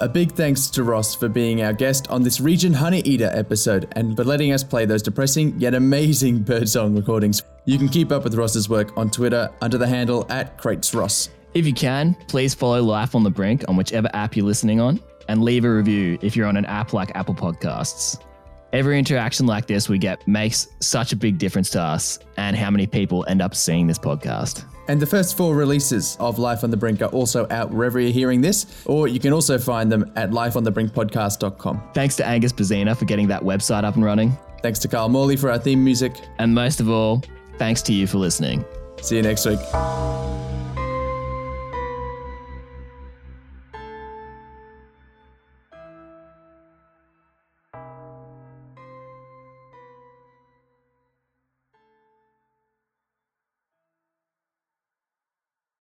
A 0.00 0.08
big 0.08 0.32
thanks 0.32 0.66
to 0.70 0.82
Ross 0.82 1.14
for 1.14 1.28
being 1.28 1.62
our 1.62 1.72
guest 1.72 2.10
on 2.10 2.24
this 2.24 2.40
Regent 2.40 2.74
Honey 2.74 3.02
Eater 3.02 3.30
episode 3.32 3.86
and 3.92 4.16
for 4.16 4.24
letting 4.24 4.50
us 4.50 4.64
play 4.64 4.86
those 4.86 5.04
depressing 5.04 5.54
yet 5.60 5.76
amazing 5.76 6.42
birdsong 6.42 6.96
recordings. 6.96 7.44
You 7.66 7.78
can 7.78 7.88
keep 7.88 8.10
up 8.10 8.24
with 8.24 8.34
Ross's 8.34 8.68
work 8.68 8.96
on 8.96 9.08
Twitter 9.08 9.52
under 9.60 9.78
the 9.78 9.86
handle 9.86 10.26
at 10.30 10.58
CratesRoss. 10.58 11.28
If 11.54 11.66
you 11.66 11.72
can, 11.74 12.14
please 12.28 12.54
follow 12.54 12.82
Life 12.82 13.14
on 13.14 13.24
the 13.24 13.30
Brink 13.30 13.64
on 13.68 13.76
whichever 13.76 14.08
app 14.14 14.36
you're 14.36 14.46
listening 14.46 14.80
on 14.80 15.00
and 15.28 15.42
leave 15.42 15.64
a 15.64 15.70
review 15.70 16.18
if 16.22 16.34
you're 16.34 16.46
on 16.46 16.56
an 16.56 16.64
app 16.64 16.92
like 16.92 17.14
Apple 17.14 17.34
Podcasts. 17.34 18.18
Every 18.72 18.98
interaction 18.98 19.46
like 19.46 19.66
this 19.66 19.88
we 19.88 19.98
get 19.98 20.26
makes 20.26 20.68
such 20.80 21.12
a 21.12 21.16
big 21.16 21.36
difference 21.36 21.68
to 21.70 21.82
us 21.82 22.18
and 22.38 22.56
how 22.56 22.70
many 22.70 22.86
people 22.86 23.24
end 23.28 23.42
up 23.42 23.54
seeing 23.54 23.86
this 23.86 23.98
podcast. 23.98 24.64
And 24.88 25.00
the 25.00 25.06
first 25.06 25.36
four 25.36 25.54
releases 25.54 26.16
of 26.18 26.38
Life 26.38 26.64
on 26.64 26.70
the 26.70 26.76
Brink 26.76 27.02
are 27.02 27.10
also 27.10 27.46
out 27.50 27.70
wherever 27.70 28.00
you're 28.00 28.10
hearing 28.10 28.40
this, 28.40 28.82
or 28.86 29.08
you 29.08 29.20
can 29.20 29.32
also 29.32 29.58
find 29.58 29.92
them 29.92 30.10
at 30.16 30.30
lifeonthebrinkpodcast.com. 30.30 31.90
Thanks 31.92 32.16
to 32.16 32.26
Angus 32.26 32.52
Bazina 32.52 32.96
for 32.96 33.04
getting 33.04 33.28
that 33.28 33.42
website 33.42 33.84
up 33.84 33.94
and 33.94 34.04
running. 34.04 34.36
Thanks 34.62 34.78
to 34.80 34.88
Carl 34.88 35.08
Morley 35.08 35.36
for 35.36 35.50
our 35.50 35.58
theme 35.58 35.84
music. 35.84 36.14
And 36.38 36.54
most 36.54 36.80
of 36.80 36.88
all, 36.88 37.22
thanks 37.58 37.82
to 37.82 37.92
you 37.92 38.06
for 38.06 38.18
listening. 38.18 38.64
See 39.02 39.16
you 39.16 39.22
next 39.22 39.44
week. 39.44 39.60